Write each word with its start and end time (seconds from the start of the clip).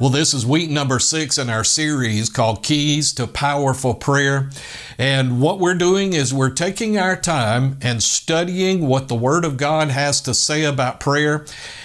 Well, 0.00 0.10
this 0.10 0.32
is 0.32 0.46
week 0.46 0.70
number 0.70 0.98
six 0.98 1.38
in 1.38 1.50
our 1.50 1.64
series 1.64 2.28
called 2.28 2.62
Keys 2.62 3.12
to 3.14 3.26
Powerful 3.26 3.94
Prayer. 3.94 4.50
And 4.98 5.40
what 5.40 5.58
we're 5.58 5.74
doing 5.74 6.12
is 6.12 6.32
we're 6.32 6.50
taking 6.50 6.98
our 6.98 7.16
time 7.16 7.78
and 7.82 8.02
studying 8.02 8.86
what 8.86 9.08
the 9.08 9.14
Word 9.14 9.44
of 9.44 9.56
God 9.56 9.88
has 9.88 10.20
to 10.22 10.34
say 10.34 10.64
about 10.64 11.00
prayer. 11.00 11.44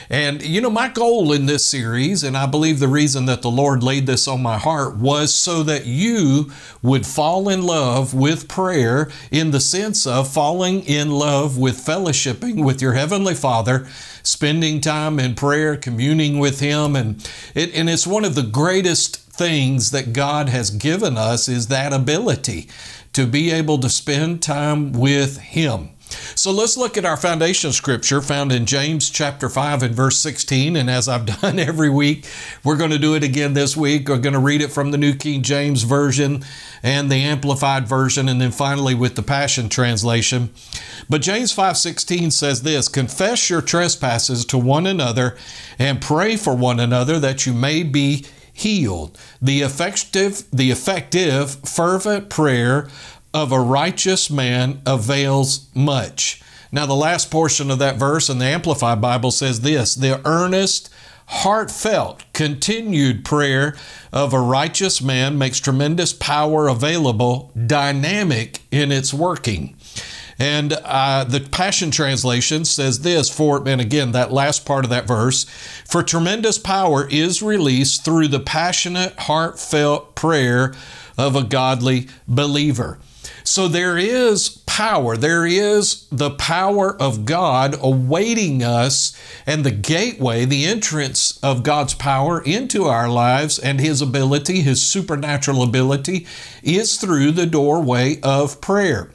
And, 0.09 0.41
you 0.41 0.61
know, 0.61 0.69
my 0.69 0.89
goal 0.89 1.31
in 1.31 1.45
this 1.45 1.65
series, 1.65 2.23
and 2.23 2.37
I 2.37 2.45
believe 2.45 2.79
the 2.79 2.87
reason 2.87 3.25
that 3.25 3.41
the 3.41 3.49
Lord 3.49 3.83
laid 3.83 4.05
this 4.05 4.27
on 4.27 4.41
my 4.41 4.57
heart, 4.57 4.97
was 4.97 5.33
so 5.33 5.63
that 5.63 5.85
you 5.85 6.51
would 6.81 7.05
fall 7.05 7.49
in 7.49 7.63
love 7.63 8.13
with 8.13 8.47
prayer 8.47 9.09
in 9.31 9.51
the 9.51 9.59
sense 9.59 10.05
of 10.05 10.31
falling 10.31 10.83
in 10.83 11.11
love 11.11 11.57
with 11.57 11.83
fellowshipping 11.83 12.63
with 12.63 12.81
your 12.81 12.93
Heavenly 12.93 13.35
Father 13.35 13.87
spending 14.21 14.81
time 14.81 15.19
in 15.19 15.35
prayer, 15.35 15.75
communing 15.75 16.39
with 16.39 16.59
Him. 16.59 16.95
And, 16.95 17.27
it, 17.53 17.73
and 17.73 17.89
it's 17.89 18.07
one 18.07 18.25
of 18.25 18.35
the 18.35 18.43
greatest 18.43 19.17
things 19.17 19.91
that 19.91 20.13
God 20.13 20.49
has 20.49 20.69
given 20.69 21.17
us 21.17 21.47
is 21.47 21.67
that 21.67 21.93
ability 21.93 22.69
to 23.13 23.25
be 23.25 23.51
able 23.51 23.77
to 23.79 23.89
spend 23.89 24.41
time 24.41 24.91
with 24.93 25.37
Him. 25.37 25.89
So 26.09 26.51
let's 26.51 26.77
look 26.77 26.97
at 26.97 27.05
our 27.05 27.17
foundation 27.17 27.71
scripture 27.71 28.21
found 28.21 28.51
in 28.51 28.65
James 28.65 29.09
chapter 29.09 29.49
5 29.49 29.83
and 29.83 29.95
verse 29.95 30.17
16. 30.19 30.75
And 30.75 30.89
as 30.89 31.07
I've 31.07 31.25
done 31.41 31.59
every 31.59 31.89
week, 31.89 32.27
we're 32.63 32.77
going 32.77 32.91
to 32.91 32.99
do 32.99 33.15
it 33.15 33.23
again 33.23 33.53
this 33.53 33.75
week. 33.75 34.09
We're 34.09 34.17
going 34.17 34.33
to 34.33 34.39
read 34.39 34.61
it 34.61 34.71
from 34.71 34.91
the 34.91 34.97
New 34.97 35.15
King 35.15 35.41
James 35.41 35.83
Version 35.83 36.43
and 36.83 37.11
the 37.11 37.15
Amplified 37.15 37.87
Version, 37.87 38.29
and 38.29 38.39
then 38.39 38.51
finally 38.51 38.93
with 38.93 39.15
the 39.15 39.23
Passion 39.23 39.69
Translation. 39.69 40.51
But 41.09 41.21
James 41.21 41.51
5:16 41.51 42.31
says 42.31 42.61
this, 42.61 42.87
"Confess 42.87 43.49
your 43.49 43.61
trespasses 43.61 44.45
to 44.45 44.57
one 44.57 44.85
another 44.85 45.35
and 45.79 46.01
pray 46.01 46.35
for 46.35 46.55
one 46.55 46.79
another 46.79 47.19
that 47.19 47.45
you 47.45 47.53
may 47.53 47.83
be 47.83 48.25
healed. 48.55 49.17
The 49.41 49.61
effective 49.61 50.43
the 50.51 50.71
effective 50.71 51.57
fervent 51.65 52.29
prayer 52.29 52.87
of 53.35 53.51
a 53.51 53.59
righteous 53.59 54.31
man 54.31 54.81
avails 54.85 55.67
much." 55.75 56.41
Now 56.71 56.87
the 56.87 56.95
last 56.95 57.29
portion 57.29 57.69
of 57.69 57.77
that 57.79 57.97
verse 57.97 58.29
in 58.29 58.39
the 58.39 58.45
Amplified 58.45 58.99
Bible 58.99 59.29
says 59.29 59.61
this, 59.61 59.93
"The 59.93 60.19
earnest 60.25 60.89
heartfelt, 61.27 62.23
continued 62.33 63.25
prayer 63.25 63.75
of 64.13 64.33
a 64.33 64.39
righteous 64.39 65.01
man 65.01 65.37
makes 65.37 65.59
tremendous 65.59 66.13
power 66.13 66.67
available, 66.67 67.51
dynamic 67.65 68.61
in 68.71 68.91
its 68.91 69.13
working. 69.13 69.75
And 70.37 70.73
uh, 70.73 71.23
the 71.23 71.39
Passion 71.39 71.91
Translation 71.91 72.65
says 72.65 72.99
this 72.99 73.29
for, 73.29 73.67
and 73.67 73.79
again, 73.79 74.11
that 74.11 74.33
last 74.33 74.65
part 74.65 74.83
of 74.83 74.89
that 74.89 75.07
verse, 75.07 75.45
for 75.87 76.03
tremendous 76.03 76.57
power 76.57 77.07
is 77.09 77.41
released 77.41 78.03
through 78.03 78.27
the 78.27 78.41
passionate, 78.41 79.17
heartfelt 79.17 80.15
prayer 80.15 80.73
of 81.17 81.35
a 81.37 81.43
godly 81.43 82.09
believer. 82.27 82.99
So 83.43 83.67
there 83.67 83.97
is 83.97 84.61
power. 84.65 85.15
There 85.15 85.45
is 85.45 86.05
the 86.11 86.31
power 86.31 87.01
of 87.01 87.23
God 87.25 87.77
awaiting 87.79 88.61
us 88.61 89.17
and 89.45 89.63
the 89.63 89.71
gateway, 89.71 90.43
the 90.45 90.65
entrance 90.65 91.39
of 91.41 91.63
God's 91.63 91.93
power 91.93 92.41
into 92.41 92.85
our 92.85 93.07
lives 93.07 93.57
and 93.57 93.79
His 93.79 94.01
ability, 94.01 94.61
His 94.61 94.81
supernatural 94.81 95.63
ability, 95.63 96.27
is 96.61 96.97
through 96.97 97.31
the 97.31 97.45
doorway 97.45 98.19
of 98.21 98.59
prayer. 98.59 99.11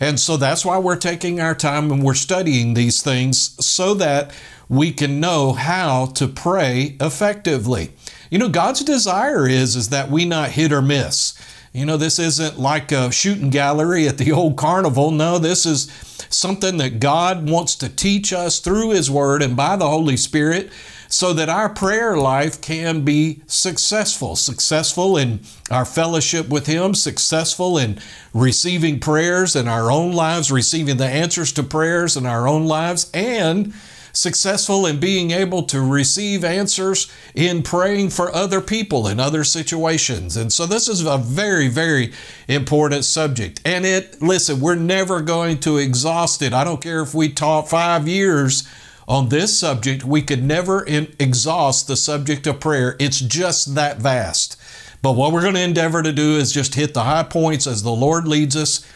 And 0.00 0.18
so 0.18 0.36
that's 0.36 0.64
why 0.64 0.78
we're 0.78 0.96
taking 0.96 1.40
our 1.40 1.54
time 1.54 1.92
and 1.92 2.02
we're 2.02 2.14
studying 2.14 2.74
these 2.74 3.02
things 3.02 3.54
so 3.64 3.94
that 3.94 4.32
we 4.68 4.90
can 4.92 5.20
know 5.20 5.52
how 5.52 6.06
to 6.06 6.26
pray 6.26 6.96
effectively. 7.00 7.92
You 8.30 8.38
know, 8.38 8.48
God's 8.48 8.82
desire 8.82 9.46
is, 9.46 9.76
is 9.76 9.90
that 9.90 10.10
we 10.10 10.24
not 10.24 10.52
hit 10.52 10.72
or 10.72 10.80
miss. 10.80 11.34
You 11.72 11.86
know, 11.86 11.96
this 11.96 12.18
isn't 12.18 12.58
like 12.58 12.92
a 12.92 13.10
shooting 13.10 13.48
gallery 13.48 14.06
at 14.06 14.18
the 14.18 14.30
old 14.30 14.56
carnival. 14.56 15.10
No, 15.10 15.38
this 15.38 15.64
is 15.64 15.90
something 16.28 16.76
that 16.76 17.00
God 17.00 17.48
wants 17.48 17.76
to 17.76 17.88
teach 17.88 18.32
us 18.32 18.60
through 18.60 18.90
His 18.90 19.10
Word 19.10 19.42
and 19.42 19.56
by 19.56 19.76
the 19.76 19.88
Holy 19.88 20.18
Spirit 20.18 20.70
so 21.08 21.32
that 21.32 21.48
our 21.48 21.70
prayer 21.70 22.16
life 22.16 22.60
can 22.60 23.04
be 23.04 23.42
successful. 23.46 24.36
Successful 24.36 25.16
in 25.16 25.40
our 25.70 25.86
fellowship 25.86 26.48
with 26.48 26.66
Him, 26.66 26.94
successful 26.94 27.78
in 27.78 27.98
receiving 28.34 29.00
prayers 29.00 29.56
in 29.56 29.66
our 29.66 29.90
own 29.90 30.12
lives, 30.12 30.52
receiving 30.52 30.98
the 30.98 31.06
answers 31.06 31.52
to 31.52 31.62
prayers 31.62 32.18
in 32.18 32.26
our 32.26 32.46
own 32.46 32.66
lives, 32.66 33.10
and 33.14 33.72
successful 34.12 34.86
in 34.86 35.00
being 35.00 35.30
able 35.30 35.62
to 35.64 35.80
receive 35.80 36.44
answers 36.44 37.10
in 37.34 37.62
praying 37.62 38.10
for 38.10 38.34
other 38.34 38.60
people 38.60 39.08
in 39.08 39.18
other 39.18 39.44
situations. 39.44 40.36
And 40.36 40.52
so 40.52 40.66
this 40.66 40.88
is 40.88 41.04
a 41.04 41.18
very, 41.18 41.68
very 41.68 42.12
important 42.48 43.04
subject. 43.04 43.60
And 43.64 43.84
it, 43.84 44.20
listen, 44.22 44.60
we're 44.60 44.74
never 44.74 45.20
going 45.20 45.58
to 45.60 45.78
exhaust 45.78 46.42
it. 46.42 46.52
I 46.52 46.64
don't 46.64 46.82
care 46.82 47.02
if 47.02 47.14
we 47.14 47.28
taught 47.28 47.68
five 47.68 48.06
years 48.06 48.68
on 49.08 49.28
this 49.28 49.58
subject, 49.58 50.04
we 50.04 50.22
could 50.22 50.42
never 50.42 50.82
in, 50.84 51.12
exhaust 51.18 51.88
the 51.88 51.96
subject 51.96 52.46
of 52.46 52.60
prayer. 52.60 52.96
It's 53.00 53.20
just 53.20 53.74
that 53.74 53.98
vast. 53.98 54.56
But 55.02 55.12
what 55.12 55.32
we're 55.32 55.42
going 55.42 55.54
to 55.54 55.60
endeavor 55.60 56.02
to 56.02 56.12
do 56.12 56.36
is 56.36 56.52
just 56.52 56.76
hit 56.76 56.94
the 56.94 57.02
high 57.02 57.24
points 57.24 57.66
as 57.66 57.82
the 57.82 57.90
Lord 57.90 58.28
leads 58.28 58.54
us 58.56 58.86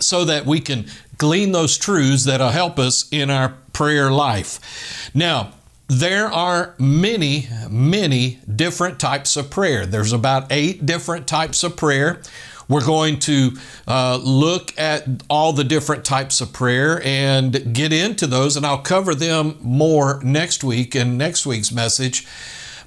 so 0.00 0.24
that 0.24 0.46
we 0.46 0.60
can 0.60 0.86
glean 1.18 1.52
those 1.52 1.76
truths 1.76 2.24
that'll 2.24 2.48
help 2.48 2.78
us 2.78 3.08
in 3.10 3.30
our 3.30 3.54
prayer 3.72 4.10
life. 4.10 5.10
Now, 5.14 5.52
there 5.88 6.26
are 6.32 6.74
many, 6.78 7.48
many 7.68 8.38
different 8.54 8.98
types 8.98 9.36
of 9.36 9.50
prayer. 9.50 9.84
There's 9.84 10.12
about 10.12 10.50
eight 10.50 10.86
different 10.86 11.26
types 11.26 11.62
of 11.62 11.76
prayer. 11.76 12.22
We're 12.68 12.86
going 12.86 13.18
to 13.20 13.50
uh, 13.86 14.18
look 14.22 14.78
at 14.78 15.06
all 15.28 15.52
the 15.52 15.64
different 15.64 16.06
types 16.06 16.40
of 16.40 16.52
prayer 16.52 17.02
and 17.04 17.74
get 17.74 17.92
into 17.92 18.26
those, 18.26 18.56
and 18.56 18.64
I'll 18.64 18.78
cover 18.78 19.14
them 19.14 19.58
more 19.60 20.20
next 20.22 20.64
week 20.64 20.96
in 20.96 21.18
next 21.18 21.44
week's 21.44 21.70
message. 21.70 22.26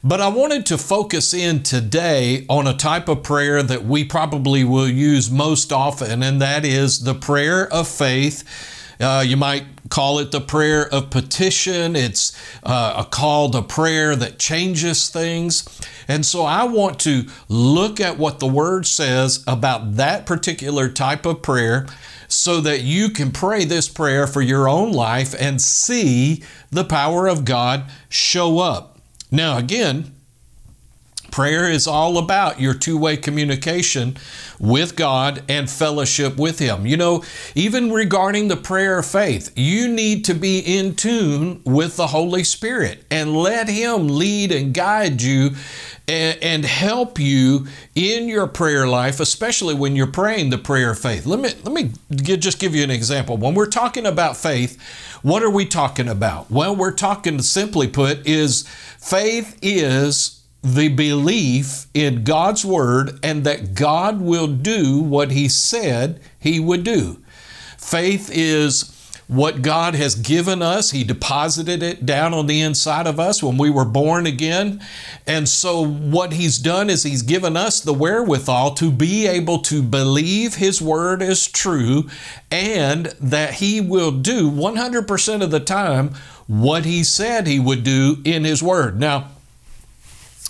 But 0.07 0.21
I 0.21 0.27
wanted 0.27 0.67
to 0.67 0.77
focus 0.77 1.33
in 1.33 1.63
today 1.63 2.45
on 2.47 2.67
a 2.67 2.77
type 2.77 3.09
of 3.09 3.23
prayer 3.23 3.63
that 3.63 3.85
we 3.85 4.03
probably 4.03 4.63
will 4.63 4.87
use 4.87 5.31
most 5.31 5.73
often, 5.73 6.21
and 6.21 6.39
that 6.43 6.63
is 6.63 6.99
the 6.99 7.15
prayer 7.15 7.67
of 7.73 7.87
faith. 7.87 8.43
Uh, 8.99 9.23
you 9.25 9.35
might 9.35 9.63
call 9.89 10.19
it 10.19 10.31
the 10.31 10.41
prayer 10.41 10.87
of 10.93 11.09
petition. 11.09 11.95
It's 11.95 12.39
uh, 12.61 13.03
a 13.03 13.09
call 13.09 13.49
to 13.49 13.63
prayer 13.63 14.15
that 14.15 14.37
changes 14.37 15.09
things. 15.09 15.67
And 16.07 16.23
so 16.23 16.43
I 16.43 16.65
want 16.65 16.99
to 16.99 17.23
look 17.49 17.99
at 17.99 18.19
what 18.19 18.39
the 18.39 18.45
Word 18.45 18.85
says 18.85 19.43
about 19.47 19.95
that 19.95 20.27
particular 20.27 20.87
type 20.87 21.25
of 21.25 21.41
prayer 21.41 21.87
so 22.27 22.61
that 22.61 22.81
you 22.81 23.09
can 23.09 23.31
pray 23.31 23.65
this 23.65 23.89
prayer 23.89 24.27
for 24.27 24.43
your 24.43 24.69
own 24.69 24.91
life 24.91 25.33
and 25.39 25.59
see 25.59 26.43
the 26.69 26.85
power 26.85 27.25
of 27.25 27.43
God 27.43 27.85
show 28.07 28.59
up. 28.59 28.94
Now, 29.31 29.57
again, 29.57 30.14
prayer 31.35 31.69
is 31.69 31.85
all 31.85 32.17
about 32.17 32.61
your 32.61 32.73
two 32.73 32.97
way 32.97 33.17
communication 33.17 34.15
with 34.57 34.95
God 34.95 35.43
and 35.49 35.69
fellowship 35.69 36.37
with 36.37 36.59
Him. 36.59 36.85
You 36.85 36.95
know, 36.95 37.25
even 37.55 37.91
regarding 37.91 38.47
the 38.47 38.55
prayer 38.55 38.99
of 38.99 39.05
faith, 39.05 39.51
you 39.53 39.89
need 39.89 40.23
to 40.25 40.33
be 40.33 40.59
in 40.59 40.95
tune 40.95 41.61
with 41.65 41.97
the 41.97 42.07
Holy 42.07 42.45
Spirit 42.45 43.03
and 43.11 43.35
let 43.35 43.67
Him 43.67 44.07
lead 44.07 44.53
and 44.53 44.73
guide 44.73 45.21
you 45.21 45.51
and, 46.07 46.63
help 46.63 47.19
you 47.19 47.67
in 47.95 48.29
your 48.29 48.47
prayer 48.47 48.87
life, 48.87 49.19
especially 49.19 49.73
when 49.73 49.95
you're 49.95 50.07
praying 50.07 50.51
the 50.51 50.57
prayer 50.57 50.91
of 50.91 50.99
faith. 50.99 51.25
Let 51.25 51.41
me, 51.41 51.49
let 51.63 51.73
me 51.73 51.91
get, 52.15 52.39
just 52.39 52.59
give 52.59 52.73
you 52.73 52.83
an 52.83 52.91
example. 52.91 53.35
When 53.35 53.55
we're 53.55 53.65
talking 53.65 54.05
about 54.05 54.37
faith, 54.37 54.81
what 55.21 55.43
are 55.43 55.49
we 55.49 55.65
talking 55.65 56.07
about? 56.07 56.49
Well, 56.49 56.75
we're 56.75 56.93
talking, 56.93 57.41
simply 57.41 57.87
put, 57.87 58.25
is 58.25 58.65
faith 58.99 59.57
is 59.61 60.44
the 60.65 60.87
belief 60.87 61.85
in 61.93 62.23
God's 62.23 62.65
Word 62.65 63.19
and 63.21 63.43
that 63.43 63.75
God 63.75 64.19
will 64.19 64.47
do 64.47 64.99
what 64.99 65.31
He 65.31 65.47
said 65.47 66.19
He 66.39 66.59
would 66.59 66.83
do. 66.83 67.21
Faith 67.77 68.31
is 68.33 68.91
what 69.27 69.61
God 69.61 69.95
has 69.95 70.15
given 70.15 70.61
us. 70.61 70.91
He 70.91 71.03
deposited 71.03 71.81
it 71.81 72.05
down 72.05 72.33
on 72.33 72.47
the 72.47 72.61
inside 72.61 73.05
of 73.07 73.19
us 73.19 73.41
when 73.41 73.57
we 73.57 73.69
were 73.69 73.85
born 73.85 74.25
again. 74.25 74.83
And 75.27 75.47
so, 75.47 75.85
what 75.85 76.33
He's 76.33 76.57
done 76.57 76.89
is 76.89 77.03
He's 77.03 77.21
given 77.21 77.55
us 77.55 77.79
the 77.79 77.93
wherewithal 77.93 78.73
to 78.75 78.91
be 78.91 79.27
able 79.27 79.59
to 79.63 79.83
believe 79.83 80.55
His 80.55 80.81
word 80.81 81.21
is 81.21 81.47
true 81.47 82.09
and 82.49 83.07
that 83.21 83.55
He 83.55 83.81
will 83.81 84.11
do 84.11 84.49
100% 84.49 85.43
of 85.43 85.51
the 85.51 85.59
time 85.59 86.15
what 86.47 86.85
He 86.85 87.03
said 87.03 87.45
He 87.45 87.59
would 87.59 87.83
do 87.83 88.17
in 88.25 88.43
His 88.43 88.63
word. 88.63 88.99
Now, 88.99 89.31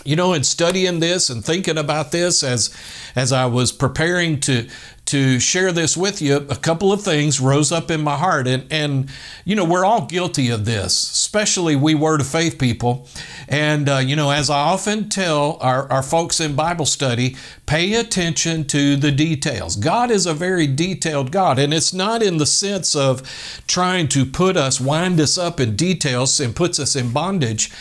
you 0.05 0.15
know, 0.15 0.33
in 0.33 0.43
studying 0.43 0.99
this 0.99 1.29
and 1.29 1.43
thinking 1.43 1.77
about 1.77 2.11
this 2.11 2.43
as 2.43 2.75
as 3.15 3.33
I 3.33 3.45
was 3.47 3.71
preparing 3.71 4.39
to 4.41 4.67
to 5.05 5.39
share 5.39 5.71
this 5.71 5.95
with 5.95 6.19
you, 6.19 6.37
a 6.37 6.55
couple 6.55 6.91
of 6.91 7.01
things 7.01 7.39
rose 7.39 7.71
up 7.71 7.91
in 7.91 8.01
my 8.01 8.15
heart. 8.15 8.47
And, 8.47 8.65
and 8.71 9.09
you 9.43 9.55
know, 9.55 9.63
we're 9.63 9.85
all 9.85 10.07
guilty 10.07 10.49
of 10.49 10.65
this, 10.65 10.93
especially 10.93 11.75
we 11.75 11.93
Word 11.93 12.21
of 12.21 12.27
Faith 12.27 12.57
people. 12.57 13.07
And, 13.47 13.87
uh, 13.87 13.97
you 13.97 14.15
know, 14.15 14.31
as 14.31 14.49
I 14.49 14.57
often 14.57 15.09
tell 15.09 15.57
our, 15.61 15.89
our 15.91 16.01
folks 16.01 16.39
in 16.39 16.55
Bible 16.55 16.87
study, 16.87 17.37
pay 17.67 17.93
attention 17.93 18.65
to 18.65 18.95
the 18.95 19.11
details. 19.11 19.75
God 19.75 20.09
is 20.09 20.25
a 20.25 20.33
very 20.33 20.65
detailed 20.65 21.31
God, 21.31 21.59
and 21.59 21.71
it's 21.71 21.93
not 21.93 22.23
in 22.23 22.37
the 22.37 22.45
sense 22.47 22.95
of 22.95 23.21
trying 23.67 24.07
to 24.09 24.25
put 24.25 24.57
us, 24.57 24.81
wind 24.81 25.19
us 25.19 25.37
up 25.37 25.59
in 25.59 25.75
details 25.75 26.39
and 26.39 26.55
puts 26.55 26.79
us 26.79 26.95
in 26.95 27.11
bondage. 27.11 27.71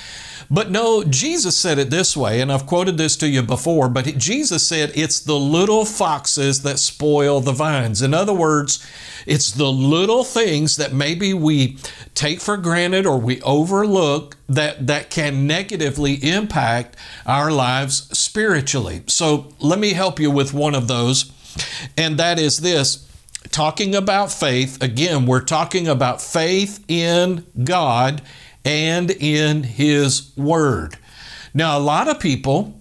But 0.51 0.71
no, 0.71 1.05
Jesus 1.05 1.57
said 1.57 1.79
it 1.79 1.91
this 1.91 2.17
way, 2.17 2.41
and 2.41 2.53
I've 2.53 2.67
quoted 2.67 2.99
this 2.99 3.17
to 3.19 3.29
you 3.29 3.43
before, 3.43 3.89
but 3.89 4.19
Jesus 4.19 4.67
said 4.67 4.93
it's 4.95 5.21
the 5.21 5.37
little 5.37 5.85
foxes 5.85 6.63
that 6.63 6.79
spoil 6.79 7.41
the 7.41 7.53
vines. 7.53 8.03
In 8.03 8.15
other 8.15 8.35
words, 8.35 8.85
it's 9.27 9.51
the 9.53 9.71
little 9.71 10.25
things 10.25 10.77
that 10.77 10.93
maybe 10.93 11.33
we 11.33 11.79
take 12.15 12.41
for 12.41 12.57
granted 12.57 13.07
or 13.07 13.19
we 13.19 13.41
overlook 13.43 14.37
that, 14.49 14.87
that 14.87 15.11
can 15.11 15.47
negatively 15.47 16.15
impact 16.15 16.97
our 17.27 17.51
lives 17.51 18.09
spiritually. 18.17 19.03
So 19.07 19.53
let 19.59 19.79
me 19.79 19.95
help 19.95 20.21
you 20.21 20.31
with 20.31 20.53
one 20.53 20.75
of 20.75 20.89
those, 20.89 21.33
and 21.97 22.19
that 22.19 22.39
is 22.39 22.59
this 22.59 23.09
talking 23.51 23.95
about 23.95 24.33
faith, 24.33 24.83
again, 24.83 25.27
we're 25.27 25.41
talking 25.41 25.87
about 25.87 26.21
faith 26.21 26.85
in 26.89 27.45
God 27.63 28.23
and 28.65 29.11
in 29.11 29.63
His 29.63 30.33
Word. 30.37 30.97
Now, 31.53 31.79
a 31.79 31.81
lot 31.81 32.09
of 32.09 32.19
people, 32.19 32.81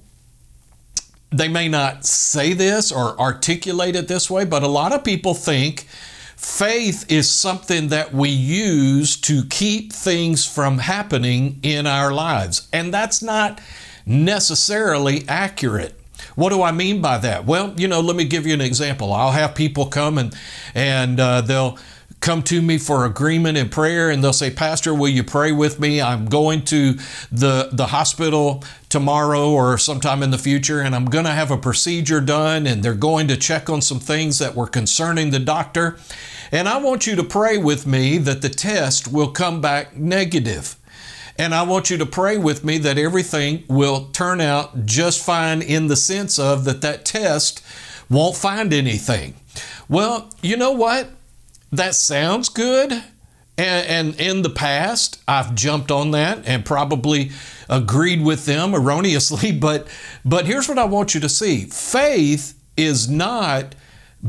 they 1.32 1.48
may 1.48 1.68
not 1.68 2.06
say 2.06 2.54
this 2.54 2.92
or 2.92 3.20
articulate 3.20 3.96
it 3.96 4.08
this 4.08 4.30
way, 4.30 4.46
but 4.46 4.64
a 4.64 4.68
lot 4.68 4.94
of 4.94 5.04
people 5.04 5.34
think 5.34 5.88
faith 6.36 7.10
is 7.12 7.30
something 7.30 7.88
that 7.90 8.14
we 8.14 8.30
use 8.30 9.16
to 9.22 9.44
keep 9.46 9.94
things 9.94 10.46
from 10.46 10.80
happening 10.80 11.60
in 11.64 11.88
our 11.88 12.12
lives. 12.12 12.68
And 12.74 12.94
that's 12.94 13.22
not 13.22 13.62
necessarily 14.06 15.24
accurate. 15.28 16.00
What 16.36 16.50
do 16.50 16.62
I 16.62 16.72
mean 16.72 17.02
by 17.02 17.18
that? 17.20 17.46
Well, 17.46 17.74
you 17.78 17.88
know, 17.88 18.02
let 18.02 18.16
me 18.16 18.26
give 18.26 18.48
you 18.48 18.54
an 18.54 18.62
example. 18.62 19.14
I'll 19.14 19.32
have 19.32 19.56
people 19.56 19.86
come 19.88 20.18
and 20.18 20.34
and 20.74 21.20
uh, 21.20 21.42
they'll 21.42 21.78
come 22.24 22.42
to 22.42 22.62
me 22.62 22.78
for 22.78 23.04
agreement 23.04 23.58
and 23.58 23.70
prayer 23.70 24.10
and 24.10 24.24
they'll 24.24 24.32
say 24.32 24.50
pastor 24.50 24.94
will 24.94 25.10
you 25.10 25.22
pray 25.22 25.52
with 25.52 25.78
me 25.78 26.02
i'm 26.02 26.26
going 26.26 26.64
to 26.64 26.94
the 27.30 27.68
the 27.74 27.88
hospital 27.88 28.64
tomorrow 28.88 29.52
or 29.52 29.78
sometime 29.78 30.24
in 30.24 30.32
the 30.32 30.38
future 30.38 30.80
and 30.80 30.96
i'm 30.96 31.04
going 31.04 31.26
to 31.26 31.32
have 31.32 31.52
a 31.52 31.58
procedure 31.58 32.22
done 32.22 32.66
and 32.66 32.82
they're 32.82 32.94
going 32.94 33.28
to 33.28 33.36
check 33.36 33.70
on 33.70 33.82
some 33.82 34.00
things 34.00 34.40
that 34.40 34.56
were 34.56 34.68
concerning 34.68 35.32
the 35.32 35.40
doctor 35.40 35.98
and 36.50 36.70
i 36.70 36.78
want 36.78 37.06
you 37.06 37.14
to 37.14 37.26
pray 37.26 37.58
with 37.58 37.86
me 37.86 38.18
that 38.18 38.42
the 38.42 38.48
test 38.48 39.06
will 39.12 39.30
come 39.30 39.60
back 39.60 39.98
negative 39.98 40.78
and 41.36 41.56
I 41.56 41.64
want 41.64 41.90
you 41.90 41.98
to 41.98 42.06
pray 42.06 42.38
with 42.38 42.64
me 42.64 42.78
that 42.78 43.00
everything 43.00 43.64
will 43.68 44.06
turn 44.14 44.40
out 44.40 44.86
just 44.86 45.26
fine 45.26 45.64
in 45.64 45.88
the 45.88 45.96
sense 45.96 46.38
of 46.38 46.64
that 46.66 46.82
that 46.82 47.06
test 47.06 47.66
won't 48.08 48.36
find 48.36 48.72
anything. 48.72 49.34
Well, 49.90 50.30
you 50.44 50.58
know 50.58 50.74
what? 50.74 51.10
That 51.74 51.96
sounds 51.96 52.50
good. 52.50 52.92
And, 53.56 53.88
and, 53.88 54.20
in 54.20 54.42
the 54.42 54.50
past, 54.50 55.22
I've 55.28 55.54
jumped 55.54 55.92
on 55.92 56.10
that 56.12 56.48
and 56.48 56.66
probably 56.66 57.30
agreed 57.70 58.24
with 58.24 58.46
them 58.46 58.74
erroneously. 58.74 59.52
But, 59.60 59.88
but 60.26 60.48
here's 60.48 60.68
what 60.68 60.80
I 60.80 60.86
want 60.86 61.14
you 61.14 61.22
to 61.22 61.30
see 61.30 61.66
faith 61.66 62.60
is 62.76 63.08
not 63.08 63.76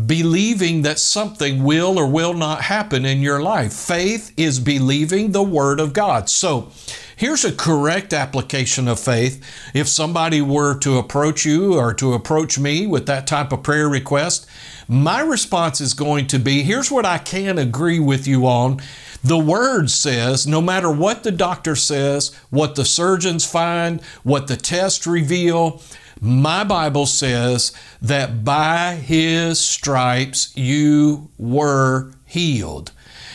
believing 0.06 0.82
that 0.82 0.98
something 0.98 1.64
will 1.64 1.98
or 1.98 2.06
will 2.06 2.34
not 2.34 2.62
happen 2.62 3.06
in 3.06 3.22
your 3.22 3.40
life. 3.40 3.72
Faith 3.72 4.32
is 4.36 4.60
believing 4.60 5.32
the 5.32 5.42
Word 5.42 5.80
of 5.80 5.94
God. 5.94 6.28
So, 6.28 6.70
here's 7.16 7.44
a 7.44 7.52
correct 7.52 8.12
application 8.12 8.88
of 8.88 9.00
faith. 9.00 9.42
If 9.72 9.88
somebody 9.88 10.42
were 10.42 10.78
to 10.80 10.98
approach 10.98 11.46
you 11.46 11.78
or 11.78 11.94
to 11.94 12.12
approach 12.12 12.58
me 12.58 12.86
with 12.86 13.06
that 13.06 13.26
type 13.26 13.52
of 13.52 13.62
prayer 13.62 13.88
request, 13.88 14.46
my 14.88 15.20
response 15.20 15.80
is 15.80 15.94
going 15.94 16.26
to 16.28 16.38
be 16.38 16.62
here's 16.62 16.90
what 16.90 17.06
I 17.06 17.18
can 17.18 17.58
agree 17.58 18.00
with 18.00 18.26
you 18.26 18.46
on. 18.46 18.80
The 19.22 19.38
Word 19.38 19.90
says 19.90 20.46
no 20.46 20.60
matter 20.60 20.90
what 20.90 21.22
the 21.22 21.32
doctor 21.32 21.76
says, 21.76 22.34
what 22.50 22.74
the 22.74 22.84
surgeons 22.84 23.44
find, 23.44 24.02
what 24.22 24.46
the 24.46 24.56
tests 24.56 25.06
reveal, 25.06 25.82
my 26.20 26.64
Bible 26.64 27.06
says 27.06 27.72
that 28.00 28.44
by 28.44 28.94
His 28.94 29.58
stripes 29.60 30.56
you 30.56 31.30
were 31.38 32.12
healed. 32.24 32.92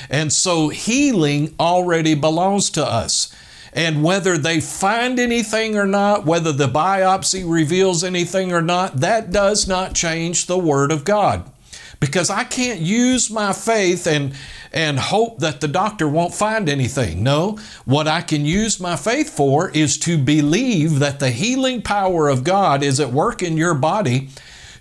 And 0.09 0.33
so 0.33 0.69
healing 0.69 1.53
already 1.59 2.15
belongs 2.15 2.69
to 2.71 2.85
us. 2.85 3.33
And 3.73 4.03
whether 4.03 4.37
they 4.37 4.59
find 4.59 5.19
anything 5.19 5.77
or 5.77 5.85
not, 5.85 6.25
whether 6.25 6.51
the 6.51 6.67
biopsy 6.67 7.43
reveals 7.49 8.03
anything 8.03 8.51
or 8.51 8.61
not, 8.61 8.97
that 8.97 9.31
does 9.31 9.67
not 9.67 9.93
change 9.93 10.45
the 10.45 10.57
Word 10.57 10.91
of 10.91 11.05
God. 11.05 11.49
Because 11.99 12.29
I 12.29 12.45
can't 12.45 12.79
use 12.79 13.29
my 13.29 13.51
faith 13.51 14.07
and, 14.07 14.33
and 14.71 14.97
hope 14.97 15.39
that 15.39 15.59
the 15.59 15.67
doctor 15.67 16.07
won't 16.07 16.33
find 16.33 16.69
anything. 16.69 17.23
No, 17.23 17.59
what 17.85 18.07
I 18.07 18.21
can 18.21 18.45
use 18.45 18.79
my 18.79 18.95
faith 18.95 19.29
for 19.29 19.69
is 19.71 19.97
to 19.99 20.17
believe 20.17 20.99
that 20.99 21.19
the 21.19 21.31
healing 21.31 21.81
power 21.81 22.29
of 22.29 22.45
God 22.45 22.83
is 22.83 22.99
at 22.99 23.11
work 23.11 23.43
in 23.43 23.57
your 23.57 23.73
body 23.73 24.29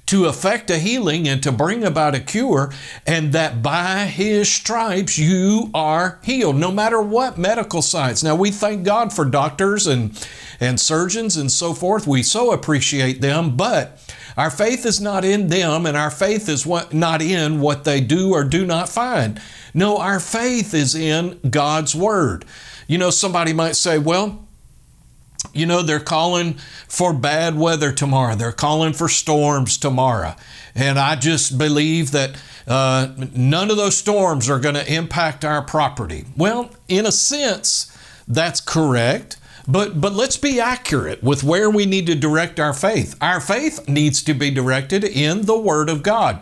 to 0.09 0.25
effect 0.25 0.71
a 0.71 0.79
healing 0.79 1.29
and 1.29 1.43
to 1.43 1.53
bring 1.53 1.85
about 1.85 2.15
a 2.15 2.21
cure, 2.21 2.73
and 3.07 3.33
that 3.33 3.63
by 3.63 4.07
his 4.07 4.51
stripes 4.51 5.19
you 5.19 5.71
are 5.75 6.19
healed, 6.23 6.57
no 6.57 6.71
matter 6.71 7.01
what 7.01 7.37
medical 7.37 7.83
science. 7.83 8.23
Now, 8.23 8.35
we 8.35 8.51
thank 8.51 8.85
God 8.85 9.13
for 9.13 9.27
doctors 9.27 9.87
and, 9.87 10.19
and 10.61 10.81
surgeons 10.81 11.37
and 11.37 11.53
so 11.53 11.75
forth. 11.75 12.07
We 12.07 12.23
so 12.23 12.53
appreciate 12.53 13.21
them, 13.21 13.55
but 13.55 14.03
our 14.35 14.51
faith 14.51 14.87
is 14.87 14.99
not 14.99 15.27
in 15.27 15.49
them, 15.49 15.85
and 15.85 15.97
our 15.97 16.11
faith 16.11 16.49
is 16.49 16.65
what, 16.65 16.95
not 16.95 17.21
in 17.21 17.61
what 17.61 17.85
they 17.85 18.01
do 18.01 18.33
or 18.33 18.45
do 18.45 18.65
not 18.65 18.89
find. 18.89 19.41
No, 19.75 19.99
our 19.99 20.21
faith 20.21 20.73
is 20.73 20.95
in 20.95 21.39
God's 21.51 21.95
Word. 21.95 22.47
You 22.87 22.97
know, 22.97 23.11
somebody 23.11 23.53
might 23.53 23.77
say, 23.77 23.99
well, 23.99 24.48
you 25.53 25.67
know, 25.67 25.83
they're 25.83 26.01
calling 26.01 26.55
for 26.89 27.13
bad 27.13 27.57
weather 27.57 27.93
tomorrow. 27.93 28.35
They're 28.35 28.53
calling 28.53 28.93
for 28.93 29.09
storms 29.09 29.77
tomorrow. 29.77 30.35
And 30.75 30.99
I 30.99 31.17
just 31.17 31.59
believe 31.59 32.11
that 32.13 32.41
uh, 32.67 33.09
none 33.35 33.71
of 33.71 33.77
those 33.77 33.97
storms 33.97 34.51
are 34.51 34.61
going 34.61 34.75
to 34.75 34.93
impact 34.93 35.45
our 35.45 35.63
property. 35.63 36.25
Well, 36.37 36.71
in 36.89 37.07
a 37.07 37.13
sense, 37.13 37.97
that's 38.27 38.61
correct. 38.61 39.37
But, 39.67 40.01
but 40.01 40.15
let's 40.15 40.39
be 40.39 40.59
accurate 40.59 41.23
with 41.23 41.45
where 41.45 41.69
we 41.69 41.85
need 41.85 42.07
to 42.07 42.15
direct 42.15 42.59
our 42.59 42.73
faith. 42.73 43.15
Our 43.21 43.39
faith 43.39 43.87
needs 43.87 44.23
to 44.23 44.33
be 44.33 44.51
directed 44.51 45.05
in 45.05 45.43
the 45.43 45.59
Word 45.59 45.91
of 45.91 46.03
God. 46.03 46.41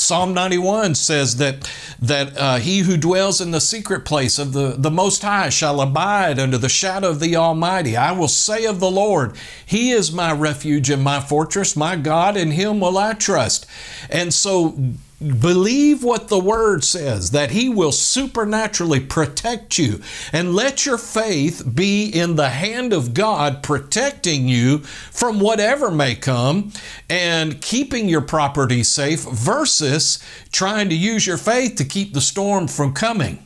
Psalm 0.00 0.32
91 0.32 0.94
says 0.94 1.36
that, 1.36 1.70
that 2.00 2.36
uh, 2.38 2.56
he 2.56 2.80
who 2.80 2.96
dwells 2.96 3.40
in 3.40 3.50
the 3.50 3.60
secret 3.60 4.04
place 4.04 4.38
of 4.38 4.52
the, 4.52 4.74
the 4.78 4.90
Most 4.90 5.22
High 5.22 5.48
shall 5.48 5.80
abide 5.80 6.38
under 6.38 6.56
the 6.56 6.68
shadow 6.68 7.10
of 7.10 7.20
the 7.20 7.36
Almighty. 7.36 7.96
I 7.96 8.12
will 8.12 8.28
say 8.28 8.64
of 8.64 8.80
the 8.80 8.90
Lord, 8.90 9.36
He 9.66 9.90
is 9.90 10.12
my 10.12 10.32
refuge 10.32 10.88
and 10.88 11.02
my 11.02 11.20
fortress, 11.20 11.76
my 11.76 11.96
God, 11.96 12.36
in 12.36 12.52
Him 12.52 12.80
will 12.80 12.96
I 12.96 13.14
trust. 13.14 13.66
And 14.08 14.32
so 14.32 14.94
Believe 15.20 16.04
what 16.04 16.28
the 16.28 16.38
word 16.38 16.84
says, 16.84 17.32
that 17.32 17.50
He 17.50 17.68
will 17.68 17.90
supernaturally 17.90 19.00
protect 19.00 19.76
you. 19.76 20.00
And 20.32 20.54
let 20.54 20.86
your 20.86 20.98
faith 20.98 21.74
be 21.74 22.06
in 22.06 22.36
the 22.36 22.50
hand 22.50 22.92
of 22.92 23.14
God 23.14 23.62
protecting 23.64 24.46
you 24.46 24.78
from 24.78 25.40
whatever 25.40 25.90
may 25.90 26.14
come 26.14 26.72
and 27.10 27.60
keeping 27.60 28.08
your 28.08 28.20
property 28.20 28.84
safe 28.84 29.24
versus 29.24 30.22
trying 30.52 30.88
to 30.90 30.94
use 30.94 31.26
your 31.26 31.38
faith 31.38 31.74
to 31.76 31.84
keep 31.84 32.14
the 32.14 32.20
storm 32.20 32.68
from 32.68 32.92
coming. 32.92 33.44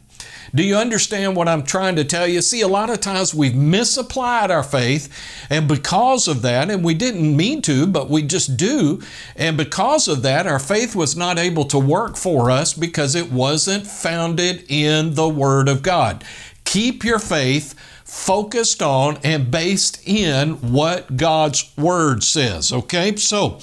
Do 0.54 0.62
you 0.62 0.76
understand 0.76 1.34
what 1.34 1.48
I'm 1.48 1.62
trying 1.62 1.96
to 1.96 2.04
tell 2.04 2.26
you? 2.26 2.42
See, 2.42 2.60
a 2.60 2.68
lot 2.68 2.90
of 2.90 3.00
times 3.00 3.34
we've 3.34 3.54
misapplied 3.54 4.50
our 4.50 4.62
faith, 4.62 5.08
and 5.48 5.66
because 5.66 6.28
of 6.28 6.42
that, 6.42 6.70
and 6.70 6.84
we 6.84 6.92
didn't 6.92 7.34
mean 7.34 7.62
to, 7.62 7.86
but 7.86 8.10
we 8.10 8.22
just 8.22 8.58
do, 8.58 9.00
and 9.34 9.56
because 9.56 10.08
of 10.08 10.20
that, 10.22 10.46
our 10.46 10.58
faith 10.58 10.94
was 10.94 11.16
not 11.16 11.38
able 11.38 11.64
to 11.64 11.78
work 11.78 12.16
for 12.16 12.50
us 12.50 12.74
because 12.74 13.14
it 13.14 13.32
wasn't 13.32 13.86
founded 13.86 14.66
in 14.68 15.14
the 15.14 15.28
Word 15.28 15.70
of 15.70 15.82
God. 15.82 16.22
Keep 16.64 17.02
your 17.02 17.18
faith 17.18 17.72
focused 18.04 18.82
on 18.82 19.18
and 19.24 19.50
based 19.50 20.06
in 20.06 20.56
what 20.72 21.16
God's 21.16 21.72
Word 21.78 22.22
says. 22.22 22.70
Okay, 22.70 23.16
so 23.16 23.58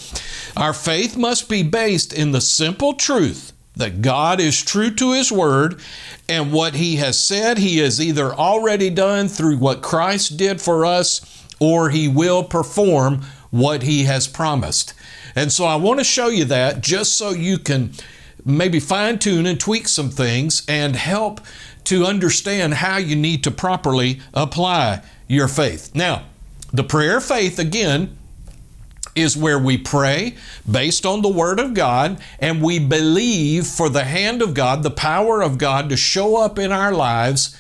our 0.58 0.74
faith 0.74 1.16
must 1.16 1.50
be 1.50 1.62
based 1.62 2.12
in 2.12 2.32
the 2.32 2.42
simple 2.42 2.94
truth 2.94 3.54
that 3.80 4.02
God 4.02 4.40
is 4.40 4.62
true 4.62 4.92
to 4.92 5.14
His 5.14 5.32
Word 5.32 5.82
and 6.28 6.54
what 6.54 6.76
He 6.76 6.98
has 6.98 7.18
said, 7.18 7.58
He 7.58 7.80
has 7.80 8.00
either 8.00 8.34
already 8.34 8.90
done 8.90 9.28
through 9.28 9.58
what 9.58 9.82
Christ 9.82 10.38
did 10.38 10.62
for 10.62 10.86
us 10.86 11.46
or 11.60 11.90
He 11.90 12.08
will 12.08 12.44
perform 12.44 13.22
what 13.50 13.84
He 13.84 14.04
has 14.04 14.28
promised. 14.28 14.94
And 15.36 15.52
so 15.52 15.66
I 15.66 15.76
want 15.76 16.00
to 16.00 16.04
show 16.04 16.28
you 16.28 16.46
that 16.46 16.82
just 16.82 17.16
so 17.16 17.32
you 17.32 17.58
can 17.58 17.94
maybe 18.46 18.80
fine 18.80 19.20
tune 19.20 19.46
and 19.46 19.60
tweak 19.60 19.88
some 19.88 20.10
things 20.10 20.64
and 20.68 20.96
help 20.96 21.42
to 21.86 22.06
understand 22.06 22.76
how 22.76 22.98
you 22.98 23.16
need 23.16 23.44
to 23.44 23.52
properly 23.52 24.20
apply 24.34 25.02
your 25.28 25.48
faith. 25.48 25.96
Now, 25.96 26.24
the 26.72 26.84
prayer 26.84 27.18
of 27.18 27.24
faith, 27.24 27.58
again, 27.58 28.18
is 29.16 29.36
where 29.36 29.60
we 29.60 29.78
pray 29.78 30.36
based 30.70 31.06
on 31.06 31.22
the 31.22 31.30
Word 31.30 31.60
of 31.60 31.74
God 31.74 32.20
and 32.40 32.62
we 32.62 32.80
believe 32.80 33.68
for 33.68 33.90
the 33.90 34.04
hand 34.04 34.42
of 34.42 34.54
God, 34.54 34.84
the 34.84 34.92
power 34.92 35.42
of 35.42 35.58
God 35.58 35.90
to 35.90 35.98
show 35.98 36.38
up 36.38 36.60
in 36.60 36.72
our 36.72 36.94
lives 36.94 37.56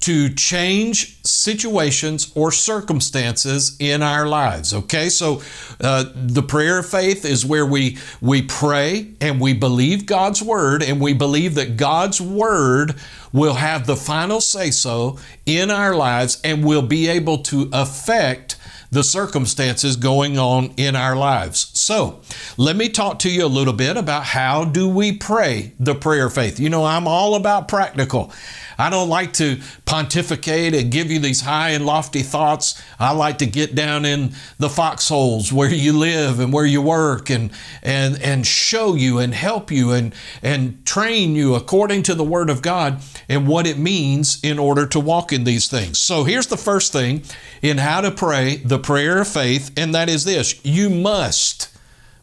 to 0.00 0.32
change 0.32 1.20
situations 1.24 2.30
or 2.36 2.52
circumstances 2.52 3.76
in 3.80 4.02
our 4.02 4.26
lives. 4.26 4.72
Okay, 4.72 5.08
so 5.08 5.42
uh, 5.80 6.04
the 6.14 6.42
prayer 6.42 6.78
of 6.78 6.86
faith 6.86 7.24
is 7.24 7.44
where 7.44 7.66
we 7.66 7.98
we 8.20 8.42
pray 8.42 9.08
and 9.20 9.40
we 9.40 9.52
believe 9.52 10.06
God's 10.06 10.40
word 10.40 10.82
and 10.82 11.00
we 11.00 11.14
believe 11.14 11.56
that 11.56 11.76
God's 11.76 12.20
word 12.20 12.94
will 13.32 13.54
have 13.54 13.86
the 13.86 13.96
final 13.96 14.40
say 14.40 14.70
so 14.70 15.18
in 15.46 15.70
our 15.70 15.94
lives 15.94 16.40
and 16.44 16.64
will 16.64 16.82
be 16.82 17.08
able 17.08 17.38
to 17.38 17.68
affect 17.72 18.56
the 18.90 19.04
circumstances 19.04 19.96
going 19.96 20.38
on 20.38 20.72
in 20.76 20.96
our 20.96 21.16
lives. 21.16 21.70
So, 21.74 22.20
let 22.56 22.76
me 22.76 22.88
talk 22.88 23.18
to 23.20 23.30
you 23.30 23.44
a 23.44 23.46
little 23.46 23.72
bit 23.72 23.96
about 23.96 24.24
how 24.24 24.64
do 24.64 24.88
we 24.88 25.12
pray 25.12 25.72
the 25.78 25.94
prayer 25.94 26.26
of 26.26 26.34
faith. 26.34 26.58
You 26.58 26.70
know, 26.70 26.84
I'm 26.84 27.06
all 27.06 27.34
about 27.34 27.68
practical. 27.68 28.32
I 28.80 28.90
don't 28.90 29.08
like 29.08 29.32
to 29.34 29.60
pontificate 29.86 30.72
and 30.72 30.92
give 30.92 31.10
you 31.10 31.18
these 31.18 31.40
high 31.40 31.70
and 31.70 31.84
lofty 31.84 32.22
thoughts. 32.22 32.80
I 33.00 33.12
like 33.12 33.38
to 33.38 33.46
get 33.46 33.74
down 33.74 34.04
in 34.04 34.34
the 34.58 34.68
foxholes 34.68 35.52
where 35.52 35.72
you 35.72 35.92
live 35.92 36.38
and 36.38 36.52
where 36.52 36.64
you 36.64 36.80
work 36.80 37.28
and 37.28 37.50
and 37.82 38.22
and 38.22 38.46
show 38.46 38.94
you 38.94 39.18
and 39.18 39.34
help 39.34 39.72
you 39.72 39.90
and 39.90 40.14
and 40.42 40.86
train 40.86 41.34
you 41.34 41.56
according 41.56 42.04
to 42.04 42.14
the 42.14 42.22
word 42.22 42.50
of 42.50 42.62
God 42.62 43.00
and 43.28 43.48
what 43.48 43.66
it 43.66 43.78
means 43.78 44.38
in 44.44 44.60
order 44.60 44.86
to 44.86 45.00
walk 45.00 45.32
in 45.32 45.42
these 45.42 45.66
things. 45.66 45.98
So 45.98 46.22
here's 46.22 46.46
the 46.46 46.56
first 46.56 46.92
thing 46.92 47.24
in 47.62 47.78
how 47.78 48.00
to 48.00 48.12
pray 48.12 48.56
the 48.58 48.77
prayer 48.78 49.20
of 49.20 49.28
faith 49.28 49.70
and 49.76 49.94
that 49.94 50.08
is 50.08 50.24
this. 50.24 50.64
You 50.64 50.90
must 50.90 51.68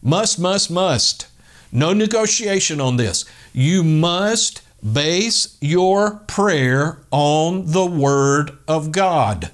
must 0.02 0.40
must 0.40 0.70
must 0.70 1.28
no 1.72 1.94
negotiation 1.94 2.80
on 2.80 2.98
this. 2.98 3.26
You 3.54 3.84
must 3.84 4.62
Base 4.94 5.58
your 5.62 6.18
prayer 6.28 7.00
on 7.10 7.72
the 7.72 7.86
Word 7.88 8.56
of 8.68 8.92
God. 8.92 9.50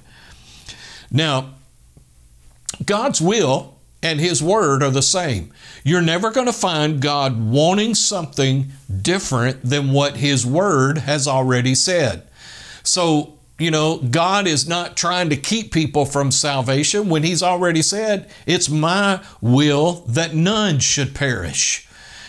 Now, 1.10 1.54
God's 2.84 3.20
will 3.20 3.78
and 4.02 4.20
His 4.20 4.42
Word 4.42 4.82
are 4.82 4.90
the 4.90 5.00
same. 5.00 5.50
You're 5.84 6.02
never 6.02 6.30
going 6.32 6.46
to 6.46 6.52
find 6.52 7.00
God 7.00 7.40
wanting 7.40 7.94
something 7.94 8.72
different 9.00 9.62
than 9.62 9.92
what 9.92 10.18
His 10.18 10.44
Word 10.44 10.98
has 10.98 11.26
already 11.26 11.74
said. 11.74 12.24
So, 12.82 13.38
you 13.62 13.70
know, 13.70 13.98
God 13.98 14.46
is 14.46 14.68
not 14.68 14.96
trying 14.96 15.30
to 15.30 15.36
keep 15.36 15.72
people 15.72 16.04
from 16.04 16.30
salvation 16.30 17.08
when 17.08 17.22
He's 17.22 17.42
already 17.42 17.82
said, 17.82 18.30
It's 18.46 18.68
my 18.68 19.24
will 19.40 20.04
that 20.08 20.34
none 20.34 20.78
should 20.78 21.14
perish. 21.14 21.88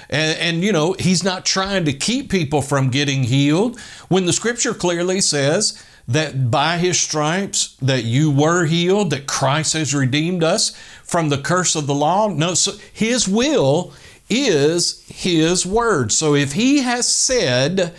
And, 0.09 0.37
and, 0.37 0.63
you 0.63 0.71
know, 0.71 0.95
he's 0.99 1.23
not 1.23 1.43
trying 1.43 1.85
to 1.85 1.93
keep 1.93 2.29
people 2.29 2.61
from 2.61 2.91
getting 2.91 3.23
healed 3.23 3.79
when 4.09 4.25
the 4.25 4.33
scripture 4.33 4.75
clearly 4.75 5.21
says 5.21 5.83
that 6.07 6.51
by 6.51 6.77
his 6.77 6.99
stripes 6.99 7.75
that 7.81 8.03
you 8.03 8.29
were 8.29 8.65
healed, 8.65 9.09
that 9.09 9.25
Christ 9.25 9.73
has 9.73 9.95
redeemed 9.95 10.43
us 10.43 10.75
from 11.03 11.29
the 11.29 11.39
curse 11.39 11.75
of 11.75 11.87
the 11.87 11.95
law. 11.95 12.27
No, 12.27 12.53
so 12.53 12.73
his 12.93 13.27
will 13.27 13.93
is 14.29 15.03
his 15.07 15.65
word. 15.65 16.11
So 16.11 16.35
if 16.35 16.53
he 16.53 16.81
has 16.81 17.07
said, 17.07 17.95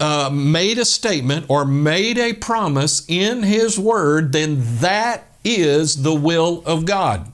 uh, 0.00 0.30
made 0.32 0.78
a 0.78 0.84
statement 0.84 1.46
or 1.48 1.64
made 1.64 2.18
a 2.18 2.32
promise 2.32 3.04
in 3.08 3.42
his 3.42 3.78
word, 3.78 4.32
then 4.32 4.56
that 4.78 5.24
is 5.44 6.02
the 6.02 6.14
will 6.14 6.62
of 6.66 6.86
God. 6.86 7.30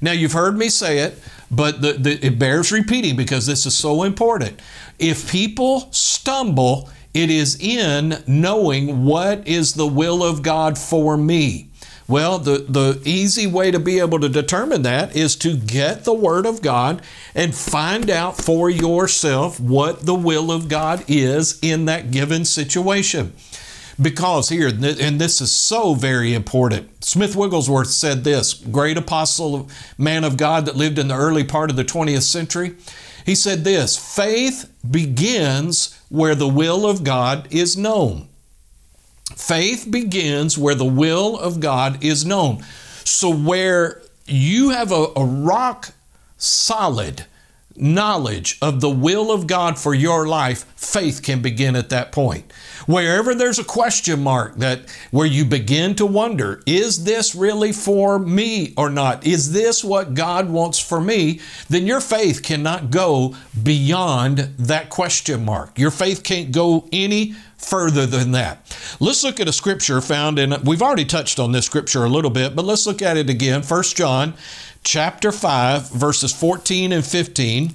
Now, 0.00 0.12
you've 0.12 0.32
heard 0.32 0.56
me 0.56 0.68
say 0.68 0.98
it. 0.98 1.18
But 1.50 1.80
the, 1.80 1.92
the, 1.94 2.26
it 2.26 2.38
bears 2.38 2.70
repeating 2.70 3.16
because 3.16 3.46
this 3.46 3.64
is 3.64 3.76
so 3.76 4.02
important. 4.02 4.60
If 4.98 5.30
people 5.30 5.88
stumble, 5.92 6.90
it 7.14 7.30
is 7.30 7.58
in 7.60 8.22
knowing 8.26 9.04
what 9.04 9.46
is 9.48 9.74
the 9.74 9.86
will 9.86 10.22
of 10.22 10.42
God 10.42 10.76
for 10.76 11.16
me. 11.16 11.67
Well, 12.08 12.38
the, 12.38 12.64
the 12.66 13.02
easy 13.04 13.46
way 13.46 13.70
to 13.70 13.78
be 13.78 13.98
able 13.98 14.18
to 14.20 14.30
determine 14.30 14.80
that 14.82 15.14
is 15.14 15.36
to 15.36 15.54
get 15.54 16.04
the 16.04 16.14
Word 16.14 16.46
of 16.46 16.62
God 16.62 17.02
and 17.34 17.54
find 17.54 18.08
out 18.08 18.38
for 18.38 18.70
yourself 18.70 19.60
what 19.60 20.06
the 20.06 20.14
will 20.14 20.50
of 20.50 20.70
God 20.70 21.04
is 21.06 21.58
in 21.60 21.84
that 21.84 22.10
given 22.10 22.46
situation. 22.46 23.34
Because 24.00 24.48
here, 24.48 24.68
and 24.68 25.20
this 25.20 25.42
is 25.42 25.52
so 25.52 25.92
very 25.92 26.32
important, 26.32 27.04
Smith 27.04 27.36
Wigglesworth 27.36 27.88
said 27.88 28.24
this, 28.24 28.54
great 28.54 28.96
apostle, 28.96 29.68
man 29.98 30.24
of 30.24 30.38
God 30.38 30.64
that 30.64 30.76
lived 30.76 30.98
in 30.98 31.08
the 31.08 31.16
early 31.16 31.44
part 31.44 31.68
of 31.68 31.76
the 31.76 31.84
20th 31.84 32.22
century. 32.22 32.76
He 33.26 33.34
said 33.34 33.64
this 33.64 33.98
faith 33.98 34.72
begins 34.90 36.00
where 36.08 36.34
the 36.34 36.48
will 36.48 36.88
of 36.88 37.04
God 37.04 37.48
is 37.50 37.76
known. 37.76 38.28
Faith 39.36 39.86
begins 39.90 40.56
where 40.56 40.74
the 40.74 40.84
will 40.84 41.38
of 41.38 41.60
God 41.60 42.02
is 42.02 42.24
known. 42.24 42.64
So, 43.04 43.34
where 43.34 44.02
you 44.26 44.70
have 44.70 44.92
a, 44.92 45.06
a 45.16 45.24
rock 45.24 45.90
solid 46.36 47.24
knowledge 47.80 48.58
of 48.60 48.80
the 48.80 48.90
will 48.90 49.30
of 49.30 49.46
God 49.46 49.78
for 49.78 49.94
your 49.94 50.26
life, 50.26 50.64
faith 50.76 51.22
can 51.22 51.40
begin 51.40 51.76
at 51.76 51.90
that 51.90 52.12
point. 52.12 52.50
Wherever 52.86 53.34
there's 53.34 53.58
a 53.58 53.64
question 53.64 54.22
mark 54.22 54.56
that 54.56 54.80
where 55.10 55.26
you 55.26 55.44
begin 55.44 55.94
to 55.96 56.06
wonder, 56.06 56.62
is 56.66 57.04
this 57.04 57.34
really 57.34 57.72
for 57.72 58.18
me 58.18 58.74
or 58.76 58.90
not? 58.90 59.26
Is 59.26 59.52
this 59.52 59.84
what 59.84 60.14
God 60.14 60.50
wants 60.50 60.78
for 60.78 61.00
me? 61.00 61.40
Then 61.68 61.86
your 61.86 62.00
faith 62.00 62.42
cannot 62.42 62.90
go 62.90 63.36
beyond 63.62 64.38
that 64.58 64.90
question 64.90 65.44
mark. 65.44 65.78
Your 65.78 65.90
faith 65.90 66.22
can't 66.24 66.52
go 66.52 66.88
any 66.92 67.34
further 67.58 68.06
than 68.06 68.32
that. 68.32 68.58
Let's 69.00 69.22
look 69.22 69.40
at 69.40 69.48
a 69.48 69.52
scripture 69.52 70.00
found 70.00 70.38
in 70.38 70.54
we've 70.64 70.82
already 70.82 71.04
touched 71.04 71.38
on 71.38 71.52
this 71.52 71.66
scripture 71.66 72.04
a 72.04 72.08
little 72.08 72.30
bit, 72.30 72.56
but 72.56 72.64
let's 72.64 72.86
look 72.86 73.02
at 73.02 73.16
it 73.16 73.28
again. 73.28 73.62
First 73.62 73.96
John 73.96 74.34
chapter 74.82 75.30
5 75.30 75.90
verses 75.90 76.32
14 76.32 76.92
and 76.92 77.04
15. 77.04 77.72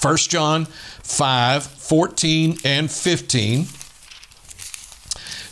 1 0.00 0.16
John 0.16 0.66
5 0.66 1.64
14 1.64 2.58
and 2.64 2.90
15. 2.90 3.66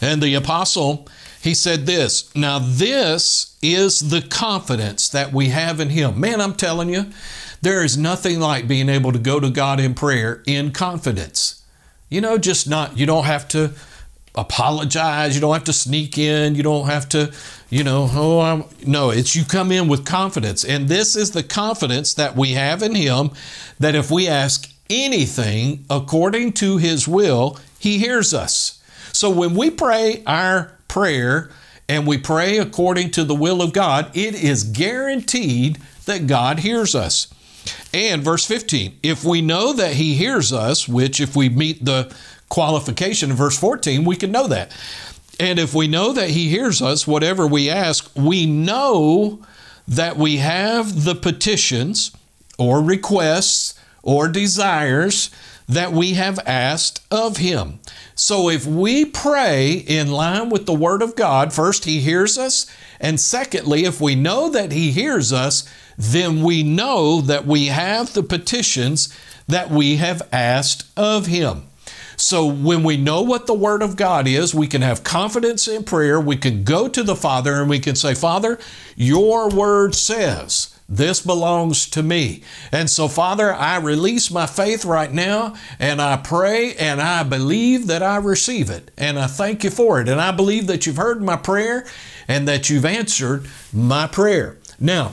And 0.00 0.22
the 0.22 0.34
apostle, 0.34 1.08
he 1.40 1.54
said 1.54 1.86
this 1.86 2.34
Now, 2.34 2.58
this 2.58 3.56
is 3.62 4.10
the 4.10 4.22
confidence 4.22 5.08
that 5.08 5.32
we 5.32 5.48
have 5.48 5.80
in 5.80 5.90
him. 5.90 6.20
Man, 6.20 6.40
I'm 6.40 6.54
telling 6.54 6.90
you, 6.90 7.06
there 7.62 7.82
is 7.82 7.96
nothing 7.96 8.40
like 8.40 8.68
being 8.68 8.88
able 8.88 9.12
to 9.12 9.18
go 9.18 9.40
to 9.40 9.50
God 9.50 9.80
in 9.80 9.94
prayer 9.94 10.42
in 10.46 10.72
confidence. 10.72 11.62
You 12.08 12.20
know, 12.20 12.38
just 12.38 12.68
not, 12.68 12.96
you 12.96 13.06
don't 13.06 13.24
have 13.24 13.48
to 13.48 13.72
apologize. 14.36 15.34
You 15.34 15.40
don't 15.40 15.54
have 15.54 15.64
to 15.64 15.72
sneak 15.72 16.18
in. 16.18 16.54
You 16.54 16.62
don't 16.62 16.86
have 16.86 17.08
to, 17.10 17.32
you 17.70 17.82
know, 17.82 18.08
oh, 18.12 18.40
I'm, 18.40 18.64
no, 18.86 19.10
it's 19.10 19.34
you 19.34 19.44
come 19.44 19.72
in 19.72 19.88
with 19.88 20.04
confidence. 20.04 20.64
And 20.64 20.88
this 20.88 21.16
is 21.16 21.32
the 21.32 21.42
confidence 21.42 22.14
that 22.14 22.36
we 22.36 22.52
have 22.52 22.82
in 22.82 22.94
Him 22.94 23.30
that 23.80 23.94
if 23.94 24.10
we 24.10 24.28
ask 24.28 24.70
anything 24.88 25.84
according 25.90 26.52
to 26.54 26.76
His 26.76 27.08
will, 27.08 27.58
He 27.78 27.98
hears 27.98 28.32
us. 28.34 28.82
So 29.12 29.30
when 29.30 29.54
we 29.54 29.70
pray 29.70 30.22
our 30.26 30.72
prayer 30.88 31.50
and 31.88 32.06
we 32.06 32.18
pray 32.18 32.58
according 32.58 33.12
to 33.12 33.24
the 33.24 33.34
will 33.34 33.62
of 33.62 33.72
God, 33.72 34.14
it 34.14 34.34
is 34.34 34.64
guaranteed 34.64 35.78
that 36.04 36.26
God 36.26 36.60
hears 36.60 36.94
us. 36.94 37.32
And 37.92 38.22
verse 38.22 38.44
15, 38.44 39.00
if 39.02 39.24
we 39.24 39.42
know 39.42 39.72
that 39.72 39.94
He 39.94 40.14
hears 40.14 40.52
us, 40.52 40.88
which 40.88 41.20
if 41.20 41.36
we 41.36 41.48
meet 41.48 41.84
the 41.84 42.14
qualification 42.48 43.30
in 43.30 43.36
verse 43.36 43.58
14, 43.58 44.04
we 44.04 44.16
can 44.16 44.30
know 44.30 44.46
that. 44.46 44.76
And 45.38 45.58
if 45.58 45.74
we 45.74 45.88
know 45.88 46.12
that 46.12 46.30
He 46.30 46.48
hears 46.48 46.80
us, 46.80 47.06
whatever 47.06 47.46
we 47.46 47.68
ask, 47.68 48.10
we 48.14 48.46
know 48.46 49.42
that 49.88 50.16
we 50.16 50.38
have 50.38 51.04
the 51.04 51.14
petitions 51.14 52.12
or 52.58 52.82
requests 52.82 53.78
or 54.02 54.28
desires 54.28 55.30
that 55.68 55.92
we 55.92 56.14
have 56.14 56.38
asked 56.46 57.04
of 57.10 57.38
Him. 57.38 57.80
So 58.14 58.48
if 58.48 58.66
we 58.66 59.04
pray 59.04 59.72
in 59.72 60.10
line 60.10 60.48
with 60.48 60.66
the 60.66 60.74
Word 60.74 61.02
of 61.02 61.16
God, 61.16 61.52
first, 61.52 61.84
He 61.84 62.00
hears 62.00 62.38
us. 62.38 62.66
And 63.00 63.20
secondly, 63.20 63.84
if 63.84 64.00
we 64.00 64.14
know 64.14 64.48
that 64.50 64.72
He 64.72 64.92
hears 64.92 65.32
us, 65.32 65.68
then 65.98 66.42
we 66.42 66.62
know 66.62 67.20
that 67.20 67.46
we 67.46 67.66
have 67.66 68.12
the 68.12 68.22
petitions 68.22 69.16
that 69.48 69.70
we 69.70 69.96
have 69.96 70.22
asked 70.32 70.86
of 70.96 71.26
Him. 71.26 71.64
So 72.16 72.46
when 72.46 72.82
we 72.82 72.96
know 72.96 73.22
what 73.22 73.46
the 73.46 73.54
Word 73.54 73.82
of 73.82 73.96
God 73.96 74.26
is, 74.26 74.54
we 74.54 74.66
can 74.66 74.82
have 74.82 75.04
confidence 75.04 75.68
in 75.68 75.84
prayer. 75.84 76.18
We 76.20 76.36
can 76.36 76.64
go 76.64 76.88
to 76.88 77.02
the 77.02 77.16
Father 77.16 77.60
and 77.60 77.68
we 77.68 77.78
can 77.78 77.94
say, 77.94 78.14
Father, 78.14 78.58
your 78.96 79.50
Word 79.50 79.94
says, 79.94 80.75
this 80.88 81.20
belongs 81.20 81.88
to 81.90 82.02
me. 82.02 82.42
And 82.70 82.88
so, 82.88 83.08
Father, 83.08 83.52
I 83.52 83.78
release 83.78 84.30
my 84.30 84.46
faith 84.46 84.84
right 84.84 85.12
now 85.12 85.54
and 85.78 86.00
I 86.00 86.16
pray 86.16 86.74
and 86.76 87.00
I 87.00 87.24
believe 87.24 87.88
that 87.88 88.02
I 88.02 88.16
receive 88.18 88.70
it. 88.70 88.92
And 88.96 89.18
I 89.18 89.26
thank 89.26 89.64
you 89.64 89.70
for 89.70 90.00
it. 90.00 90.08
And 90.08 90.20
I 90.20 90.30
believe 90.30 90.68
that 90.68 90.86
you've 90.86 90.96
heard 90.96 91.22
my 91.22 91.36
prayer 91.36 91.86
and 92.28 92.46
that 92.46 92.70
you've 92.70 92.84
answered 92.84 93.48
my 93.72 94.06
prayer. 94.06 94.58
Now, 94.78 95.12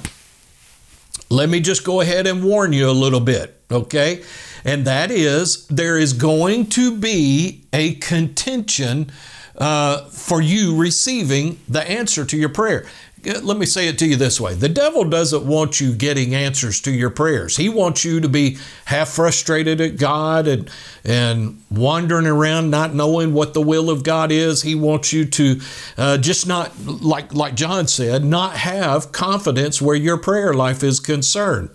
let 1.29 1.49
me 1.49 1.59
just 1.59 1.83
go 1.83 2.01
ahead 2.01 2.27
and 2.27 2.43
warn 2.43 2.73
you 2.73 2.87
a 2.87 2.91
little 2.91 3.19
bit, 3.19 3.59
okay? 3.71 4.23
And 4.63 4.85
that 4.85 5.09
is 5.09 5.65
there 5.67 5.97
is 5.97 6.13
going 6.13 6.67
to 6.67 6.95
be 6.95 7.63
a 7.73 7.95
contention 7.95 9.11
uh, 9.57 10.05
for 10.05 10.41
you 10.41 10.75
receiving 10.75 11.59
the 11.67 11.87
answer 11.89 12.25
to 12.25 12.37
your 12.37 12.49
prayer. 12.49 12.85
Let 13.25 13.57
me 13.57 13.65
say 13.65 13.87
it 13.87 13.97
to 13.99 14.05
you 14.05 14.17
this 14.17 14.41
way 14.41 14.53
the 14.53 14.69
devil 14.69 15.05
doesn't 15.05 15.45
want 15.45 15.79
you 15.79 15.93
getting 15.93 16.35
answers 16.35 16.81
to 16.81 16.91
your 16.91 17.09
prayers. 17.09 17.55
He 17.55 17.69
wants 17.69 18.03
you 18.03 18.19
to 18.19 18.27
be 18.27 18.57
half 18.85 19.09
frustrated 19.09 19.79
at 19.79 19.97
God 19.97 20.47
and, 20.47 20.69
and 21.05 21.61
wandering 21.71 22.27
around 22.27 22.69
not 22.69 22.93
knowing 22.93 23.33
what 23.33 23.53
the 23.53 23.61
will 23.61 23.89
of 23.89 24.03
God 24.03 24.31
is. 24.31 24.61
He 24.61 24.75
wants 24.75 25.13
you 25.13 25.25
to 25.25 25.61
uh, 25.97 26.17
just 26.17 26.47
not, 26.47 26.71
like, 26.85 27.33
like 27.33 27.55
John 27.55 27.87
said, 27.87 28.25
not 28.25 28.57
have 28.57 29.11
confidence 29.11 29.81
where 29.81 29.95
your 29.95 30.17
prayer 30.17 30.53
life 30.53 30.83
is 30.83 30.99
concerned. 30.99 31.69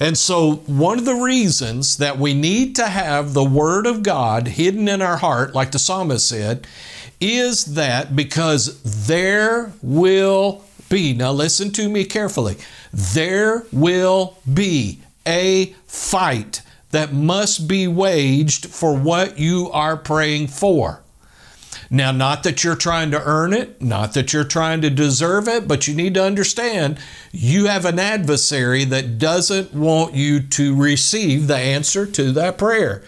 And 0.00 0.16
so, 0.16 0.56
one 0.66 0.98
of 0.98 1.04
the 1.04 1.14
reasons 1.14 1.96
that 1.96 2.18
we 2.18 2.32
need 2.32 2.76
to 2.76 2.86
have 2.86 3.34
the 3.34 3.44
Word 3.44 3.86
of 3.86 4.02
God 4.02 4.48
hidden 4.48 4.88
in 4.88 5.02
our 5.02 5.16
heart, 5.16 5.54
like 5.54 5.72
the 5.72 5.78
psalmist 5.78 6.28
said, 6.28 6.66
is 7.20 7.74
that 7.74 8.14
because 8.14 9.06
there 9.08 9.72
will 9.82 10.62
be, 10.88 11.12
now 11.12 11.32
listen 11.32 11.70
to 11.72 11.88
me 11.88 12.04
carefully, 12.04 12.56
there 12.92 13.64
will 13.72 14.38
be 14.52 15.00
a 15.26 15.74
fight 15.86 16.62
that 16.90 17.12
must 17.12 17.68
be 17.68 17.86
waged 17.86 18.66
for 18.66 18.96
what 18.96 19.38
you 19.38 19.70
are 19.72 19.96
praying 19.96 20.46
for. 20.46 21.02
Now, 21.90 22.12
not 22.12 22.42
that 22.42 22.64
you're 22.64 22.76
trying 22.76 23.10
to 23.12 23.22
earn 23.22 23.54
it, 23.54 23.80
not 23.80 24.12
that 24.12 24.32
you're 24.32 24.44
trying 24.44 24.82
to 24.82 24.90
deserve 24.90 25.48
it, 25.48 25.66
but 25.66 25.88
you 25.88 25.94
need 25.94 26.14
to 26.14 26.24
understand 26.24 26.98
you 27.32 27.66
have 27.66 27.86
an 27.86 27.98
adversary 27.98 28.84
that 28.84 29.18
doesn't 29.18 29.72
want 29.72 30.14
you 30.14 30.40
to 30.40 30.76
receive 30.76 31.46
the 31.46 31.56
answer 31.56 32.04
to 32.04 32.30
that 32.32 32.58
prayer. 32.58 33.02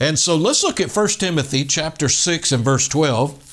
And 0.00 0.18
so 0.18 0.36
let's 0.36 0.64
look 0.64 0.80
at 0.80 0.94
1 0.94 1.08
Timothy 1.08 1.64
chapter 1.64 2.08
6 2.08 2.52
and 2.52 2.64
verse 2.64 2.88
12. 2.88 3.45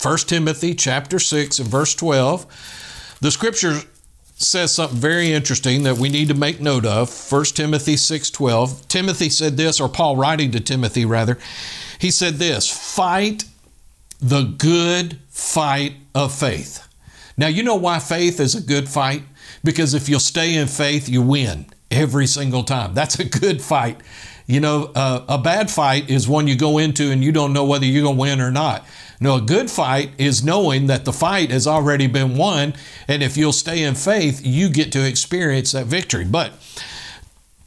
1 0.00 0.18
Timothy 0.18 0.74
chapter 0.74 1.18
6 1.18 1.58
and 1.58 1.68
verse 1.68 1.94
12. 1.94 3.16
The 3.20 3.30
scripture 3.30 3.80
says 4.36 4.72
something 4.72 4.98
very 4.98 5.32
interesting 5.32 5.82
that 5.82 5.96
we 5.96 6.08
need 6.08 6.28
to 6.28 6.34
make 6.34 6.60
note 6.60 6.86
of. 6.86 7.10
1 7.10 7.56
Timothy 7.56 7.96
6:12. 7.96 8.86
Timothy 8.86 9.28
said 9.28 9.56
this 9.56 9.80
or 9.80 9.88
Paul 9.88 10.16
writing 10.16 10.52
to 10.52 10.60
Timothy 10.60 11.04
rather. 11.04 11.36
He 11.98 12.12
said 12.12 12.38
this, 12.38 12.68
"Fight 12.68 13.44
the 14.20 14.42
good 14.42 15.18
fight 15.30 15.96
of 16.14 16.32
faith." 16.32 16.86
Now, 17.36 17.48
you 17.48 17.64
know 17.64 17.74
why 17.74 17.98
faith 17.98 18.38
is 18.38 18.54
a 18.54 18.60
good 18.60 18.88
fight? 18.88 19.24
Because 19.64 19.94
if 19.94 20.08
you'll 20.08 20.20
stay 20.20 20.54
in 20.54 20.68
faith, 20.68 21.08
you 21.08 21.22
win 21.22 21.66
every 21.90 22.28
single 22.28 22.62
time. 22.62 22.94
That's 22.94 23.18
a 23.18 23.24
good 23.24 23.60
fight. 23.60 24.00
You 24.46 24.60
know, 24.60 24.92
uh, 24.94 25.24
a 25.28 25.38
bad 25.38 25.70
fight 25.70 26.08
is 26.08 26.28
one 26.28 26.46
you 26.46 26.56
go 26.56 26.78
into 26.78 27.10
and 27.10 27.22
you 27.22 27.32
don't 27.32 27.52
know 27.52 27.64
whether 27.64 27.84
you're 27.84 28.04
going 28.04 28.16
to 28.16 28.20
win 28.20 28.40
or 28.40 28.50
not. 28.50 28.86
No, 29.20 29.36
a 29.36 29.40
good 29.40 29.70
fight 29.70 30.10
is 30.16 30.44
knowing 30.44 30.86
that 30.86 31.04
the 31.04 31.12
fight 31.12 31.50
has 31.50 31.66
already 31.66 32.06
been 32.06 32.36
won, 32.36 32.74
and 33.08 33.22
if 33.22 33.36
you'll 33.36 33.52
stay 33.52 33.82
in 33.82 33.96
faith, 33.96 34.40
you 34.44 34.68
get 34.68 34.92
to 34.92 35.04
experience 35.04 35.72
that 35.72 35.86
victory. 35.86 36.24
But 36.24 36.52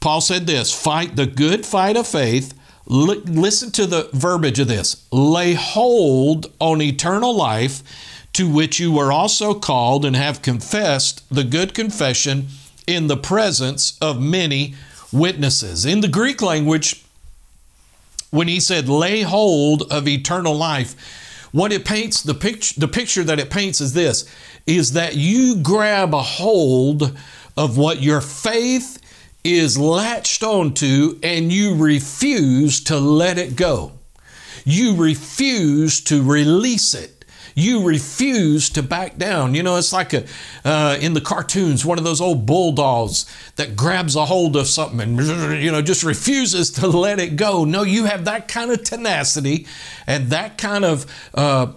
Paul 0.00 0.20
said 0.20 0.46
this 0.46 0.72
fight 0.72 1.16
the 1.16 1.26
good 1.26 1.66
fight 1.66 1.96
of 1.96 2.06
faith. 2.06 2.54
L- 2.90 3.22
listen 3.24 3.70
to 3.72 3.86
the 3.86 4.08
verbiage 4.12 4.58
of 4.58 4.68
this 4.68 5.06
lay 5.12 5.52
hold 5.54 6.50
on 6.58 6.80
eternal 6.80 7.34
life, 7.34 7.82
to 8.32 8.50
which 8.50 8.80
you 8.80 8.90
were 8.90 9.12
also 9.12 9.52
called 9.52 10.06
and 10.06 10.16
have 10.16 10.40
confessed 10.40 11.22
the 11.28 11.44
good 11.44 11.74
confession 11.74 12.48
in 12.86 13.06
the 13.06 13.16
presence 13.16 13.98
of 14.00 14.20
many 14.20 14.74
witnesses. 15.12 15.84
In 15.84 16.00
the 16.00 16.08
Greek 16.08 16.40
language, 16.40 17.04
when 18.30 18.48
he 18.48 18.58
said 18.58 18.88
lay 18.88 19.20
hold 19.20 19.82
of 19.92 20.08
eternal 20.08 20.56
life, 20.56 20.96
what 21.52 21.72
it 21.72 21.84
paints, 21.84 22.22
the 22.22 22.34
picture, 22.34 22.80
the 22.80 22.88
picture 22.88 23.22
that 23.24 23.38
it 23.38 23.50
paints 23.50 23.80
is 23.80 23.92
this, 23.92 24.24
is 24.66 24.92
that 24.92 25.14
you 25.14 25.56
grab 25.56 26.14
a 26.14 26.22
hold 26.22 27.16
of 27.56 27.76
what 27.76 28.02
your 28.02 28.20
faith 28.20 28.98
is 29.44 29.78
latched 29.78 30.42
onto 30.42 31.18
and 31.22 31.52
you 31.52 31.74
refuse 31.76 32.82
to 32.84 32.98
let 32.98 33.38
it 33.38 33.56
go. 33.56 33.92
You 34.64 34.96
refuse 34.96 36.00
to 36.02 36.22
release 36.22 36.94
it 36.94 37.21
you 37.54 37.86
refuse 37.86 38.70
to 38.70 38.82
back 38.82 39.18
down. 39.18 39.54
You 39.54 39.62
know, 39.62 39.76
it's 39.76 39.92
like 39.92 40.12
a, 40.12 40.24
uh, 40.64 40.96
in 41.00 41.14
the 41.14 41.20
cartoons, 41.20 41.84
one 41.84 41.98
of 41.98 42.04
those 42.04 42.20
old 42.20 42.46
bulldogs 42.46 43.26
that 43.56 43.76
grabs 43.76 44.16
a 44.16 44.24
hold 44.24 44.56
of 44.56 44.66
something 44.66 45.00
and, 45.00 45.62
you 45.62 45.70
know, 45.70 45.82
just 45.82 46.02
refuses 46.02 46.70
to 46.72 46.86
let 46.86 47.20
it 47.20 47.36
go. 47.36 47.64
No, 47.64 47.82
you 47.82 48.04
have 48.06 48.24
that 48.24 48.48
kind 48.48 48.70
of 48.70 48.82
tenacity 48.84 49.66
and 50.06 50.30
that 50.30 50.58
kind 50.58 50.84
of 50.84 51.06
uh, 51.34 51.72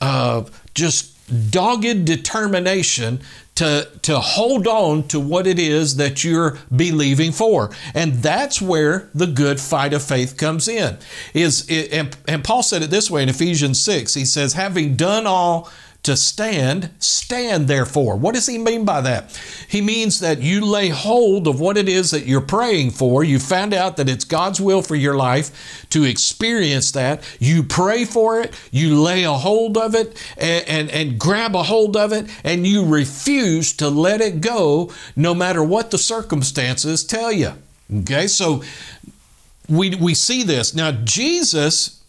uh, 0.00 0.44
just 0.74 1.17
dogged 1.50 2.04
determination 2.04 3.20
to, 3.56 3.88
to 4.02 4.20
hold 4.20 4.68
on 4.68 5.08
to 5.08 5.18
what 5.18 5.46
it 5.46 5.58
is 5.58 5.96
that 5.96 6.22
you're 6.22 6.58
believing 6.74 7.32
for. 7.32 7.70
And 7.92 8.14
that's 8.14 8.62
where 8.62 9.10
the 9.14 9.26
good 9.26 9.58
fight 9.60 9.92
of 9.92 10.02
faith 10.02 10.36
comes 10.36 10.68
in. 10.68 10.96
Is 11.34 11.66
and, 11.68 12.16
and 12.28 12.44
Paul 12.44 12.62
said 12.62 12.82
it 12.82 12.90
this 12.90 13.10
way 13.10 13.22
in 13.22 13.28
Ephesians 13.28 13.80
6. 13.80 14.14
He 14.14 14.24
says, 14.24 14.52
having 14.52 14.94
done 14.94 15.26
all 15.26 15.70
to 16.04 16.16
stand, 16.16 16.90
stand 16.98 17.68
therefore. 17.68 18.16
What 18.16 18.34
does 18.34 18.46
he 18.46 18.56
mean 18.56 18.84
by 18.84 19.00
that? 19.02 19.38
He 19.68 19.80
means 19.80 20.20
that 20.20 20.40
you 20.40 20.64
lay 20.64 20.88
hold 20.88 21.46
of 21.46 21.60
what 21.60 21.76
it 21.76 21.88
is 21.88 22.12
that 22.12 22.24
you're 22.24 22.40
praying 22.40 22.92
for. 22.92 23.24
You 23.24 23.38
found 23.38 23.74
out 23.74 23.96
that 23.96 24.08
it's 24.08 24.24
God's 24.24 24.60
will 24.60 24.80
for 24.80 24.94
your 24.94 25.16
life 25.16 25.86
to 25.90 26.04
experience 26.04 26.92
that. 26.92 27.22
You 27.38 27.62
pray 27.62 28.04
for 28.04 28.40
it, 28.40 28.54
you 28.70 28.98
lay 29.00 29.24
a 29.24 29.32
hold 29.32 29.76
of 29.76 29.94
it 29.94 30.16
and, 30.38 30.66
and, 30.66 30.90
and 30.90 31.18
grab 31.18 31.54
a 31.54 31.64
hold 31.64 31.96
of 31.96 32.12
it, 32.12 32.30
and 32.42 32.66
you 32.66 32.86
refuse 32.86 33.72
to 33.74 33.90
let 33.90 34.20
it 34.20 34.40
go 34.40 34.90
no 35.14 35.34
matter 35.34 35.62
what 35.62 35.90
the 35.90 35.98
circumstances 35.98 37.04
tell 37.04 37.32
you. 37.32 37.52
Okay, 38.00 38.28
so 38.28 38.62
we, 39.68 39.94
we 39.96 40.14
see 40.14 40.42
this. 40.42 40.74
Now, 40.74 40.92
Jesus 40.92 42.02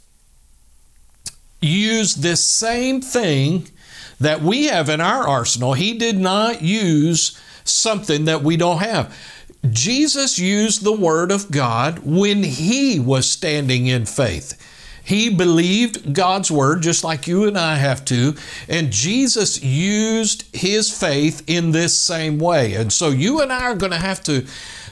used 1.61 2.21
this 2.21 2.43
same 2.43 3.01
thing 3.01 3.67
that 4.19 4.41
we 4.41 4.65
have 4.65 4.89
in 4.89 5.01
our 5.01 5.27
arsenal. 5.27 5.73
He 5.73 5.93
did 5.93 6.17
not 6.17 6.61
use 6.61 7.39
something 7.63 8.25
that 8.25 8.43
we 8.43 8.57
don't 8.57 8.79
have. 8.79 9.15
Jesus 9.69 10.39
used 10.39 10.83
the 10.83 10.93
Word 10.93 11.31
of 11.31 11.51
God 11.51 11.99
when 11.99 12.43
he 12.43 12.99
was 12.99 13.29
standing 13.29 13.87
in 13.87 14.05
faith. 14.05 14.57
He 15.03 15.29
believed 15.29 16.13
God's 16.13 16.51
Word 16.51 16.81
just 16.83 17.03
like 17.03 17.27
you 17.27 17.47
and 17.47 17.57
I 17.57 17.75
have 17.75 18.05
to, 18.05 18.35
and 18.67 18.91
Jesus 18.91 19.61
used 19.63 20.43
his 20.55 20.95
faith 20.95 21.43
in 21.47 21.71
this 21.71 21.97
same 21.97 22.37
way. 22.37 22.75
And 22.75 22.93
so 22.93 23.09
you 23.09 23.41
and 23.41 23.51
I 23.51 23.63
are 23.63 23.75
going 23.75 23.91
to 23.91 23.97
have 23.97 24.21
to 24.23 24.45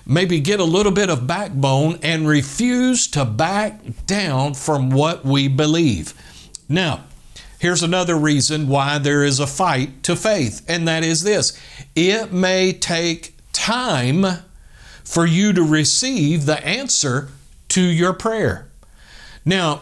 maybe 0.06 0.40
get 0.40 0.60
a 0.60 0.66
little 0.66 0.92
bit 0.92 1.10
of 1.10 1.28
backbone 1.28 2.00
and 2.02 2.28
refuse 2.28 3.08
to 3.10 3.26
back 3.26 3.80
down 4.06 4.54
from 4.54 4.90
what 4.90 5.24
we 5.24 5.48
believe. 5.48 6.13
Now, 6.68 7.04
Here's 7.60 7.82
another 7.82 8.15
reason 8.15 8.67
why 8.67 9.00
there 9.00 9.24
is 9.24 9.39
a 9.39 9.48
fight 9.48 10.04
to 10.04 10.15
faith, 10.15 10.63
and 10.67 10.88
that 10.88 11.04
is 11.04 11.24
this 11.24 11.60
it 11.96 12.32
may 12.32 12.74
take 12.74 13.36
time 13.52 14.26
for 15.04 15.26
you 15.26 15.54
to 15.54 15.63
receive 15.63 16.46
the 16.46 16.63
answer 16.65 17.30
to 17.70 17.82
your 17.82 18.13
prayer. 18.13 18.67
Now, 19.46 19.82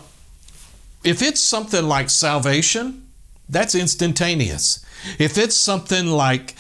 if 1.04 1.22
it's 1.22 1.42
something 1.42 1.88
like 1.88 2.10
salvation, 2.10 3.08
that's 3.50 3.76
instantaneous. 3.76 4.86
If 5.20 5.38
it's 5.38 5.56
something 5.56 6.08
like 6.08 6.56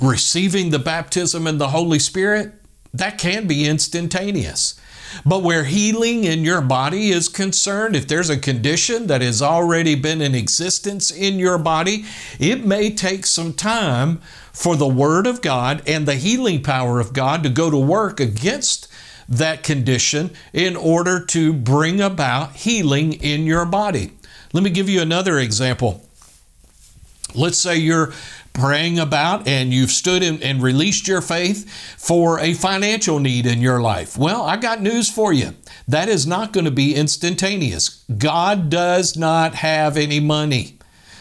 receiving 0.00 0.70
the 0.70 0.78
baptism 0.78 1.46
in 1.46 1.58
the 1.58 1.68
Holy 1.68 1.98
Spirit, 1.98 2.52
that 2.92 3.18
can 3.18 3.46
be 3.46 3.66
instantaneous. 3.66 4.78
But 5.24 5.42
where 5.42 5.64
healing 5.64 6.24
in 6.24 6.44
your 6.44 6.60
body 6.60 7.10
is 7.10 7.28
concerned, 7.28 7.96
if 7.96 8.06
there's 8.06 8.30
a 8.30 8.38
condition 8.38 9.06
that 9.08 9.20
has 9.20 9.42
already 9.42 9.94
been 9.94 10.20
in 10.20 10.34
existence 10.34 11.10
in 11.10 11.38
your 11.38 11.58
body, 11.58 12.04
it 12.38 12.64
may 12.64 12.90
take 12.90 13.26
some 13.26 13.52
time 13.52 14.20
for 14.52 14.76
the 14.76 14.88
Word 14.88 15.26
of 15.26 15.42
God 15.42 15.82
and 15.86 16.06
the 16.06 16.16
healing 16.16 16.62
power 16.62 17.00
of 17.00 17.12
God 17.12 17.42
to 17.42 17.48
go 17.48 17.70
to 17.70 17.78
work 17.78 18.20
against 18.20 18.88
that 19.28 19.62
condition 19.62 20.30
in 20.52 20.76
order 20.76 21.24
to 21.24 21.52
bring 21.52 22.00
about 22.00 22.56
healing 22.56 23.12
in 23.12 23.44
your 23.46 23.64
body. 23.64 24.12
Let 24.52 24.64
me 24.64 24.70
give 24.70 24.88
you 24.88 25.00
another 25.00 25.38
example. 25.38 26.04
Let's 27.34 27.58
say 27.58 27.76
you're 27.76 28.12
praying 28.52 28.98
about 28.98 29.46
and 29.46 29.72
you've 29.72 29.90
stood 29.90 30.22
in, 30.22 30.42
and 30.42 30.62
released 30.62 31.06
your 31.06 31.20
faith 31.20 31.70
for 31.96 32.38
a 32.40 32.54
financial 32.54 33.18
need 33.18 33.46
in 33.46 33.60
your 33.60 33.80
life. 33.80 34.18
Well, 34.18 34.42
I 34.42 34.56
got 34.56 34.82
news 34.82 35.08
for 35.10 35.32
you. 35.32 35.54
That 35.86 36.08
is 36.08 36.26
not 36.26 36.52
going 36.52 36.64
to 36.64 36.70
be 36.70 36.94
instantaneous. 36.94 38.04
God 38.18 38.68
does 38.68 39.16
not 39.16 39.54
have 39.54 39.96
any 39.96 40.20
money. 40.20 40.79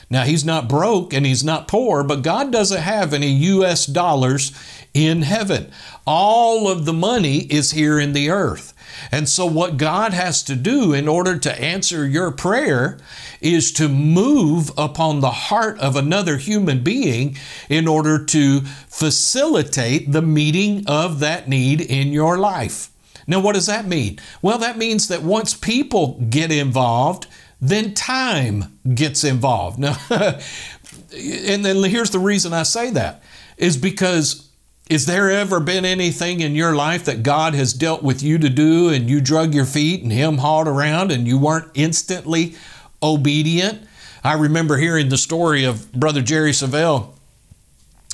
Now, 0.09 0.23
He's 0.23 0.45
not 0.45 0.67
broke 0.67 1.13
and 1.13 1.25
He's 1.25 1.43
not 1.43 1.67
poor, 1.67 2.03
but 2.03 2.23
God 2.23 2.51
doesn't 2.51 2.81
have 2.81 3.13
any 3.13 3.31
U.S. 3.31 3.85
dollars 3.85 4.51
in 4.93 5.21
heaven. 5.21 5.71
All 6.05 6.67
of 6.67 6.85
the 6.85 6.93
money 6.93 7.39
is 7.39 7.71
here 7.71 7.99
in 7.99 8.13
the 8.13 8.29
earth. 8.29 8.73
And 9.11 9.29
so, 9.29 9.45
what 9.45 9.77
God 9.77 10.13
has 10.13 10.43
to 10.43 10.55
do 10.55 10.93
in 10.93 11.07
order 11.07 11.37
to 11.37 11.61
answer 11.61 12.07
your 12.07 12.31
prayer 12.31 12.99
is 13.39 13.71
to 13.73 13.87
move 13.87 14.71
upon 14.77 15.19
the 15.19 15.31
heart 15.31 15.79
of 15.79 15.95
another 15.95 16.37
human 16.37 16.83
being 16.83 17.37
in 17.69 17.87
order 17.87 18.23
to 18.25 18.61
facilitate 18.87 20.11
the 20.11 20.21
meeting 20.21 20.83
of 20.87 21.19
that 21.19 21.47
need 21.47 21.81
in 21.81 22.11
your 22.11 22.37
life. 22.37 22.89
Now, 23.27 23.39
what 23.39 23.53
does 23.53 23.67
that 23.67 23.85
mean? 23.85 24.19
Well, 24.41 24.57
that 24.57 24.77
means 24.77 25.07
that 25.07 25.21
once 25.21 25.53
people 25.53 26.19
get 26.29 26.51
involved, 26.51 27.27
then 27.61 27.93
time 27.93 28.79
gets 28.93 29.23
involved. 29.23 29.79
Now, 29.79 29.97
and 30.09 31.65
then 31.65 31.83
here's 31.83 32.11
the 32.11 32.19
reason 32.19 32.53
I 32.53 32.63
say 32.63 32.91
that 32.91 33.23
is 33.57 33.77
because 33.77 34.49
is 34.89 35.05
there 35.05 35.29
ever 35.29 35.59
been 35.59 35.85
anything 35.85 36.39
in 36.39 36.55
your 36.55 36.75
life 36.75 37.05
that 37.05 37.21
God 37.21 37.53
has 37.53 37.73
dealt 37.73 38.01
with 38.01 38.23
you 38.23 38.39
to 38.39 38.49
do 38.49 38.89
and 38.89 39.07
you 39.07 39.21
drug 39.21 39.53
your 39.53 39.65
feet 39.65 40.01
and 40.01 40.11
Him 40.11 40.39
hauled 40.39 40.67
around 40.67 41.11
and 41.11 41.27
you 41.27 41.37
weren't 41.37 41.69
instantly 41.75 42.55
obedient? 43.03 43.87
I 44.23 44.33
remember 44.33 44.77
hearing 44.77 45.09
the 45.09 45.17
story 45.17 45.63
of 45.63 45.91
Brother 45.91 46.21
Jerry 46.21 46.51
Savelle 46.51 47.13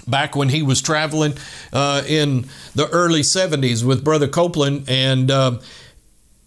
back 0.08 0.36
when 0.36 0.50
he 0.50 0.62
was 0.62 0.82
traveling 0.82 1.34
uh, 1.74 2.04
in 2.08 2.46
the 2.76 2.88
early 2.90 3.22
70s 3.22 3.84
with 3.84 4.04
Brother 4.04 4.28
Copeland 4.28 4.86
and 4.88 5.32
uh, 5.32 5.60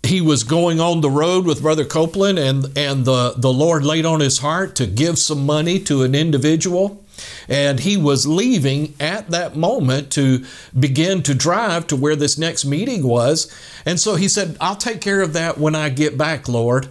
he 0.02 0.20
was 0.20 0.44
going 0.44 0.80
on 0.80 1.00
the 1.00 1.11
road 1.11 1.44
with 1.44 1.62
Brother 1.62 1.84
Copeland 1.84 2.38
and, 2.38 2.66
and 2.76 3.04
the, 3.04 3.34
the 3.37 3.52
Lord 3.52 3.84
laid 3.84 4.06
on 4.06 4.20
his 4.20 4.38
heart 4.38 4.74
to 4.76 4.87
give 4.87 5.18
some 5.18 5.44
money 5.44 5.78
to 5.80 6.02
an 6.02 6.14
individual 6.14 7.04
and 7.48 7.80
he 7.80 7.96
was 7.96 8.26
leaving 8.26 8.94
at 9.00 9.30
that 9.30 9.56
moment 9.56 10.11
to 10.12 10.44
begin 10.78 11.22
to 11.24 11.34
drive 11.34 11.87
to 11.88 11.96
where 11.96 12.16
this 12.16 12.38
next 12.38 12.64
meeting 12.64 13.02
was. 13.02 13.52
And 13.84 13.98
so 13.98 14.16
he 14.16 14.28
said, 14.28 14.56
I'll 14.61 14.76
take 14.76 15.00
care 15.00 15.20
of 15.20 15.32
that 15.32 15.58
when 15.58 15.74
I 15.74 15.88
get 15.88 16.18
back, 16.18 16.48
Lord. 16.48 16.88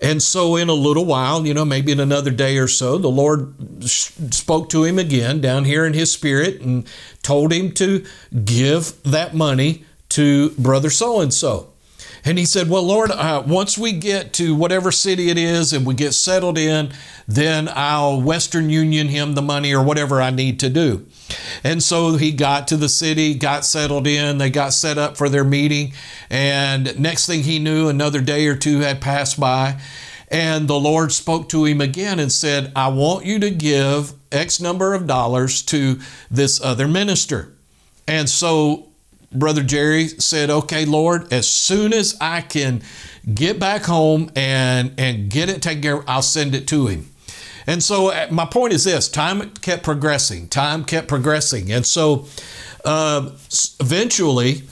And 0.00 0.22
so, 0.22 0.54
in 0.54 0.68
a 0.68 0.74
little 0.74 1.04
while, 1.04 1.44
you 1.44 1.52
know, 1.52 1.64
maybe 1.64 1.90
in 1.90 1.98
another 1.98 2.30
day 2.30 2.56
or 2.58 2.68
so, 2.68 2.98
the 2.98 3.08
Lord 3.08 3.52
spoke 3.84 4.68
to 4.68 4.84
him 4.84 4.96
again 4.96 5.40
down 5.40 5.64
here 5.64 5.84
in 5.84 5.92
his 5.92 6.12
spirit 6.12 6.60
and 6.60 6.86
told 7.24 7.52
him 7.52 7.72
to 7.72 8.04
give 8.44 9.02
that 9.02 9.34
money 9.34 9.84
to 10.10 10.50
brother 10.50 10.88
so 10.88 11.20
and 11.20 11.34
so. 11.34 11.72
And 12.24 12.38
he 12.38 12.44
said, 12.44 12.68
Well, 12.68 12.82
Lord, 12.82 13.10
uh, 13.10 13.42
once 13.46 13.78
we 13.78 13.92
get 13.92 14.32
to 14.34 14.54
whatever 14.54 14.90
city 14.90 15.30
it 15.30 15.38
is 15.38 15.72
and 15.72 15.86
we 15.86 15.94
get 15.94 16.12
settled 16.12 16.58
in, 16.58 16.92
then 17.26 17.68
I'll 17.72 18.20
Western 18.20 18.70
Union 18.70 19.08
him 19.08 19.34
the 19.34 19.42
money 19.42 19.74
or 19.74 19.82
whatever 19.82 20.20
I 20.20 20.30
need 20.30 20.60
to 20.60 20.70
do. 20.70 21.06
And 21.62 21.82
so 21.82 22.16
he 22.16 22.32
got 22.32 22.68
to 22.68 22.76
the 22.76 22.88
city, 22.88 23.34
got 23.34 23.64
settled 23.64 24.06
in, 24.06 24.38
they 24.38 24.50
got 24.50 24.72
set 24.72 24.98
up 24.98 25.16
for 25.16 25.28
their 25.28 25.44
meeting. 25.44 25.92
And 26.30 26.98
next 26.98 27.26
thing 27.26 27.42
he 27.42 27.58
knew, 27.58 27.88
another 27.88 28.20
day 28.20 28.46
or 28.46 28.56
two 28.56 28.80
had 28.80 29.00
passed 29.00 29.38
by. 29.38 29.80
And 30.30 30.68
the 30.68 30.78
Lord 30.78 31.12
spoke 31.12 31.48
to 31.50 31.64
him 31.64 31.80
again 31.80 32.18
and 32.18 32.30
said, 32.30 32.72
I 32.76 32.88
want 32.88 33.24
you 33.24 33.38
to 33.40 33.50
give 33.50 34.12
X 34.30 34.60
number 34.60 34.92
of 34.94 35.06
dollars 35.06 35.62
to 35.62 35.98
this 36.30 36.60
other 36.62 36.86
minister. 36.86 37.54
And 38.06 38.28
so 38.28 38.87
Brother 39.30 39.62
Jerry 39.62 40.08
said, 40.08 40.50
Okay, 40.50 40.84
Lord, 40.84 41.32
as 41.32 41.46
soon 41.48 41.92
as 41.92 42.16
I 42.20 42.40
can 42.40 42.82
get 43.32 43.58
back 43.58 43.84
home 43.84 44.30
and, 44.34 44.92
and 44.98 45.30
get 45.30 45.48
it 45.48 45.60
taken 45.60 45.82
care 45.82 45.96
of, 45.96 46.04
I'll 46.08 46.22
send 46.22 46.54
it 46.54 46.66
to 46.68 46.86
him. 46.86 47.10
And 47.66 47.82
so 47.82 48.10
uh, 48.10 48.28
my 48.30 48.46
point 48.46 48.72
is 48.72 48.84
this 48.84 49.08
time 49.08 49.50
kept 49.56 49.82
progressing, 49.82 50.48
time 50.48 50.84
kept 50.84 51.06
progressing. 51.06 51.70
And 51.70 51.84
so 51.84 52.26
uh, 52.84 53.30
eventually, 53.78 54.62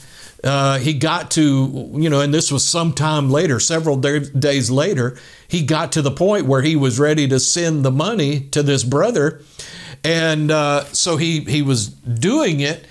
uh, 0.43 0.79
he 0.79 0.93
got 0.93 1.29
to, 1.31 1.91
you 1.93 2.09
know, 2.09 2.21
and 2.21 2.33
this 2.33 2.51
was 2.51 2.65
some 2.65 2.93
time 2.93 3.29
later, 3.29 3.59
several 3.59 3.97
days 3.97 4.71
later, 4.71 5.17
he 5.47 5.61
got 5.61 5.91
to 5.91 6.01
the 6.01 6.11
point 6.11 6.47
where 6.47 6.63
he 6.63 6.75
was 6.75 6.99
ready 6.99 7.27
to 7.27 7.39
send 7.39 7.85
the 7.85 7.91
money 7.91 8.41
to 8.51 8.63
this 8.63 8.83
brother. 8.83 9.41
And 10.03 10.49
uh, 10.49 10.85
so 10.85 11.17
he, 11.17 11.41
he 11.41 11.61
was 11.61 11.87
doing 11.87 12.61
it 12.61 12.85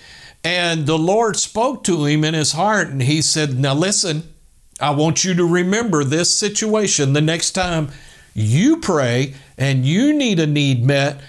and 0.47 0.87
the 0.87 0.97
Lord 0.97 1.35
spoke 1.35 1.83
to 1.85 2.05
him 2.05 2.23
in 2.23 2.33
his 2.33 2.53
heart 2.53 2.87
and 2.87 3.03
he 3.03 3.21
said, 3.21 3.59
Now 3.59 3.75
listen, 3.75 4.33
I 4.81 4.93
want 4.93 5.25
you 5.25 5.35
to 5.35 5.45
remember 5.45 6.05
this 6.05 6.39
situation 6.39 7.15
the 7.15 7.21
next 7.21 7.51
time 7.51 7.89
you 8.33 8.77
pray 8.77 9.35
and 9.59 9.85
you 9.85 10.13
need 10.13 10.39
a 10.39 10.47
need 10.47 10.85
met 10.85 11.21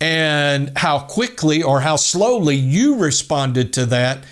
and 0.00 0.76
how 0.76 0.98
quickly 0.98 1.62
or 1.62 1.82
how 1.82 1.94
slowly 1.94 2.56
you 2.56 2.96
responded 2.96 3.72
to 3.74 3.86
that. 3.86 4.24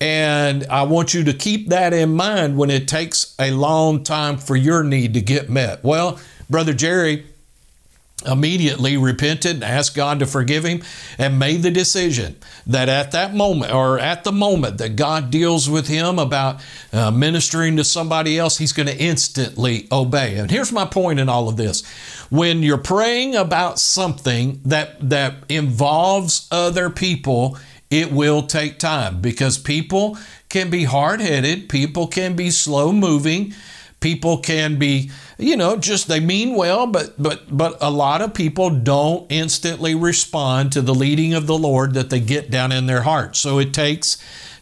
And 0.00 0.64
I 0.68 0.84
want 0.84 1.12
you 1.12 1.22
to 1.24 1.34
keep 1.34 1.68
that 1.68 1.92
in 1.92 2.16
mind 2.16 2.56
when 2.56 2.70
it 2.70 2.88
takes 2.88 3.34
a 3.38 3.50
long 3.50 4.02
time 4.02 4.38
for 4.38 4.56
your 4.56 4.82
need 4.82 5.12
to 5.12 5.20
get 5.20 5.50
met. 5.50 5.84
Well, 5.84 6.18
Brother 6.48 6.72
Jerry 6.72 7.26
immediately 8.26 8.96
repented 8.96 9.56
and 9.56 9.64
asked 9.64 9.94
God 9.94 10.18
to 10.18 10.26
forgive 10.26 10.64
him 10.64 10.82
and 11.18 11.38
made 11.38 11.62
the 11.62 11.70
decision 11.70 12.36
that 12.66 12.88
at 12.88 13.12
that 13.12 13.34
moment 13.34 13.72
or 13.72 13.98
at 13.98 14.24
the 14.24 14.32
moment 14.32 14.78
that 14.78 14.96
God 14.96 15.30
deals 15.30 15.68
with 15.68 15.88
him 15.88 16.18
about 16.18 16.60
uh, 16.92 17.10
ministering 17.10 17.76
to 17.76 17.84
somebody 17.84 18.38
else, 18.38 18.58
he's 18.58 18.72
going 18.72 18.88
to 18.88 18.98
instantly 18.98 19.88
obey. 19.90 20.36
And 20.36 20.50
here's 20.50 20.72
my 20.72 20.84
point 20.84 21.18
in 21.18 21.28
all 21.28 21.48
of 21.48 21.56
this. 21.56 21.86
When 22.30 22.62
you're 22.62 22.78
praying 22.78 23.34
about 23.34 23.78
something 23.78 24.60
that 24.64 25.10
that 25.10 25.34
involves 25.48 26.46
other 26.50 26.90
people, 26.90 27.58
it 27.90 28.12
will 28.12 28.42
take 28.42 28.78
time 28.78 29.20
because 29.20 29.58
people 29.58 30.16
can 30.48 30.70
be 30.70 30.84
hard-headed, 30.84 31.68
people 31.68 32.06
can 32.06 32.36
be 32.36 32.50
slow 32.50 32.92
moving, 32.92 33.52
people 34.00 34.38
can 34.38 34.78
be 34.78 35.10
you 35.38 35.56
know 35.56 35.76
just 35.76 36.08
they 36.08 36.20
mean 36.20 36.56
well 36.56 36.86
but 36.86 37.22
but 37.22 37.56
but 37.56 37.76
a 37.80 37.90
lot 37.90 38.22
of 38.22 38.34
people 38.34 38.70
don't 38.70 39.30
instantly 39.30 39.94
respond 39.94 40.72
to 40.72 40.80
the 40.80 40.94
leading 40.94 41.34
of 41.34 41.46
the 41.46 41.58
lord 41.58 41.94
that 41.94 42.10
they 42.10 42.20
get 42.20 42.50
down 42.50 42.72
in 42.72 42.86
their 42.86 43.02
heart. 43.02 43.36
So 43.36 43.58
it 43.58 43.72
takes 43.72 44.16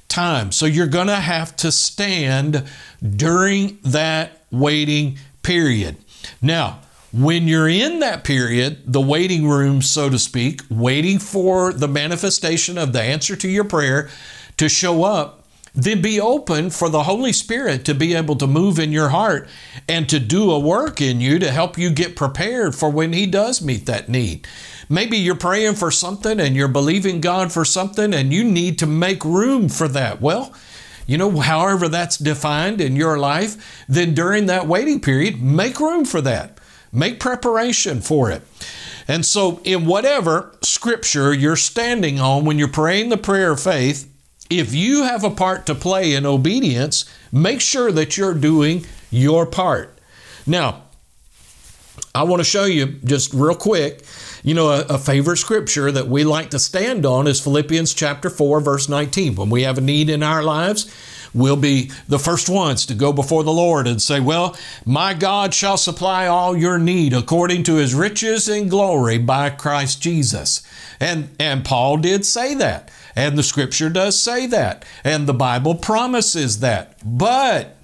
time. 0.09 0.53
So 0.53 0.67
you're 0.67 0.87
going 0.87 1.09
to 1.09 1.17
have 1.17 1.55
to 1.57 1.71
stand 1.71 2.65
during 3.03 3.79
that 3.83 4.43
waiting 4.51 5.19
period. 5.43 5.97
Now 6.43 6.81
when 7.13 7.49
you're 7.49 7.69
in 7.69 8.01
that 8.01 8.25
period, 8.25 8.83
the 8.87 9.01
waiting 9.01 9.49
room, 9.49 9.81
so 9.81 10.11
to 10.11 10.19
speak, 10.19 10.63
waiting 10.69 11.19
for 11.19 11.73
the 11.73 11.89
manifestation 11.89 12.77
of 12.77 12.93
the 12.93 13.01
answer 13.01 13.35
to 13.37 13.49
your 13.49 13.65
prayer 13.65 14.11
to 14.59 14.69
show 14.69 15.05
up, 15.05 15.38
then 15.79 16.03
be 16.03 16.21
open 16.21 16.71
for 16.71 16.89
the 16.89 17.05
Holy 17.05 17.33
Spirit 17.33 17.85
to 17.85 17.95
be 17.95 18.13
able 18.13 18.35
to 18.35 18.49
move 18.49 18.81
in 18.81 18.91
your 18.91 19.11
heart 19.11 19.49
and 19.89 20.09
to 20.09 20.19
do 20.19 20.51
a 20.51 20.59
work 20.59 21.01
in 21.01 21.21
you 21.21 21.39
to 21.39 21.53
help 21.53 21.79
you 21.79 21.89
get 21.89 22.17
prepared 22.17 22.75
for 22.75 22.91
when 22.91 23.13
He 23.13 23.27
does 23.27 23.63
meet 23.63 23.87
that 23.87 24.09
need. 24.09 24.49
Maybe 24.89 25.19
you're 25.19 25.37
praying 25.37 25.77
for 25.77 25.93
something 25.93 26.41
and 26.41 26.57
you're 26.57 26.67
believing 26.67 27.21
God 27.21 27.53
for 27.53 27.65
something 27.65 28.13
and 28.13 28.33
you 28.33 28.43
need 28.43 28.81
to 28.81 28.87
make 28.87 29.25
room 29.25 29.69
for 29.69 29.87
that. 29.87 30.21
Well, 30.21 30.53
you 31.07 31.17
know, 31.17 31.39
however 31.39 31.89
that's 31.89 32.17
defined 32.19 32.81
in 32.81 32.97
your 32.97 33.17
life, 33.17 33.85
then 33.89 34.15
during 34.15 34.47
that 34.47 34.67
waiting 34.67 35.01
period, 35.01 35.41
make 35.41 35.79
room 35.79 36.05
for 36.05 36.21
that. 36.23 36.59
Make 36.91 37.21
preparation 37.21 38.01
for 38.01 38.33
it. 38.33 38.43
And 39.07 39.25
so, 39.25 39.61
in 39.63 39.87
whatever 39.87 40.57
scripture 40.63 41.33
you're 41.33 41.57
standing 41.57 42.19
on 42.19 42.45
when 42.45 42.59
you're 42.59 42.67
praying 42.67 43.11
the 43.11 43.17
prayer 43.17 43.53
of 43.53 43.61
faith, 43.61 44.08
if 44.51 44.75
you 44.75 45.05
have 45.05 45.25
a 45.25 45.31
part 45.31 45.67
to 45.67 45.75
play 45.75 46.15
in 46.15 46.25
obedience, 46.25 47.05
make 47.33 47.61
sure 47.61 47.93
that 47.93 48.17
you're 48.17 48.35
doing 48.35 48.87
your 49.11 49.47
part. 49.47 49.99
Now, 50.47 50.85
I 52.15 52.23
want 52.23 52.41
to 52.41 52.45
show 52.45 52.65
you 52.65 52.87
just 52.87 53.33
real 53.35 53.55
quick. 53.55 54.05
You 54.43 54.55
know, 54.55 54.71
a, 54.71 54.81
a, 54.83 54.99
favorite 54.99 55.37
scripture 55.37 55.93
that 55.93 56.09
we 56.09 56.25
like 56.25 56.51
to 56.51 56.59
stand 56.59 57.05
on 57.05 57.27
is 57.27 57.41
Philippians 57.41 57.93
chapter 57.93 58.31
4, 58.31 58.61
verse 58.61 58.89
19. 58.89 59.35
When 59.35 59.51
we 59.51 59.63
have 59.63 59.79
a 59.79 59.83
need 59.83 60.09
in 60.09 60.23
our 60.23 60.43
lives, 60.43 60.93
we'll 61.35 61.57
be 61.57 61.91
the 62.09 62.19
first 62.19 62.49
ones 62.49 62.87
to 62.87 62.95
go 62.95 63.13
before 63.13 63.45
the 63.45 63.53
Lord 63.53 63.87
and 63.87 64.01
say, 64.01 64.21
Well, 64.21 64.57
my 64.87 65.13
God 65.13 65.53
shall 65.53 65.77
supply 65.77 66.27
all 66.27 66.57
your 66.57 66.79
need 66.79 67.13
according 67.13 67.65
to 67.65 67.77
his 67.77 67.95
riches 67.95 68.49
and 68.49 68.71
glory 68.71 69.19
by 69.19 69.51
Christ 69.51 70.01
Jesus. 70.01 70.63
And, 71.01 71.31
and 71.39 71.65
Paul 71.65 71.99
did 71.99 72.25
say 72.25 72.55
that. 72.55 72.91
And 73.19 73.37
the 73.37 73.43
scripture 73.43 73.91
does 73.91 74.17
say 74.17 74.47
that. 74.47 74.85
And 75.03 75.27
the 75.27 75.35
Bible 75.35 75.75
promises 75.75 76.61
that. 76.61 76.95
But 77.05 77.77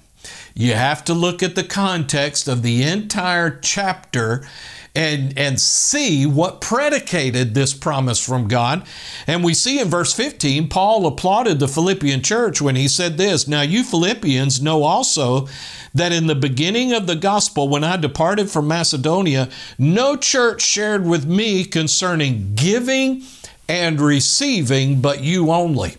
you 0.53 0.75
have 0.75 1.03
to 1.05 1.13
look 1.13 1.43
at 1.43 1.55
the 1.55 1.63
context 1.65 2.47
of 2.47 2.61
the 2.61 2.83
entire 2.83 3.59
chapter 3.59 4.47
and, 4.95 5.37
and 5.37 5.59
see 5.59 6.25
what 6.25 6.61
predicated 6.61 7.53
this 7.53 7.73
promise 7.73 8.25
from 8.25 8.47
God. 8.47 8.87
And 9.27 9.43
we 9.43 9.53
see 9.53 9.77
in 9.77 9.89
verse 9.89 10.13
15, 10.13 10.69
Paul 10.69 11.05
applauded 11.05 11.59
the 11.59 11.67
Philippian 11.67 12.21
church 12.21 12.61
when 12.61 12.77
he 12.77 12.87
said 12.87 13.17
this 13.17 13.45
Now, 13.45 13.61
you 13.61 13.83
Philippians 13.83 14.61
know 14.61 14.83
also 14.83 15.49
that 15.93 16.13
in 16.13 16.27
the 16.27 16.35
beginning 16.35 16.93
of 16.93 17.07
the 17.07 17.15
gospel, 17.17 17.67
when 17.67 17.83
I 17.83 17.97
departed 17.97 18.49
from 18.49 18.69
Macedonia, 18.69 19.49
no 19.77 20.15
church 20.15 20.61
shared 20.61 21.05
with 21.05 21.25
me 21.25 21.65
concerning 21.65 22.55
giving 22.55 23.23
and 23.67 23.99
receiving, 23.99 25.01
but 25.01 25.21
you 25.21 25.51
only. 25.51 25.95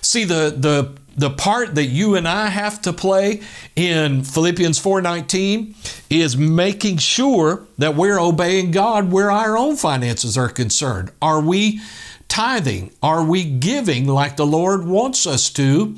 See, 0.00 0.24
the, 0.24 0.54
the 0.56 0.98
the 1.18 1.30
part 1.30 1.74
that 1.74 1.86
you 1.86 2.14
and 2.14 2.28
I 2.28 2.46
have 2.46 2.80
to 2.82 2.92
play 2.92 3.42
in 3.74 4.22
Philippians 4.22 4.78
4:19 4.78 5.74
is 6.08 6.36
making 6.36 6.98
sure 6.98 7.66
that 7.76 7.96
we're 7.96 8.20
obeying 8.20 8.70
God 8.70 9.10
where 9.10 9.30
our 9.30 9.58
own 9.58 9.76
finances 9.76 10.38
are 10.38 10.48
concerned. 10.48 11.10
Are 11.20 11.40
we 11.40 11.80
tithing? 12.28 12.92
Are 13.02 13.24
we 13.24 13.42
giving 13.42 14.06
like 14.06 14.36
the 14.36 14.46
Lord 14.46 14.86
wants 14.86 15.26
us 15.26 15.50
to? 15.50 15.96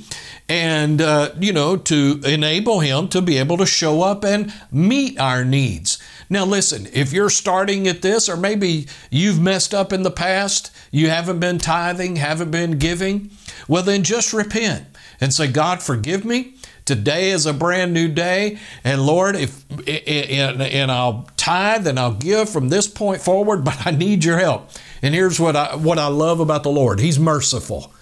And, 0.49 1.01
uh, 1.03 1.33
you 1.39 1.53
know, 1.53 1.77
to 1.77 2.21
enable 2.25 2.81
Him 2.81 3.09
to 3.09 3.21
be 3.21 3.37
able 3.37 3.59
to 3.59 3.67
show 3.67 4.03
up 4.03 4.25
and 4.25 4.53
meet 4.73 5.21
our 5.21 5.45
needs. 5.45 5.99
Now, 6.33 6.45
listen, 6.45 6.89
if 6.93 7.13
you're 7.13 7.29
starting 7.29 7.89
at 7.89 8.03
this, 8.03 8.29
or 8.29 8.37
maybe 8.37 8.87
you've 9.11 9.41
messed 9.41 9.75
up 9.75 9.93
in 9.93 10.05
the 10.05 10.13
past, 10.13 10.71
you 10.93 11.09
haven't 11.11 11.41
been 11.41 11.59
tithing, 11.59 12.17
haven't 12.17 12.53
been 12.53 12.79
giving, 12.79 13.31
well, 13.67 13.83
then 13.83 14.05
just 14.05 14.33
repent 14.33 14.87
and 15.21 15.35
say, 15.35 15.49
God, 15.49 15.83
forgive 15.83 16.25
me. 16.25 16.55
Today 16.85 17.31
is 17.31 17.47
a 17.47 17.53
brand 17.53 17.93
new 17.93 18.09
day. 18.09 18.59
And 18.85 19.05
Lord, 19.05 19.37
if 19.37 19.65
and, 19.87 20.63
and 20.63 20.91
I'll 20.91 21.29
tithe 21.37 21.87
and 21.87 21.99
I'll 21.99 22.15
give 22.15 22.49
from 22.49 22.69
this 22.69 22.87
point 22.87 23.21
forward, 23.21 23.65
but 23.65 23.87
I 23.87 23.91
need 23.91 24.25
your 24.25 24.39
help. 24.39 24.71
And 25.03 25.15
here's 25.15 25.39
what 25.39 25.57
I 25.57 25.77
what 25.77 25.99
I 25.99 26.07
love 26.07 26.41
about 26.41 26.63
the 26.63 26.71
Lord. 26.71 27.01
He's 27.01 27.19
merciful 27.19 27.93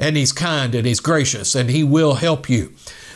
and 0.00 0.16
he's 0.16 0.32
kind 0.32 0.74
and 0.74 0.86
he's 0.86 1.00
gracious 1.00 1.54
and 1.54 1.70
he 1.70 1.84
will 1.84 2.14
help 2.14 2.48
you. 2.48 2.72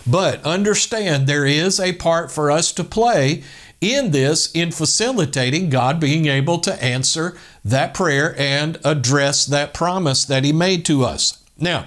But 0.06 0.44
understand 0.44 1.26
there 1.26 1.46
is 1.46 1.80
a 1.80 1.92
part 1.94 2.30
for 2.30 2.50
us 2.50 2.70
to 2.72 2.84
play 2.84 3.42
in 3.80 4.10
this 4.10 4.50
in 4.52 4.70
facilitating 4.70 5.70
God 5.70 6.00
being 6.00 6.26
able 6.26 6.58
to 6.60 6.82
answer 6.82 7.36
that 7.64 7.94
prayer 7.94 8.34
and 8.38 8.78
address 8.84 9.46
that 9.46 9.74
promise 9.74 10.24
that 10.24 10.44
he 10.44 10.52
made 10.52 10.84
to 10.86 11.04
us. 11.04 11.42
Now, 11.58 11.86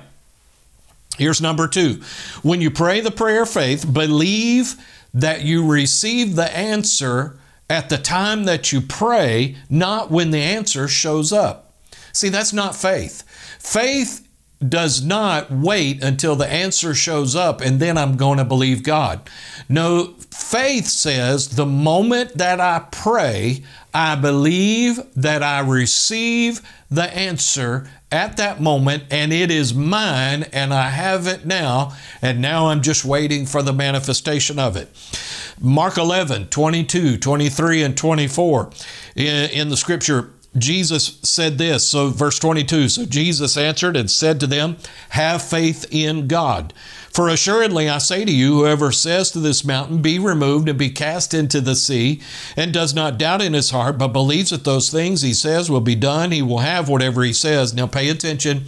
Here's 1.19 1.41
number 1.41 1.67
two. 1.67 2.01
When 2.43 2.61
you 2.61 2.71
pray 2.71 3.01
the 3.01 3.11
prayer 3.11 3.43
of 3.43 3.49
faith, 3.49 3.91
believe 3.93 4.75
that 5.13 5.41
you 5.41 5.69
receive 5.69 6.37
the 6.37 6.55
answer 6.55 7.37
at 7.69 7.89
the 7.89 7.97
time 7.97 8.45
that 8.45 8.71
you 8.71 8.79
pray, 8.79 9.57
not 9.69 10.09
when 10.09 10.31
the 10.31 10.41
answer 10.41 10.87
shows 10.87 11.33
up. 11.33 11.73
See, 12.13 12.29
that's 12.29 12.53
not 12.53 12.73
faith. 12.73 13.23
Faith 13.59 14.28
does 14.67 15.01
not 15.01 15.49
wait 15.49 16.03
until 16.03 16.35
the 16.35 16.47
answer 16.47 16.93
shows 16.93 17.35
up 17.35 17.61
and 17.61 17.79
then 17.79 17.97
I'm 17.97 18.17
going 18.17 18.37
to 18.39 18.45
believe 18.45 18.83
God. 18.83 19.29
No, 19.69 20.15
faith 20.31 20.87
says 20.87 21.49
the 21.49 21.65
moment 21.65 22.37
that 22.37 22.59
I 22.59 22.85
pray, 22.91 23.63
I 23.93 24.15
believe 24.15 24.99
that 25.15 25.41
I 25.43 25.61
receive 25.61 26.61
the 26.91 27.15
answer 27.15 27.89
at 28.11 28.37
that 28.37 28.59
moment 28.59 29.03
and 29.11 29.31
it 29.31 29.49
is 29.49 29.73
mine 29.73 30.43
and 30.51 30.73
I 30.73 30.89
have 30.89 31.27
it 31.27 31.45
now 31.45 31.95
and 32.21 32.41
now 32.41 32.67
I'm 32.67 32.81
just 32.81 33.05
waiting 33.05 33.45
for 33.45 33.61
the 33.61 33.73
manifestation 33.73 34.59
of 34.59 34.75
it. 34.75 34.89
Mark 35.61 35.97
11, 35.97 36.47
22, 36.47 37.17
23, 37.17 37.83
and 37.83 37.97
24 37.97 38.71
in, 39.15 39.49
in 39.51 39.69
the 39.69 39.77
scripture, 39.77 40.31
Jesus 40.57 41.19
said 41.23 41.57
this. 41.57 41.87
So, 41.87 42.09
verse 42.09 42.39
22 42.39 42.89
So 42.89 43.05
Jesus 43.05 43.55
answered 43.55 43.95
and 43.95 44.09
said 44.09 44.39
to 44.39 44.47
them, 44.47 44.77
Have 45.09 45.41
faith 45.41 45.85
in 45.91 46.27
God. 46.27 46.73
For 47.11 47.29
assuredly 47.29 47.89
I 47.89 47.97
say 47.99 48.25
to 48.25 48.31
you, 48.31 48.55
whoever 48.55 48.91
says 48.91 49.31
to 49.31 49.39
this 49.39 49.63
mountain, 49.63 50.01
Be 50.01 50.17
removed 50.17 50.67
and 50.67 50.77
be 50.77 50.89
cast 50.89 51.33
into 51.33 51.61
the 51.61 51.75
sea, 51.75 52.21
and 52.55 52.73
does 52.73 52.93
not 52.93 53.17
doubt 53.17 53.41
in 53.41 53.53
his 53.53 53.71
heart, 53.71 53.97
but 53.97 54.09
believes 54.09 54.49
that 54.49 54.63
those 54.63 54.89
things 54.89 55.21
he 55.21 55.33
says 55.33 55.69
will 55.69 55.81
be 55.81 55.95
done, 55.95 56.31
he 56.31 56.41
will 56.41 56.59
have 56.59 56.89
whatever 56.89 57.23
he 57.23 57.33
says. 57.33 57.73
Now 57.73 57.87
pay 57.87 58.09
attention 58.09 58.63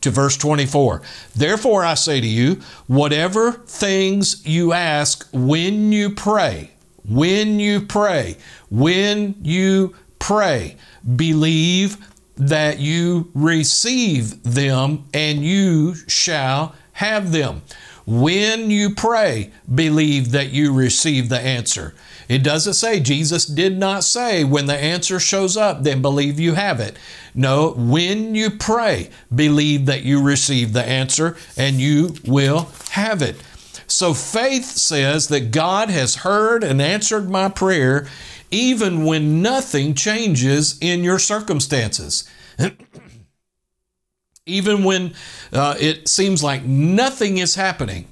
to 0.00 0.10
verse 0.10 0.36
24. 0.36 1.02
Therefore 1.34 1.84
I 1.84 1.94
say 1.94 2.20
to 2.20 2.26
you, 2.26 2.60
whatever 2.86 3.52
things 3.52 4.46
you 4.46 4.72
ask 4.72 5.28
when 5.32 5.92
you 5.92 6.14
pray, 6.14 6.70
when 7.08 7.60
you 7.60 7.80
pray, 7.80 8.36
when 8.70 9.34
you 9.42 9.94
pray, 10.18 10.76
believe 11.14 11.96
that 12.36 12.78
you 12.78 13.30
receive 13.34 14.42
them 14.42 15.04
and 15.14 15.44
you 15.44 15.94
shall 16.06 16.74
have 16.92 17.32
them. 17.32 17.62
When 18.06 18.70
you 18.70 18.94
pray, 18.94 19.50
believe 19.72 20.30
that 20.30 20.50
you 20.50 20.72
receive 20.72 21.28
the 21.28 21.40
answer. 21.40 21.94
It 22.28 22.42
doesn't 22.42 22.74
say, 22.74 23.00
Jesus 23.00 23.46
did 23.46 23.78
not 23.78 24.04
say, 24.04 24.44
when 24.44 24.66
the 24.66 24.76
answer 24.76 25.18
shows 25.18 25.56
up, 25.56 25.82
then 25.82 26.02
believe 26.02 26.38
you 26.38 26.54
have 26.54 26.78
it. 26.78 26.96
No, 27.34 27.72
when 27.76 28.34
you 28.34 28.50
pray, 28.50 29.10
believe 29.34 29.86
that 29.86 30.04
you 30.04 30.22
receive 30.22 30.72
the 30.72 30.84
answer 30.84 31.36
and 31.56 31.80
you 31.80 32.14
will 32.24 32.68
have 32.90 33.22
it. 33.22 33.42
So 33.88 34.14
faith 34.14 34.64
says 34.64 35.28
that 35.28 35.50
God 35.52 35.90
has 35.90 36.16
heard 36.16 36.64
and 36.64 36.82
answered 36.82 37.30
my 37.30 37.48
prayer 37.48 38.08
even 38.56 39.04
when 39.04 39.42
nothing 39.42 39.94
changes 39.94 40.78
in 40.80 41.04
your 41.04 41.18
circumstances. 41.18 42.28
even 44.46 44.84
when 44.84 45.12
uh, 45.52 45.74
it 45.78 46.08
seems 46.08 46.42
like 46.42 46.64
nothing 46.64 47.38
is 47.38 47.54
happening. 47.56 48.06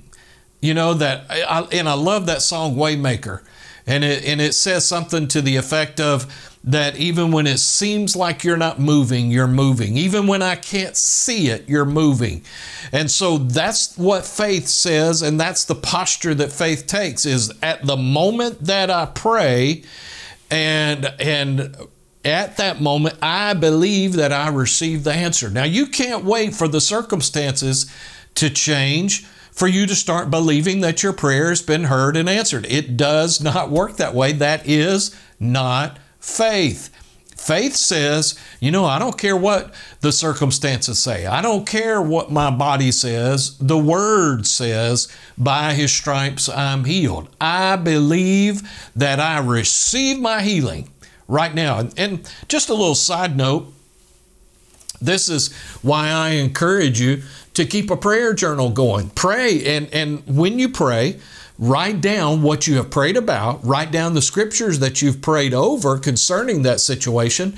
You 0.61 0.75
know 0.75 0.95
that, 0.95 1.27
I, 1.31 1.67
and 1.73 1.89
I 1.89 1.95
love 1.95 2.27
that 2.27 2.43
song 2.43 2.77
"Waymaker," 2.77 3.43
and 3.87 4.03
it 4.03 4.25
and 4.25 4.41
it 4.41 4.55
says 4.55 4.87
something 4.87 5.29
to 5.29 5.43
the 5.43 5.57
effect 5.57 6.01
of 6.01 6.27
that 6.65 6.97
even 6.97 7.31
when 7.31 7.47
it 7.47 7.59
seems 7.59 8.17
like 8.17 8.43
you're 8.43 8.57
not 8.57 8.81
moving, 8.81 9.31
you're 9.31 9.47
moving. 9.47 9.99
Even 9.99 10.27
when 10.27 10.41
I 10.41 10.57
can't 10.57 10.97
see 10.97 11.49
it, 11.49 11.69
you're 11.69 11.85
moving. 11.85 12.43
And 12.91 13.11
so 13.11 13.37
that's 13.37 13.99
what 13.99 14.25
faith 14.25 14.67
says, 14.67 15.21
and 15.21 15.39
that's 15.39 15.67
the 15.67 15.75
posture 15.75 16.35
that 16.35 16.51
faith 16.51 16.87
takes 16.87 17.27
is 17.27 17.53
at 17.63 17.85
the 17.85 17.99
moment 17.99 18.61
that 18.65 18.91
I 18.91 19.05
pray 19.05 19.83
and 20.55 21.13
and 21.19 21.77
at 22.25 22.57
that 22.57 22.81
moment, 22.81 23.17
I 23.21 23.53
believe 23.55 24.15
that 24.15 24.33
I 24.33 24.49
received 24.49 25.05
the 25.05 25.13
answer. 25.13 25.51
Now, 25.51 25.65
you 25.65 25.87
can't 25.87 26.25
wait 26.25 26.55
for 26.55 26.69
the 26.69 26.81
circumstances 26.81 27.91
to 28.37 28.49
change 28.49 29.27
for 29.53 29.69
you 29.69 29.87
to 29.87 29.95
start 29.95 30.31
believing 30.31 30.81
that 30.81 31.03
your 31.03 31.13
prayer 31.13 31.51
has 31.51 31.61
been 31.61 31.85
heard 31.85 32.17
and 32.17 32.29
answered. 32.29 32.67
It 32.67 32.97
does 32.97 33.41
not 33.43 33.71
work 33.71 33.97
that 33.99 34.15
way. 34.15 34.33
That 34.33 34.67
is 34.67 35.15
not 35.39 35.99
faith. 36.19 36.91
Faith 37.45 37.77
says, 37.77 38.39
you 38.59 38.71
know, 38.71 38.87
I 38.87 38.99
don't 38.99 39.19
care 39.19 39.37
what 39.37 39.75
the 40.01 40.13
circumstances 40.13 40.99
say. 40.99 41.27
I 41.27 41.43
don't 41.43 41.67
care 41.67 42.01
what 42.01 42.33
my 42.33 42.51
body 42.51 42.91
says. 42.91 43.59
The 43.59 43.77
word 43.77 44.47
says, 44.47 45.15
by 45.37 45.75
his 45.75 45.93
stripes 45.93 46.49
I'm 46.49 46.85
healed. 46.85 47.29
I 47.39 47.77
believe 47.77 48.63
that 48.97 49.21
I 49.21 49.41
receive 49.41 50.19
my 50.19 50.41
healing 50.41 50.89
right 51.29 51.55
now. 51.55 51.87
And 51.99 52.27
just 52.49 52.71
a 52.71 52.75
little 52.75 52.95
side 52.95 53.37
note 53.37 53.71
this 55.03 55.29
is 55.29 55.53
why 55.83 56.09
I 56.09 56.31
encourage 56.31 56.99
you 56.99 57.25
to 57.53 57.67
keep 57.67 57.91
a 57.91 57.97
prayer 57.97 58.33
journal 58.33 58.71
going. 58.71 59.11
Pray, 59.11 59.77
and, 59.77 59.93
and 59.93 60.27
when 60.27 60.59
you 60.59 60.71
pray, 60.71 61.21
write 61.59 62.01
down 62.01 62.43
what 62.43 62.67
you 62.67 62.77
have 62.77 62.91
prayed 62.91 63.17
about, 63.17 63.65
write 63.65 63.93
down 63.93 64.15
the 64.15 64.23
scriptures 64.23 64.81
that 64.81 65.01
you've 65.01 65.23
prayed 65.23 65.55
over 65.55 65.99
concerning 65.99 66.63
that 66.63 66.81
situation, 66.81 67.57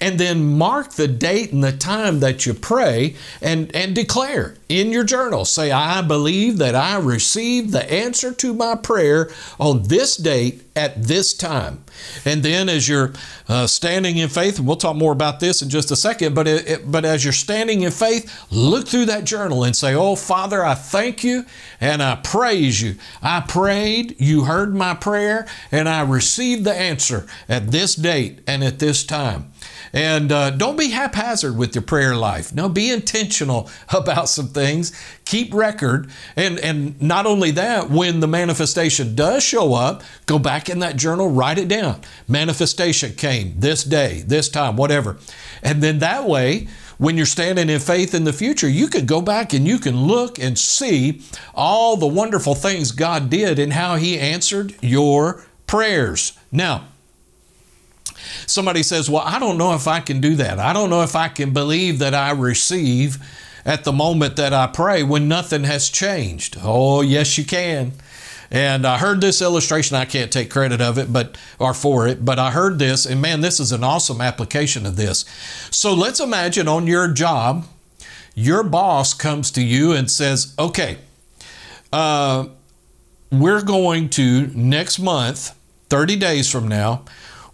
and 0.00 0.20
then 0.20 0.56
mark 0.56 0.92
the 0.92 1.08
date 1.08 1.52
and 1.52 1.64
the 1.64 1.72
time 1.72 2.20
that 2.20 2.44
you 2.46 2.54
pray 2.54 3.16
and, 3.40 3.74
and 3.74 3.94
declare 3.94 4.54
in 4.68 4.92
your 4.92 5.04
journal. 5.04 5.44
Say, 5.44 5.70
I 5.70 6.02
believe 6.02 6.58
that 6.58 6.74
I 6.74 6.98
received 6.98 7.72
the 7.72 7.90
answer 7.90 8.32
to 8.34 8.52
my 8.52 8.74
prayer 8.76 9.30
on 9.58 9.84
this 9.84 10.16
date 10.16 10.62
at 10.76 11.02
this 11.02 11.34
time. 11.34 11.82
And 12.24 12.42
then 12.44 12.68
as 12.68 12.88
you're 12.88 13.12
uh, 13.48 13.66
standing 13.66 14.18
in 14.18 14.28
faith, 14.28 14.58
and 14.58 14.66
we'll 14.68 14.76
talk 14.76 14.94
more 14.94 15.12
about 15.12 15.40
this 15.40 15.60
in 15.60 15.68
just 15.68 15.90
a 15.90 15.96
second, 15.96 16.34
but, 16.34 16.46
it, 16.46 16.68
it, 16.68 16.90
but 16.90 17.04
as 17.04 17.24
you're 17.24 17.32
standing 17.32 17.82
in 17.82 17.90
faith, 17.90 18.46
look 18.52 18.86
through 18.86 19.06
that 19.06 19.24
journal 19.24 19.64
and 19.64 19.74
say, 19.74 19.94
Oh, 19.94 20.14
Father, 20.14 20.64
I 20.64 20.74
thank 20.74 21.24
you 21.24 21.44
and 21.80 22.00
I 22.00 22.16
praise 22.16 22.80
you. 22.80 22.94
I 23.20 23.37
prayed, 23.40 24.16
you 24.20 24.44
heard 24.44 24.74
my 24.74 24.94
prayer, 24.94 25.46
and 25.70 25.88
I 25.88 26.02
received 26.02 26.64
the 26.64 26.74
answer 26.74 27.26
at 27.48 27.70
this 27.70 27.94
date 27.94 28.40
and 28.46 28.62
at 28.62 28.78
this 28.78 29.04
time. 29.04 29.52
And 29.92 30.30
uh, 30.30 30.50
don't 30.50 30.76
be 30.76 30.90
haphazard 30.90 31.56
with 31.56 31.74
your 31.74 31.82
prayer 31.82 32.14
life. 32.14 32.54
No, 32.54 32.68
be 32.68 32.90
intentional 32.90 33.70
about 33.88 34.28
some 34.28 34.48
things. 34.48 34.92
Keep 35.24 35.54
record. 35.54 36.10
And, 36.36 36.58
and 36.58 37.00
not 37.00 37.26
only 37.26 37.50
that, 37.52 37.90
when 37.90 38.20
the 38.20 38.28
manifestation 38.28 39.14
does 39.14 39.42
show 39.42 39.74
up, 39.74 40.02
go 40.26 40.38
back 40.38 40.68
in 40.68 40.80
that 40.80 40.96
journal, 40.96 41.30
write 41.30 41.58
it 41.58 41.68
down. 41.68 42.00
Manifestation 42.26 43.14
came 43.14 43.54
this 43.58 43.84
day, 43.84 44.22
this 44.26 44.48
time, 44.48 44.76
whatever. 44.76 45.18
And 45.62 45.82
then 45.82 45.98
that 46.00 46.26
way, 46.26 46.68
when 46.98 47.16
you're 47.16 47.26
standing 47.26 47.70
in 47.70 47.80
faith 47.80 48.14
in 48.14 48.24
the 48.24 48.32
future, 48.32 48.68
you 48.68 48.88
can 48.88 49.06
go 49.06 49.22
back 49.22 49.52
and 49.52 49.66
you 49.66 49.78
can 49.78 49.96
look 50.02 50.38
and 50.38 50.58
see 50.58 51.22
all 51.54 51.96
the 51.96 52.06
wonderful 52.06 52.54
things 52.54 52.92
God 52.92 53.30
did 53.30 53.58
and 53.58 53.72
how 53.72 53.96
He 53.96 54.18
answered 54.18 54.74
your 54.80 55.44
prayers. 55.66 56.36
Now, 56.50 56.86
somebody 58.46 58.82
says, 58.82 59.08
Well, 59.08 59.22
I 59.24 59.38
don't 59.38 59.58
know 59.58 59.74
if 59.74 59.86
I 59.86 60.00
can 60.00 60.20
do 60.20 60.34
that. 60.36 60.58
I 60.58 60.72
don't 60.72 60.90
know 60.90 61.02
if 61.02 61.14
I 61.14 61.28
can 61.28 61.52
believe 61.52 62.00
that 62.00 62.14
I 62.14 62.32
receive 62.32 63.18
at 63.64 63.84
the 63.84 63.92
moment 63.92 64.36
that 64.36 64.52
I 64.52 64.66
pray 64.66 65.02
when 65.02 65.28
nothing 65.28 65.64
has 65.64 65.88
changed. 65.88 66.56
Oh, 66.62 67.02
yes, 67.02 67.38
you 67.38 67.44
can. 67.44 67.92
And 68.50 68.86
I 68.86 68.98
heard 68.98 69.20
this 69.20 69.42
illustration. 69.42 69.96
I 69.96 70.04
can't 70.04 70.32
take 70.32 70.50
credit 70.50 70.80
of 70.80 70.96
it, 70.98 71.12
but 71.12 71.36
or 71.58 71.74
for 71.74 72.06
it, 72.06 72.24
but 72.24 72.38
I 72.38 72.50
heard 72.50 72.78
this, 72.78 73.04
and 73.04 73.20
man, 73.20 73.40
this 73.42 73.60
is 73.60 73.72
an 73.72 73.84
awesome 73.84 74.20
application 74.20 74.86
of 74.86 74.96
this. 74.96 75.24
So 75.70 75.92
let's 75.92 76.20
imagine 76.20 76.66
on 76.66 76.86
your 76.86 77.08
job, 77.08 77.66
your 78.34 78.62
boss 78.62 79.12
comes 79.12 79.50
to 79.52 79.62
you 79.62 79.92
and 79.92 80.10
says, 80.10 80.54
"Okay, 80.58 80.98
uh, 81.92 82.46
we're 83.30 83.62
going 83.62 84.08
to 84.10 84.46
next 84.54 84.98
month, 84.98 85.54
30 85.90 86.16
days 86.16 86.50
from 86.50 86.68
now, 86.68 87.04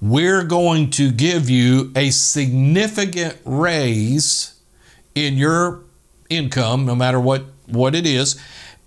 we're 0.01 0.45
going 0.45 0.91
to 0.91 1.11
give 1.11 1.49
you 1.49 1.91
a 1.97 2.11
significant 2.11 3.37
raise 3.45 4.55
in 5.15 5.35
your 5.35 5.81
income, 6.29 6.85
no 6.85 6.95
matter 6.95 7.19
what, 7.21 7.45
what 7.67 7.95
it 7.95 8.07
is. 8.07 8.41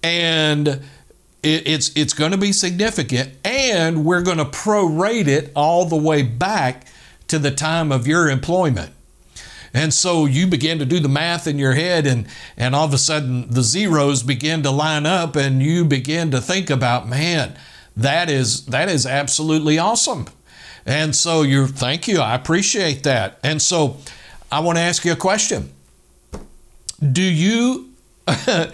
And 0.04 0.82
it, 1.44 1.68
it's, 1.68 1.92
it's 1.96 2.14
going 2.14 2.32
to 2.32 2.38
be 2.38 2.52
significant. 2.52 3.32
And 3.44 4.06
we're 4.06 4.22
going 4.22 4.38
to 4.38 4.46
prorate 4.46 5.28
it 5.28 5.52
all 5.56 5.86
the 5.86 5.96
way 5.96 6.22
back 6.24 6.88
to 7.28 7.40
the 7.40 7.52
time 7.52 7.92
of 7.92 8.08
your 8.08 8.30
employment. 8.30 8.94
And 9.74 9.94
so 9.94 10.26
you 10.26 10.48
begin 10.48 10.80
to 10.80 10.86
do 10.86 11.00
the 11.00 11.10
math 11.10 11.46
in 11.46 11.60
your 11.60 11.74
head, 11.74 12.08
and, 12.08 12.26
and 12.56 12.74
all 12.74 12.86
of 12.86 12.94
a 12.94 12.98
sudden 12.98 13.50
the 13.50 13.62
zeros 13.62 14.24
begin 14.24 14.64
to 14.64 14.72
line 14.72 15.06
up, 15.06 15.36
and 15.36 15.62
you 15.62 15.86
begin 15.86 16.32
to 16.32 16.42
think 16.42 16.70
about, 16.70 17.08
man, 17.08 17.56
that 17.96 18.30
is 18.30 18.66
that 18.68 18.90
is 18.90 19.06
absolutely 19.06 19.78
awesome. 19.78 20.28
And 20.86 21.16
so 21.16 21.42
you're, 21.42 21.68
thank 21.68 22.08
you, 22.08 22.20
I 22.20 22.36
appreciate 22.36 23.04
that. 23.04 23.40
And 23.44 23.62
so 23.62 23.98
I 24.52 24.62
want 24.62 24.78
to 24.78 24.82
ask 24.82 25.04
you 25.04 25.12
a 25.12 25.18
question. 25.18 25.72
Do 27.12 27.22
you 27.22 27.90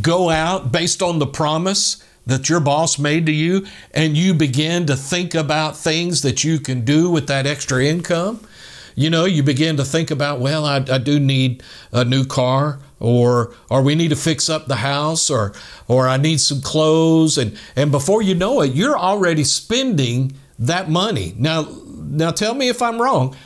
go 0.00 0.30
out 0.30 0.72
based 0.72 1.02
on 1.02 1.18
the 1.18 1.26
promise 1.26 2.02
that 2.28 2.48
your 2.48 2.60
boss 2.60 2.98
made 2.98 3.26
to 3.26 3.32
you 3.32 3.66
and 3.92 4.16
you 4.16 4.32
begin 4.32 4.86
to 4.86 4.96
think 4.96 5.34
about 5.34 5.76
things 5.76 6.22
that 6.22 6.44
you 6.44 6.60
can 6.60 6.84
do 6.84 7.10
with 7.10 7.26
that 7.26 7.46
extra 7.46 7.84
income? 7.84 8.40
You 8.94 9.10
know, 9.10 9.26
you 9.26 9.42
begin 9.42 9.76
to 9.76 9.84
think 9.84 10.10
about, 10.10 10.40
well, 10.40 10.64
I, 10.64 10.76
I 10.76 10.98
do 10.98 11.20
need 11.20 11.62
a 11.92 12.04
new 12.04 12.24
car 12.24 12.78
or 13.00 13.54
or 13.70 13.82
we 13.82 13.94
need 13.94 14.08
to 14.08 14.16
fix 14.16 14.48
up 14.48 14.66
the 14.66 14.76
house 14.76 15.30
or 15.30 15.52
or 15.86 16.08
I 16.08 16.16
need 16.16 16.40
some 16.40 16.60
clothes 16.60 17.38
and 17.38 17.56
and 17.76 17.92
before 17.92 18.22
you 18.22 18.34
know 18.34 18.60
it 18.60 18.72
you're 18.72 18.98
already 18.98 19.44
spending 19.44 20.32
that 20.58 20.90
money. 20.90 21.34
Now, 21.38 21.68
now 21.86 22.30
tell 22.30 22.54
me 22.54 22.68
if 22.68 22.82
I'm 22.82 23.00
wrong. 23.00 23.36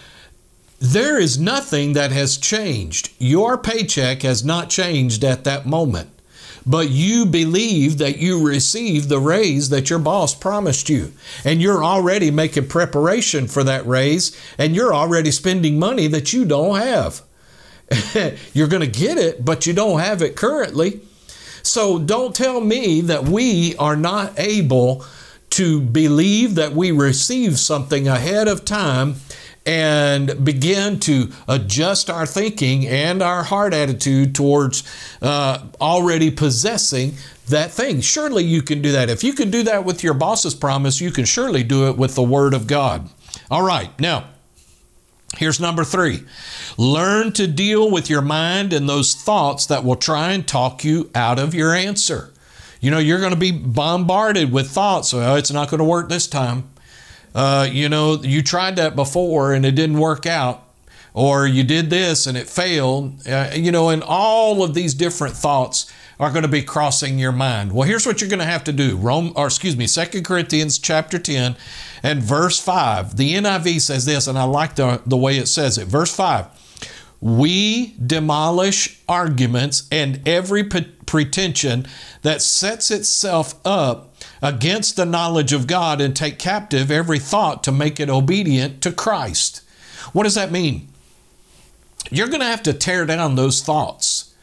There 0.80 1.20
is 1.20 1.38
nothing 1.38 1.92
that 1.92 2.10
has 2.10 2.36
changed. 2.36 3.12
Your 3.18 3.56
paycheck 3.56 4.22
has 4.22 4.44
not 4.44 4.68
changed 4.68 5.22
at 5.22 5.44
that 5.44 5.64
moment. 5.64 6.11
But 6.64 6.90
you 6.90 7.26
believe 7.26 7.98
that 7.98 8.18
you 8.18 8.46
received 8.46 9.08
the 9.08 9.18
raise 9.18 9.68
that 9.70 9.90
your 9.90 9.98
boss 9.98 10.34
promised 10.34 10.88
you. 10.88 11.12
And 11.44 11.60
you're 11.60 11.84
already 11.84 12.30
making 12.30 12.68
preparation 12.68 13.48
for 13.48 13.64
that 13.64 13.86
raise, 13.86 14.36
and 14.58 14.74
you're 14.74 14.94
already 14.94 15.30
spending 15.30 15.78
money 15.78 16.06
that 16.08 16.32
you 16.32 16.44
don't 16.44 16.78
have. 16.78 17.22
you're 18.54 18.68
going 18.68 18.80
to 18.80 19.00
get 19.00 19.18
it, 19.18 19.44
but 19.44 19.66
you 19.66 19.72
don't 19.72 20.00
have 20.00 20.22
it 20.22 20.36
currently. 20.36 21.00
So 21.62 21.98
don't 21.98 22.34
tell 22.34 22.60
me 22.60 23.00
that 23.02 23.24
we 23.24 23.76
are 23.76 23.96
not 23.96 24.38
able 24.38 25.04
to 25.50 25.80
believe 25.80 26.54
that 26.54 26.72
we 26.72 26.90
receive 26.90 27.58
something 27.58 28.08
ahead 28.08 28.48
of 28.48 28.64
time 28.64 29.16
and 29.64 30.44
begin 30.44 30.98
to 31.00 31.30
adjust 31.46 32.10
our 32.10 32.26
thinking 32.26 32.86
and 32.86 33.22
our 33.22 33.44
heart 33.44 33.72
attitude 33.72 34.34
towards 34.34 34.82
uh, 35.20 35.66
already 35.80 36.30
possessing 36.30 37.14
that 37.48 37.70
thing. 37.70 38.00
Surely 38.00 38.44
you 38.44 38.62
can 38.62 38.82
do 38.82 38.92
that. 38.92 39.08
If 39.08 39.22
you 39.22 39.32
can 39.32 39.50
do 39.50 39.62
that 39.64 39.84
with 39.84 40.02
your 40.02 40.14
boss's 40.14 40.54
promise, 40.54 41.00
you 41.00 41.10
can 41.10 41.24
surely 41.24 41.62
do 41.62 41.88
it 41.88 41.96
with 41.96 42.14
the 42.14 42.22
Word 42.22 42.54
of 42.54 42.66
God. 42.66 43.08
All 43.50 43.62
right, 43.62 43.98
now, 44.00 44.28
here's 45.36 45.60
number 45.60 45.84
three 45.84 46.24
learn 46.76 47.32
to 47.32 47.46
deal 47.46 47.90
with 47.90 48.10
your 48.10 48.22
mind 48.22 48.72
and 48.72 48.88
those 48.88 49.14
thoughts 49.14 49.66
that 49.66 49.84
will 49.84 49.96
try 49.96 50.32
and 50.32 50.46
talk 50.46 50.84
you 50.84 51.10
out 51.14 51.38
of 51.38 51.54
your 51.54 51.74
answer. 51.74 52.32
You 52.80 52.90
know, 52.90 52.98
you're 52.98 53.20
going 53.20 53.32
to 53.32 53.38
be 53.38 53.52
bombarded 53.52 54.50
with 54.50 54.68
thoughts. 54.68 55.12
Well, 55.12 55.36
it's 55.36 55.52
not 55.52 55.70
going 55.70 55.78
to 55.78 55.84
work 55.84 56.08
this 56.08 56.26
time. 56.26 56.68
Uh, 57.34 57.68
you 57.70 57.88
know, 57.88 58.20
you 58.22 58.42
tried 58.42 58.76
that 58.76 58.94
before 58.96 59.52
and 59.52 59.64
it 59.64 59.74
didn't 59.74 59.98
work 59.98 60.26
out. 60.26 60.68
Or 61.14 61.46
you 61.46 61.62
did 61.62 61.90
this 61.90 62.26
and 62.26 62.38
it 62.38 62.48
failed. 62.48 63.26
Uh, 63.26 63.50
you 63.54 63.70
know, 63.70 63.90
and 63.90 64.02
all 64.02 64.62
of 64.62 64.72
these 64.74 64.94
different 64.94 65.34
thoughts 65.36 65.92
are 66.18 66.30
going 66.30 66.42
to 66.42 66.48
be 66.48 66.62
crossing 66.62 67.18
your 67.18 67.32
mind. 67.32 67.72
Well, 67.72 67.86
here's 67.86 68.06
what 68.06 68.20
you're 68.20 68.30
going 68.30 68.40
to 68.40 68.46
have 68.46 68.64
to 68.64 68.72
do. 68.72 68.96
Rome, 68.96 69.32
or 69.36 69.46
excuse 69.46 69.76
me, 69.76 69.86
Second 69.86 70.24
Corinthians 70.24 70.78
chapter 70.78 71.18
10 71.18 71.56
and 72.02 72.22
verse 72.22 72.58
5. 72.58 73.16
The 73.16 73.34
NIV 73.34 73.80
says 73.80 74.06
this, 74.06 74.26
and 74.26 74.38
I 74.38 74.44
like 74.44 74.76
the, 74.76 75.02
the 75.04 75.16
way 75.16 75.36
it 75.36 75.48
says 75.48 75.78
it. 75.78 75.88
Verse 75.88 76.14
5 76.14 76.46
we 77.22 77.94
demolish 78.04 79.00
arguments 79.08 79.86
and 79.92 80.20
every 80.26 80.64
pretension 80.64 81.86
that 82.22 82.42
sets 82.42 82.90
itself 82.90 83.54
up 83.64 84.12
against 84.42 84.96
the 84.96 85.06
knowledge 85.06 85.52
of 85.52 85.68
God 85.68 86.00
and 86.00 86.14
take 86.14 86.38
captive 86.38 86.90
every 86.90 87.20
thought 87.20 87.62
to 87.64 87.72
make 87.72 88.00
it 88.00 88.10
obedient 88.10 88.82
to 88.82 88.92
Christ. 88.92 89.62
What 90.12 90.24
does 90.24 90.34
that 90.34 90.50
mean? 90.50 90.88
You're 92.10 92.26
going 92.26 92.40
to 92.40 92.46
have 92.46 92.64
to 92.64 92.72
tear 92.72 93.06
down 93.06 93.36
those 93.36 93.62
thoughts. 93.62 94.34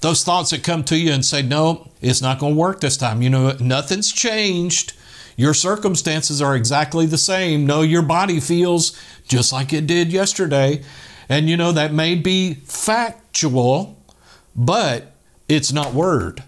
Those 0.00 0.22
thoughts 0.22 0.50
that 0.50 0.62
come 0.62 0.84
to 0.84 0.96
you 0.96 1.12
and 1.12 1.24
say, 1.24 1.42
no, 1.42 1.90
it's 2.00 2.22
not 2.22 2.38
going 2.38 2.54
to 2.54 2.60
work 2.60 2.80
this 2.80 2.96
time. 2.96 3.22
You 3.22 3.30
know, 3.30 3.56
nothing's 3.58 4.12
changed. 4.12 4.92
Your 5.36 5.54
circumstances 5.54 6.42
are 6.42 6.54
exactly 6.54 7.06
the 7.06 7.18
same. 7.18 7.66
No, 7.66 7.82
your 7.82 8.02
body 8.02 8.38
feels 8.38 9.00
just 9.26 9.52
like 9.52 9.72
it 9.72 9.86
did 9.86 10.12
yesterday. 10.12 10.82
And 11.28 11.48
you 11.48 11.56
know, 11.56 11.72
that 11.72 11.92
may 11.92 12.14
be 12.14 12.54
factual, 12.54 14.00
but 14.54 15.14
it's 15.48 15.72
not 15.72 15.94
word. 15.94 16.42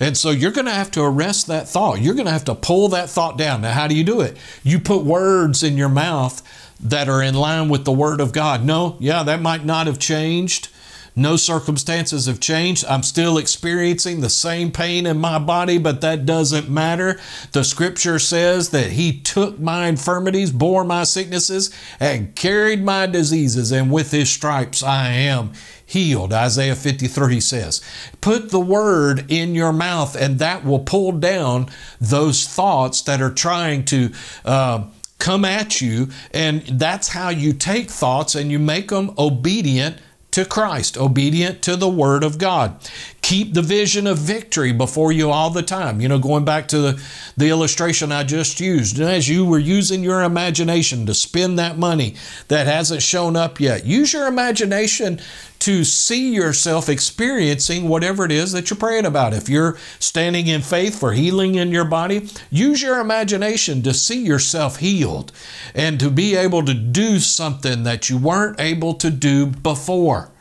And 0.00 0.16
so 0.16 0.30
you're 0.30 0.52
going 0.52 0.66
to 0.66 0.72
have 0.72 0.90
to 0.92 1.02
arrest 1.02 1.46
that 1.48 1.68
thought. 1.68 2.00
You're 2.00 2.14
going 2.14 2.26
to 2.26 2.32
have 2.32 2.44
to 2.46 2.54
pull 2.54 2.88
that 2.88 3.10
thought 3.10 3.38
down. 3.38 3.62
Now, 3.62 3.72
how 3.72 3.86
do 3.86 3.94
you 3.94 4.04
do 4.04 4.20
it? 4.20 4.36
You 4.62 4.78
put 4.78 5.04
words 5.04 5.62
in 5.62 5.76
your 5.76 5.88
mouth 5.88 6.42
that 6.80 7.08
are 7.08 7.22
in 7.22 7.34
line 7.34 7.68
with 7.68 7.84
the 7.84 7.92
Word 7.92 8.20
of 8.20 8.32
God. 8.32 8.64
No, 8.64 8.96
yeah, 8.98 9.22
that 9.22 9.40
might 9.40 9.64
not 9.64 9.86
have 9.86 9.98
changed. 9.98 10.68
No 11.14 11.36
circumstances 11.36 12.24
have 12.24 12.40
changed. 12.40 12.86
I'm 12.88 13.02
still 13.02 13.36
experiencing 13.36 14.20
the 14.20 14.30
same 14.30 14.72
pain 14.72 15.04
in 15.04 15.18
my 15.18 15.38
body, 15.38 15.76
but 15.76 16.00
that 16.00 16.24
doesn't 16.24 16.70
matter. 16.70 17.20
The 17.52 17.64
scripture 17.64 18.18
says 18.18 18.70
that 18.70 18.92
He 18.92 19.20
took 19.20 19.60
my 19.60 19.88
infirmities, 19.88 20.50
bore 20.50 20.84
my 20.84 21.04
sicknesses, 21.04 21.70
and 22.00 22.34
carried 22.34 22.82
my 22.82 23.06
diseases, 23.06 23.72
and 23.72 23.92
with 23.92 24.10
His 24.10 24.30
stripes 24.30 24.82
I 24.82 25.08
am 25.08 25.52
healed. 25.92 26.32
Isaiah 26.32 26.74
53 26.74 27.40
says. 27.40 27.82
Put 28.20 28.50
the 28.50 28.60
word 28.60 29.30
in 29.30 29.54
your 29.54 29.72
mouth, 29.72 30.16
and 30.16 30.38
that 30.38 30.64
will 30.64 30.80
pull 30.80 31.12
down 31.12 31.68
those 32.00 32.46
thoughts 32.46 33.02
that 33.02 33.20
are 33.20 33.32
trying 33.32 33.84
to. 33.86 34.10
Uh, 34.44 34.84
come 35.18 35.44
at 35.44 35.80
you, 35.80 36.08
and 36.34 36.62
that's 36.62 37.06
how 37.06 37.28
you 37.28 37.52
take 37.52 37.88
thoughts 37.88 38.34
and 38.34 38.50
you 38.50 38.58
make 38.58 38.88
them 38.88 39.14
obedient 39.16 39.96
to 40.32 40.46
Christ, 40.46 40.96
obedient 40.96 41.62
to 41.62 41.76
the 41.76 41.88
Word 41.88 42.24
of 42.24 42.38
God. 42.38 42.76
Keep 43.20 43.52
the 43.52 43.62
vision 43.62 44.06
of 44.06 44.18
victory 44.18 44.72
before 44.72 45.12
you 45.12 45.30
all 45.30 45.50
the 45.50 45.62
time. 45.62 46.00
You 46.00 46.08
know, 46.08 46.18
going 46.18 46.44
back 46.44 46.68
to 46.68 46.78
the, 46.78 47.02
the 47.36 47.50
illustration 47.50 48.10
I 48.10 48.24
just 48.24 48.58
used, 48.58 48.98
as 48.98 49.28
you 49.28 49.44
were 49.44 49.58
using 49.58 50.02
your 50.02 50.22
imagination 50.22 51.06
to 51.06 51.14
spend 51.14 51.58
that 51.58 51.78
money 51.78 52.16
that 52.48 52.66
hasn't 52.66 53.02
shown 53.02 53.36
up 53.36 53.60
yet, 53.60 53.84
use 53.84 54.14
your 54.14 54.26
imagination 54.26 55.20
to 55.62 55.84
see 55.84 56.34
yourself 56.34 56.88
experiencing 56.88 57.88
whatever 57.88 58.24
it 58.24 58.32
is 58.32 58.50
that 58.50 58.68
you're 58.68 58.76
praying 58.76 59.06
about. 59.06 59.32
If 59.32 59.48
you're 59.48 59.78
standing 60.00 60.48
in 60.48 60.60
faith 60.60 60.98
for 60.98 61.12
healing 61.12 61.54
in 61.54 61.70
your 61.70 61.84
body, 61.84 62.28
use 62.50 62.82
your 62.82 62.98
imagination 62.98 63.80
to 63.84 63.94
see 63.94 64.24
yourself 64.24 64.78
healed 64.78 65.30
and 65.72 66.00
to 66.00 66.10
be 66.10 66.34
able 66.34 66.64
to 66.64 66.74
do 66.74 67.20
something 67.20 67.84
that 67.84 68.10
you 68.10 68.18
weren't 68.18 68.58
able 68.58 68.94
to 68.94 69.08
do 69.08 69.46
before 69.46 70.31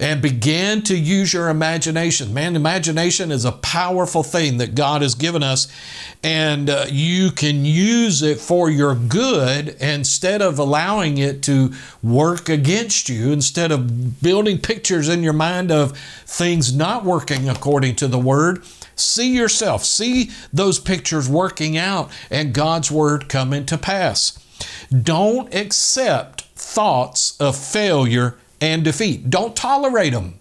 and 0.00 0.22
begin 0.22 0.80
to 0.82 0.96
use 0.96 1.32
your 1.34 1.50
imagination. 1.50 2.32
Man, 2.32 2.56
imagination 2.56 3.30
is 3.30 3.44
a 3.44 3.52
powerful 3.52 4.22
thing 4.22 4.56
that 4.56 4.74
God 4.74 5.02
has 5.02 5.14
given 5.14 5.42
us, 5.42 5.68
and 6.22 6.70
uh, 6.70 6.86
you 6.88 7.30
can 7.30 7.66
use 7.66 8.22
it 8.22 8.40
for 8.40 8.70
your 8.70 8.94
good 8.94 9.68
instead 9.80 10.40
of 10.40 10.58
allowing 10.58 11.18
it 11.18 11.42
to 11.44 11.72
work 12.02 12.48
against 12.48 13.10
you, 13.10 13.30
instead 13.30 13.70
of 13.70 14.22
building 14.22 14.58
pictures 14.58 15.08
in 15.08 15.22
your 15.22 15.34
mind 15.34 15.70
of 15.70 15.96
things 16.24 16.74
not 16.74 17.04
working 17.04 17.48
according 17.48 17.96
to 17.96 18.08
the 18.08 18.18
Word. 18.18 18.64
See 18.96 19.34
yourself, 19.34 19.84
see 19.84 20.30
those 20.52 20.78
pictures 20.78 21.28
working 21.28 21.76
out 21.76 22.10
and 22.30 22.54
God's 22.54 22.90
Word 22.90 23.28
coming 23.28 23.66
to 23.66 23.76
pass. 23.76 24.38
Don't 24.90 25.54
accept 25.54 26.42
thoughts 26.54 27.38
of 27.40 27.56
failure 27.56 28.36
and 28.60 28.84
defeat. 28.84 29.30
Don't 29.30 29.56
tolerate 29.56 30.12
them. 30.12 30.34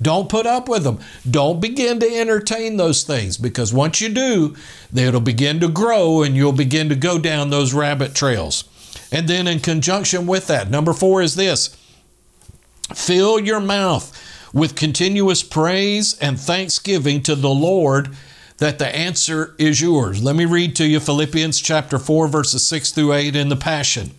Don't 0.00 0.28
put 0.28 0.46
up 0.46 0.68
with 0.68 0.84
them. 0.84 0.98
Don't 1.28 1.60
begin 1.60 2.00
to 2.00 2.06
entertain 2.06 2.76
those 2.76 3.02
things 3.02 3.38
because 3.38 3.72
once 3.72 4.00
you 4.00 4.10
do, 4.10 4.54
it'll 4.94 5.20
begin 5.20 5.58
to 5.60 5.68
grow 5.68 6.22
and 6.22 6.36
you'll 6.36 6.52
begin 6.52 6.88
to 6.90 6.96
go 6.96 7.18
down 7.18 7.48
those 7.50 7.72
rabbit 7.72 8.14
trails. 8.14 8.64
And 9.10 9.28
then, 9.28 9.46
in 9.46 9.60
conjunction 9.60 10.26
with 10.26 10.48
that, 10.48 10.70
number 10.70 10.92
four 10.92 11.22
is 11.22 11.36
this 11.36 11.76
fill 12.94 13.40
your 13.40 13.60
mouth 13.60 14.12
with 14.52 14.76
continuous 14.76 15.42
praise 15.42 16.18
and 16.18 16.38
thanksgiving 16.38 17.22
to 17.22 17.34
the 17.34 17.50
Lord 17.50 18.14
that 18.58 18.78
the 18.78 18.94
answer 18.94 19.54
is 19.58 19.80
yours. 19.80 20.22
Let 20.22 20.36
me 20.36 20.44
read 20.44 20.76
to 20.76 20.86
you 20.86 20.98
Philippians 20.98 21.60
chapter 21.60 21.98
4, 21.98 22.28
verses 22.28 22.66
6 22.66 22.92
through 22.92 23.12
8 23.12 23.36
in 23.36 23.48
the 23.48 23.56
Passion 23.56 24.12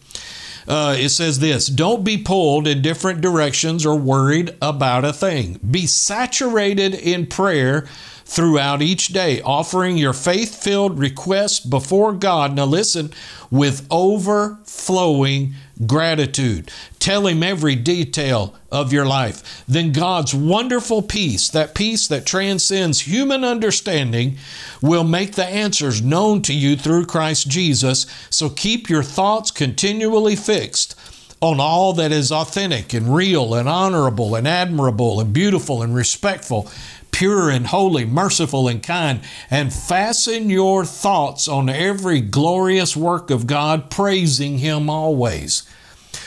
uh, 0.67 0.95
it 0.97 1.09
says 1.09 1.39
this 1.39 1.67
Don't 1.67 2.03
be 2.03 2.17
pulled 2.17 2.67
in 2.67 2.81
different 2.81 3.21
directions 3.21 3.85
or 3.85 3.97
worried 3.97 4.55
about 4.61 5.05
a 5.05 5.13
thing. 5.13 5.59
Be 5.69 5.87
saturated 5.87 6.93
in 6.93 7.27
prayer 7.27 7.87
throughout 8.27 8.81
each 8.81 9.07
day, 9.07 9.41
offering 9.41 9.97
your 9.97 10.11
faith 10.11 10.61
filled 10.61 10.99
requests 10.99 11.61
before 11.61 12.11
God. 12.11 12.53
Now, 12.53 12.65
listen, 12.65 13.11
with 13.49 13.87
overflowing 13.89 15.53
gratitude. 15.85 16.69
Tell 16.99 17.25
Him 17.25 17.41
every 17.41 17.75
detail 17.75 18.53
of 18.69 18.91
your 18.91 19.05
life. 19.05 19.63
Then 19.65 19.93
God's 19.93 20.35
wonderful 20.35 21.01
peace, 21.01 21.49
that 21.49 21.73
peace 21.73 22.07
that 22.09 22.25
transcends 22.25 23.01
human 23.01 23.45
understanding, 23.45 24.37
will 24.81 25.05
make 25.05 25.35
the 25.35 25.45
answers 25.45 26.01
known 26.01 26.41
to 26.43 26.53
you 26.53 26.75
through 26.75 27.05
Christ 27.05 27.49
Jesus. 27.49 28.05
So 28.29 28.49
keep 28.49 28.89
your 28.89 29.03
thoughts 29.03 29.51
continually 29.51 30.35
fixed 30.35 30.99
on 31.39 31.59
all 31.59 31.93
that 31.93 32.11
is 32.11 32.31
authentic 32.31 32.93
and 32.93 33.13
real 33.13 33.53
and 33.53 33.69
honorable 33.69 34.35
and 34.35 34.47
admirable 34.47 35.19
and 35.19 35.31
beautiful 35.31 35.83
and 35.83 35.95
respectful 35.95 36.69
pure 37.17 37.49
and 37.49 37.65
holy, 37.65 38.05
merciful 38.05 38.67
and 38.67 38.83
kind, 38.83 39.19
and 39.49 39.73
fasten 39.73 40.51
your 40.51 40.85
thoughts 40.85 41.47
on 41.47 41.67
every 41.67 42.21
glorious 42.21 42.95
work 42.95 43.31
of 43.31 43.47
God, 43.47 43.89
praising 43.89 44.59
Him 44.59 44.87
always. 44.87 45.67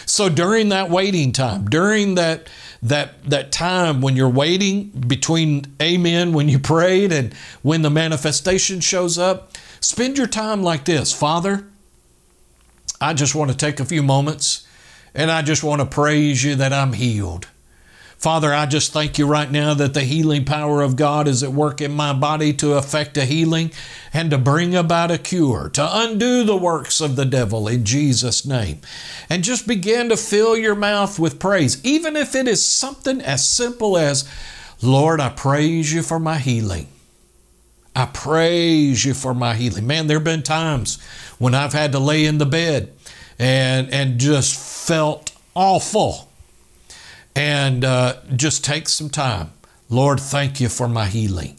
So 0.04 0.28
during 0.28 0.70
that 0.70 0.90
waiting 0.90 1.30
time, 1.30 1.70
during 1.70 2.16
that 2.16 2.50
that 2.82 3.22
that 3.22 3.52
time 3.52 4.00
when 4.00 4.16
you're 4.16 4.28
waiting 4.28 4.88
between 5.06 5.66
amen 5.80 6.32
when 6.32 6.48
you 6.48 6.58
prayed 6.58 7.12
and 7.12 7.34
when 7.62 7.82
the 7.82 7.90
manifestation 7.90 8.80
shows 8.80 9.16
up, 9.16 9.56
spend 9.78 10.18
your 10.18 10.26
time 10.26 10.60
like 10.60 10.86
this. 10.86 11.12
Father, 11.12 11.66
I 13.00 13.14
just 13.14 13.36
want 13.36 13.52
to 13.52 13.56
take 13.56 13.78
a 13.78 13.84
few 13.84 14.02
moments 14.02 14.66
and 15.14 15.30
I 15.30 15.42
just 15.42 15.62
want 15.62 15.82
to 15.82 15.86
praise 15.86 16.42
you 16.42 16.56
that 16.56 16.72
I'm 16.72 16.94
healed. 16.94 17.46
Father, 18.20 18.52
I 18.52 18.66
just 18.66 18.92
thank 18.92 19.16
you 19.16 19.26
right 19.26 19.50
now 19.50 19.72
that 19.72 19.94
the 19.94 20.02
healing 20.02 20.44
power 20.44 20.82
of 20.82 20.94
God 20.94 21.26
is 21.26 21.42
at 21.42 21.54
work 21.54 21.80
in 21.80 21.92
my 21.92 22.12
body 22.12 22.52
to 22.52 22.74
effect 22.74 23.16
a 23.16 23.24
healing 23.24 23.72
and 24.12 24.30
to 24.30 24.36
bring 24.36 24.76
about 24.76 25.10
a 25.10 25.16
cure, 25.16 25.70
to 25.70 25.88
undo 25.90 26.44
the 26.44 26.56
works 26.56 27.00
of 27.00 27.16
the 27.16 27.24
devil 27.24 27.66
in 27.66 27.86
Jesus' 27.86 28.44
name. 28.44 28.82
And 29.30 29.42
just 29.42 29.66
begin 29.66 30.10
to 30.10 30.18
fill 30.18 30.54
your 30.54 30.74
mouth 30.74 31.18
with 31.18 31.38
praise, 31.38 31.82
even 31.82 32.14
if 32.14 32.34
it 32.34 32.46
is 32.46 32.62
something 32.62 33.22
as 33.22 33.48
simple 33.48 33.96
as, 33.96 34.30
Lord, 34.82 35.18
I 35.18 35.30
praise 35.30 35.90
you 35.90 36.02
for 36.02 36.18
my 36.18 36.36
healing. 36.36 36.88
I 37.96 38.04
praise 38.04 39.02
you 39.02 39.14
for 39.14 39.32
my 39.32 39.54
healing. 39.54 39.86
Man, 39.86 40.08
there 40.08 40.18
have 40.18 40.24
been 40.24 40.42
times 40.42 41.02
when 41.38 41.54
I've 41.54 41.72
had 41.72 41.92
to 41.92 41.98
lay 41.98 42.26
in 42.26 42.36
the 42.36 42.44
bed 42.44 42.92
and, 43.38 43.88
and 43.88 44.20
just 44.20 44.86
felt 44.86 45.32
awful 45.54 46.29
and 47.40 47.84
uh, 47.86 48.16
just 48.36 48.62
take 48.62 48.86
some 48.86 49.08
time. 49.08 49.50
Lord, 49.88 50.20
thank 50.20 50.60
you 50.60 50.68
for 50.68 50.86
my 50.88 51.06
healing. 51.06 51.56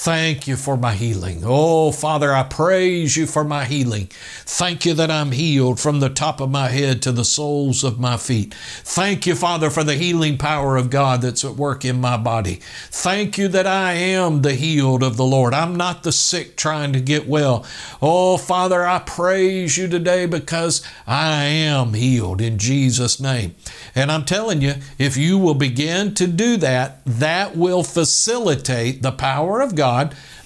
Thank 0.00 0.46
you 0.46 0.54
for 0.54 0.76
my 0.76 0.94
healing. 0.94 1.42
Oh, 1.44 1.90
Father, 1.90 2.32
I 2.32 2.44
praise 2.44 3.16
you 3.16 3.26
for 3.26 3.42
my 3.42 3.64
healing. 3.64 4.06
Thank 4.46 4.86
you 4.86 4.94
that 4.94 5.10
I'm 5.10 5.32
healed 5.32 5.80
from 5.80 5.98
the 5.98 6.08
top 6.08 6.40
of 6.40 6.52
my 6.52 6.68
head 6.68 7.02
to 7.02 7.10
the 7.10 7.24
soles 7.24 7.82
of 7.82 7.98
my 7.98 8.16
feet. 8.16 8.54
Thank 8.54 9.26
you, 9.26 9.34
Father, 9.34 9.70
for 9.70 9.82
the 9.82 9.96
healing 9.96 10.38
power 10.38 10.76
of 10.76 10.90
God 10.90 11.22
that's 11.22 11.44
at 11.44 11.56
work 11.56 11.84
in 11.84 12.00
my 12.00 12.16
body. 12.16 12.60
Thank 12.90 13.38
you 13.38 13.48
that 13.48 13.66
I 13.66 13.94
am 13.94 14.42
the 14.42 14.54
healed 14.54 15.02
of 15.02 15.16
the 15.16 15.24
Lord. 15.24 15.52
I'm 15.52 15.74
not 15.74 16.04
the 16.04 16.12
sick 16.12 16.56
trying 16.56 16.92
to 16.92 17.00
get 17.00 17.26
well. 17.26 17.66
Oh, 18.00 18.36
Father, 18.36 18.86
I 18.86 19.00
praise 19.00 19.76
you 19.76 19.88
today 19.88 20.26
because 20.26 20.80
I 21.08 21.42
am 21.42 21.94
healed 21.94 22.40
in 22.40 22.58
Jesus' 22.58 23.18
name. 23.18 23.56
And 23.96 24.12
I'm 24.12 24.24
telling 24.24 24.62
you, 24.62 24.74
if 24.96 25.16
you 25.16 25.38
will 25.38 25.54
begin 25.54 26.14
to 26.14 26.28
do 26.28 26.56
that, 26.58 27.04
that 27.04 27.56
will 27.56 27.82
facilitate 27.82 29.02
the 29.02 29.10
power 29.10 29.60
of 29.60 29.74
God 29.74 29.87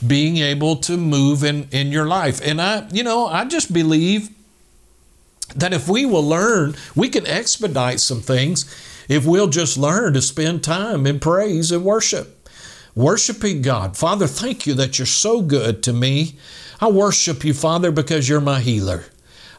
being 0.07 0.39
able 0.39 0.77
to 0.77 0.97
move 0.97 1.45
in, 1.45 1.69
in 1.71 1.93
your 1.93 2.07
life. 2.07 2.41
And 2.43 2.61
I, 2.61 2.89
you 2.91 3.03
know, 3.03 3.27
I 3.27 3.45
just 3.45 3.73
believe 3.73 4.31
that 5.55 5.73
if 5.73 5.89
we 5.89 6.07
will 6.07 6.27
learn, 6.27 6.75
we 6.97 7.09
can 7.09 7.27
expedite 7.27 8.01
some 8.01 8.21
things 8.21 8.65
if 9.09 9.27
we'll 9.27 9.49
just 9.49 9.77
learn 9.77 10.15
to 10.15 10.23
spend 10.23 10.65
time 10.65 11.07
in 11.07 11.21
praise 11.21 11.71
and 11.71 11.85
worship. 11.85 12.49
Worshiping 12.95 13.63
God. 13.63 13.97
Father, 13.97 14.27
thank 14.27 14.67
you 14.67 14.75
that 14.75 14.99
you're 14.99 15.07
so 15.07 15.41
good 15.41 15.83
to 15.85 15.93
me. 15.93 16.37
I 16.81 16.89
worship 16.89 17.45
you, 17.45 17.55
Father, 17.55 17.91
because 17.91 18.29
you're 18.29 18.41
my 18.41 18.61
healer. 18.61 19.05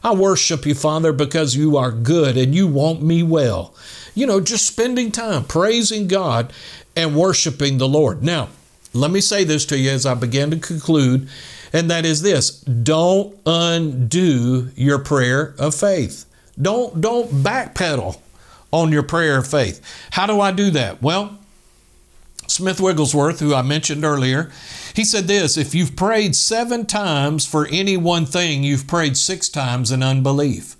I 0.04 0.12
worship 0.12 0.66
you, 0.66 0.74
Father, 0.74 1.12
because 1.12 1.56
you 1.56 1.76
are 1.76 1.90
good 1.90 2.36
and 2.36 2.54
you 2.54 2.66
want 2.66 3.02
me 3.02 3.22
well. 3.22 3.74
You 4.14 4.26
know, 4.26 4.40
just 4.40 4.66
spending 4.66 5.10
time 5.10 5.44
praising 5.44 6.06
God 6.06 6.52
and 6.94 7.16
worshiping 7.16 7.78
the 7.78 7.88
Lord. 7.88 8.22
Now, 8.22 8.50
let 8.94 9.10
me 9.10 9.20
say 9.20 9.44
this 9.44 9.66
to 9.66 9.78
you 9.78 9.90
as 9.90 10.06
I 10.06 10.14
begin 10.14 10.50
to 10.50 10.56
conclude, 10.56 11.28
and 11.72 11.90
that 11.90 12.06
is 12.06 12.22
this 12.22 12.60
don't 12.60 13.36
undo 13.44 14.70
your 14.76 14.98
prayer 14.98 15.54
of 15.58 15.74
faith. 15.74 16.24
Don't, 16.60 17.00
don't 17.00 17.28
backpedal 17.30 18.18
on 18.70 18.92
your 18.92 19.02
prayer 19.02 19.38
of 19.38 19.46
faith. 19.46 19.80
How 20.12 20.26
do 20.26 20.40
I 20.40 20.52
do 20.52 20.70
that? 20.70 21.02
Well, 21.02 21.38
Smith 22.46 22.80
Wigglesworth, 22.80 23.40
who 23.40 23.54
I 23.54 23.62
mentioned 23.62 24.04
earlier, 24.04 24.50
he 24.94 25.04
said 25.04 25.24
this 25.24 25.56
if 25.56 25.74
you've 25.74 25.96
prayed 25.96 26.36
seven 26.36 26.86
times 26.86 27.46
for 27.46 27.66
any 27.66 27.96
one 27.96 28.26
thing, 28.26 28.62
you've 28.62 28.86
prayed 28.86 29.16
six 29.16 29.48
times 29.48 29.90
in 29.90 30.02
unbelief. 30.02 30.76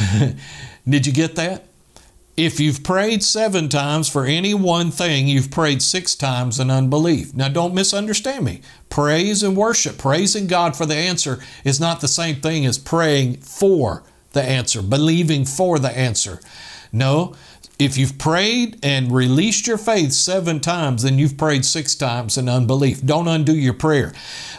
Did 0.88 1.06
you 1.06 1.12
get 1.12 1.36
that? 1.36 1.64
If 2.36 2.58
you've 2.58 2.82
prayed 2.82 3.22
seven 3.22 3.68
times 3.68 4.08
for 4.08 4.24
any 4.26 4.54
one 4.54 4.90
thing, 4.90 5.28
you've 5.28 5.52
prayed 5.52 5.80
six 5.82 6.16
times 6.16 6.58
in 6.58 6.68
unbelief. 6.68 7.32
Now, 7.32 7.48
don't 7.48 7.74
misunderstand 7.74 8.44
me. 8.44 8.60
Praise 8.90 9.44
and 9.44 9.56
worship, 9.56 9.98
praising 9.98 10.48
God 10.48 10.74
for 10.74 10.84
the 10.84 10.96
answer, 10.96 11.38
is 11.62 11.78
not 11.78 12.00
the 12.00 12.08
same 12.08 12.36
thing 12.36 12.66
as 12.66 12.76
praying 12.76 13.36
for 13.36 14.02
the 14.32 14.42
answer, 14.42 14.82
believing 14.82 15.44
for 15.44 15.78
the 15.78 15.96
answer. 15.96 16.40
No, 16.92 17.34
if 17.84 17.98
you've 17.98 18.18
prayed 18.18 18.78
and 18.82 19.12
released 19.12 19.66
your 19.66 19.78
faith 19.78 20.12
seven 20.12 20.60
times, 20.60 21.02
then 21.02 21.18
you've 21.18 21.36
prayed 21.36 21.64
six 21.64 21.94
times 21.94 22.38
in 22.38 22.48
unbelief. 22.48 23.04
Don't 23.04 23.28
undo 23.28 23.54
your 23.54 23.74
prayer. 23.74 24.12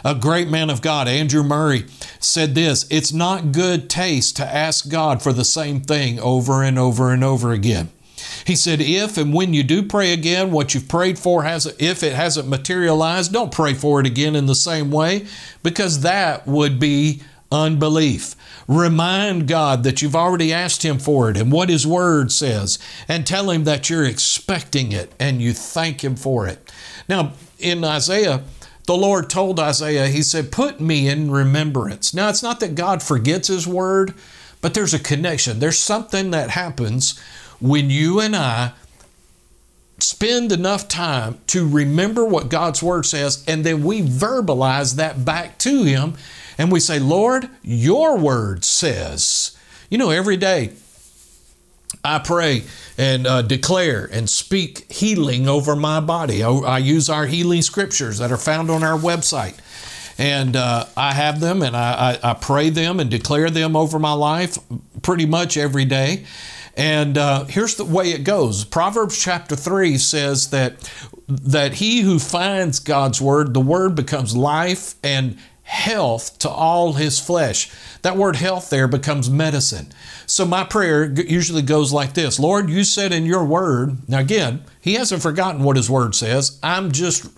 A 0.04 0.14
great 0.14 0.48
man 0.48 0.70
of 0.70 0.80
God, 0.80 1.08
Andrew 1.08 1.42
Murray, 1.42 1.84
said 2.20 2.54
this 2.54 2.86
It's 2.90 3.12
not 3.12 3.52
good 3.52 3.90
taste 3.90 4.36
to 4.36 4.46
ask 4.46 4.88
God 4.88 5.22
for 5.22 5.32
the 5.32 5.44
same 5.44 5.80
thing 5.80 6.20
over 6.20 6.62
and 6.62 6.78
over 6.78 7.12
and 7.12 7.24
over 7.24 7.52
again. 7.52 7.90
He 8.46 8.54
said, 8.54 8.80
if 8.80 9.18
and 9.18 9.34
when 9.34 9.52
you 9.52 9.62
do 9.62 9.82
pray 9.82 10.12
again, 10.12 10.52
what 10.52 10.72
you've 10.72 10.88
prayed 10.88 11.18
for 11.18 11.42
has 11.42 11.66
if 11.78 12.02
it 12.02 12.14
hasn't 12.14 12.48
materialized, 12.48 13.32
don't 13.32 13.52
pray 13.52 13.74
for 13.74 14.00
it 14.00 14.06
again 14.06 14.36
in 14.36 14.46
the 14.46 14.54
same 14.54 14.90
way, 14.90 15.26
because 15.62 16.00
that 16.00 16.46
would 16.46 16.78
be 16.78 17.22
unbelief. 17.50 18.34
Remind 18.68 19.46
God 19.46 19.82
that 19.84 20.02
you've 20.02 20.16
already 20.16 20.52
asked 20.52 20.84
Him 20.84 20.98
for 20.98 21.30
it 21.30 21.36
and 21.36 21.52
what 21.52 21.68
His 21.68 21.86
Word 21.86 22.32
says, 22.32 22.78
and 23.08 23.26
tell 23.26 23.50
Him 23.50 23.64
that 23.64 23.88
you're 23.88 24.04
expecting 24.04 24.92
it 24.92 25.12
and 25.18 25.40
you 25.40 25.52
thank 25.52 26.02
Him 26.02 26.16
for 26.16 26.46
it. 26.46 26.72
Now, 27.08 27.32
in 27.58 27.84
Isaiah, 27.84 28.42
the 28.86 28.96
Lord 28.96 29.30
told 29.30 29.60
Isaiah, 29.60 30.08
He 30.08 30.22
said, 30.22 30.52
Put 30.52 30.80
me 30.80 31.08
in 31.08 31.30
remembrance. 31.30 32.12
Now, 32.14 32.28
it's 32.28 32.42
not 32.42 32.60
that 32.60 32.74
God 32.74 33.02
forgets 33.02 33.48
His 33.48 33.66
Word, 33.66 34.14
but 34.60 34.74
there's 34.74 34.94
a 34.94 34.98
connection. 34.98 35.58
There's 35.58 35.78
something 35.78 36.30
that 36.32 36.50
happens 36.50 37.18
when 37.60 37.90
you 37.90 38.20
and 38.20 38.34
I 38.34 38.72
spend 39.98 40.52
enough 40.52 40.88
time 40.88 41.38
to 41.46 41.66
remember 41.66 42.24
what 42.24 42.48
God's 42.48 42.82
Word 42.82 43.06
says, 43.06 43.44
and 43.46 43.64
then 43.64 43.82
we 43.82 44.02
verbalize 44.02 44.96
that 44.96 45.24
back 45.24 45.58
to 45.58 45.84
Him 45.84 46.14
and 46.58 46.72
we 46.72 46.80
say, 46.80 46.98
Lord, 46.98 47.48
your 47.62 48.16
word 48.16 48.64
says. 48.64 49.56
You 49.90 49.98
know, 49.98 50.10
every 50.10 50.36
day 50.36 50.72
I 52.04 52.18
pray 52.18 52.64
and 52.98 53.26
uh, 53.26 53.42
declare 53.42 54.08
and 54.10 54.28
speak 54.28 54.90
healing 54.90 55.48
over 55.48 55.76
my 55.76 56.00
body. 56.00 56.42
I, 56.42 56.50
I, 56.50 56.78
use 56.78 57.08
our 57.08 57.26
healing 57.26 57.62
scriptures 57.62 58.18
that 58.18 58.32
are 58.32 58.36
found 58.36 58.70
on 58.70 58.82
our 58.82 58.98
website. 58.98 59.58
And 60.18 60.56
uh, 60.56 60.86
I 60.96 61.12
have 61.12 61.40
them 61.40 61.62
and 61.62 61.76
I, 61.76 62.18
I, 62.22 62.30
I, 62.30 62.34
pray 62.34 62.70
them 62.70 63.00
and 63.00 63.10
declare 63.10 63.50
them 63.50 63.76
over 63.76 63.98
my 63.98 64.14
life 64.14 64.56
pretty 65.02 65.26
much 65.26 65.56
every 65.56 65.84
day. 65.84 66.24
And 66.76 67.18
uh, 67.18 67.44
here's 67.44 67.76
the 67.76 67.84
way 67.84 68.12
it 68.12 68.24
goes. 68.24 68.64
Proverbs 68.64 69.22
chapter 69.22 69.56
3 69.56 69.98
says 69.98 70.50
that, 70.50 70.90
that 71.28 71.74
he 71.74 72.00
who 72.00 72.18
finds 72.18 72.78
God's 72.80 73.20
word, 73.20 73.52
the 73.52 73.60
word 73.60 73.94
becomes 73.94 74.36
life 74.36 74.94
and 75.02 75.38
health 75.66 76.38
to 76.38 76.48
all 76.48 76.92
his 76.92 77.18
flesh. 77.18 77.70
That 78.02 78.16
word 78.16 78.36
health 78.36 78.70
there 78.70 78.86
becomes 78.86 79.28
medicine. 79.28 79.88
So 80.24 80.44
my 80.44 80.62
prayer 80.62 81.10
usually 81.10 81.62
goes 81.62 81.92
like 81.92 82.14
this 82.14 82.38
Lord, 82.38 82.70
you 82.70 82.84
said 82.84 83.12
in 83.12 83.26
your 83.26 83.44
word, 83.44 84.08
now 84.08 84.20
again, 84.20 84.62
he 84.80 84.94
hasn't 84.94 85.22
forgotten 85.22 85.64
what 85.64 85.76
his 85.76 85.90
word 85.90 86.14
says. 86.14 86.58
I'm 86.62 86.92
just 86.92 87.28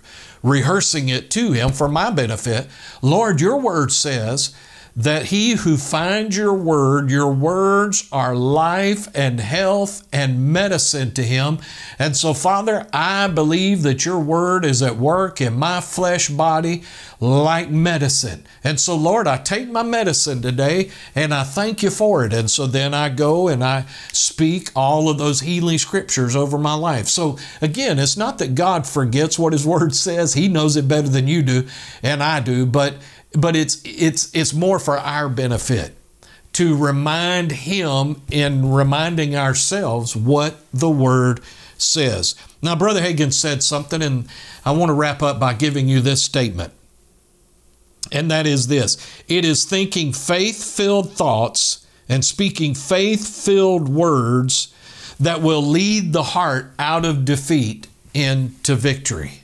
rehearsing 0.42 1.08
it 1.08 1.30
to 1.32 1.52
him 1.52 1.70
for 1.70 1.88
my 1.88 2.10
benefit. 2.10 2.68
Lord, 3.00 3.40
your 3.40 3.58
word 3.58 3.92
says 3.92 4.54
that 4.98 5.26
he 5.26 5.52
who 5.52 5.76
finds 5.76 6.36
your 6.36 6.52
word, 6.52 7.08
your 7.08 7.32
words 7.32 8.08
are 8.10 8.34
life 8.34 9.06
and 9.14 9.38
health 9.38 10.04
and 10.12 10.52
medicine 10.52 11.12
to 11.12 11.22
him. 11.22 11.56
And 12.00 12.16
so, 12.16 12.34
Father, 12.34 12.84
I 12.92 13.28
believe 13.28 13.82
that 13.82 14.04
your 14.04 14.18
word 14.18 14.64
is 14.64 14.82
at 14.82 14.96
work 14.96 15.40
in 15.40 15.56
my 15.56 15.80
flesh 15.80 16.28
body 16.28 16.82
like 17.20 17.70
medicine. 17.70 18.44
And 18.64 18.80
so, 18.80 18.96
Lord, 18.96 19.28
I 19.28 19.36
take 19.36 19.68
my 19.70 19.84
medicine 19.84 20.42
today 20.42 20.90
and 21.14 21.32
I 21.32 21.44
thank 21.44 21.80
you 21.84 21.90
for 21.90 22.24
it. 22.24 22.32
And 22.32 22.50
so 22.50 22.66
then 22.66 22.92
I 22.92 23.08
go 23.08 23.46
and 23.46 23.62
I 23.62 23.84
speak 24.12 24.70
all 24.74 25.08
of 25.08 25.18
those 25.18 25.40
healing 25.40 25.78
scriptures 25.78 26.34
over 26.34 26.58
my 26.58 26.74
life. 26.74 27.06
So, 27.06 27.38
again, 27.62 28.00
it's 28.00 28.16
not 28.16 28.38
that 28.38 28.56
God 28.56 28.84
forgets 28.84 29.38
what 29.38 29.52
his 29.52 29.64
word 29.64 29.94
says, 29.94 30.34
he 30.34 30.48
knows 30.48 30.76
it 30.76 30.88
better 30.88 31.08
than 31.08 31.28
you 31.28 31.42
do 31.42 31.68
and 32.02 32.20
I 32.20 32.40
do, 32.40 32.66
but 32.66 32.94
but 33.32 33.56
it's 33.56 33.80
it's 33.84 34.34
it's 34.34 34.54
more 34.54 34.78
for 34.78 34.98
our 34.98 35.28
benefit 35.28 35.94
to 36.54 36.76
remind 36.76 37.52
him 37.52 38.22
in 38.30 38.72
reminding 38.72 39.36
ourselves 39.36 40.16
what 40.16 40.56
the 40.72 40.90
word 40.90 41.40
says. 41.76 42.34
Now, 42.62 42.74
Brother 42.74 43.00
Hagin 43.00 43.32
said 43.32 43.62
something, 43.62 44.02
and 44.02 44.26
I 44.64 44.72
want 44.72 44.90
to 44.90 44.94
wrap 44.94 45.22
up 45.22 45.38
by 45.38 45.54
giving 45.54 45.88
you 45.88 46.00
this 46.00 46.22
statement. 46.22 46.72
And 48.10 48.30
that 48.30 48.46
is 48.46 48.68
this 48.68 48.96
it 49.28 49.44
is 49.44 49.64
thinking 49.64 50.12
faith 50.12 50.62
filled 50.62 51.12
thoughts 51.12 51.86
and 52.08 52.24
speaking 52.24 52.74
faith 52.74 53.44
filled 53.44 53.88
words 53.88 54.74
that 55.20 55.42
will 55.42 55.62
lead 55.62 56.12
the 56.12 56.22
heart 56.22 56.72
out 56.78 57.04
of 57.04 57.24
defeat 57.24 57.86
into 58.14 58.74
victory. 58.74 59.37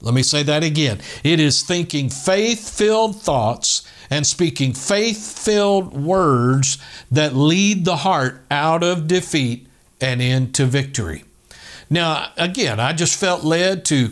Let 0.00 0.14
me 0.14 0.22
say 0.22 0.42
that 0.44 0.62
again. 0.62 1.00
It 1.24 1.40
is 1.40 1.62
thinking 1.62 2.08
faith 2.08 2.68
filled 2.68 3.20
thoughts 3.20 3.82
and 4.10 4.26
speaking 4.26 4.72
faith 4.72 5.38
filled 5.38 5.92
words 5.92 6.78
that 7.10 7.34
lead 7.34 7.84
the 7.84 7.96
heart 7.96 8.42
out 8.50 8.82
of 8.82 9.08
defeat 9.08 9.66
and 10.00 10.22
into 10.22 10.66
victory. 10.66 11.24
Now, 11.90 12.32
again, 12.36 12.78
I 12.78 12.92
just 12.92 13.18
felt 13.18 13.44
led 13.44 13.84
to 13.86 14.10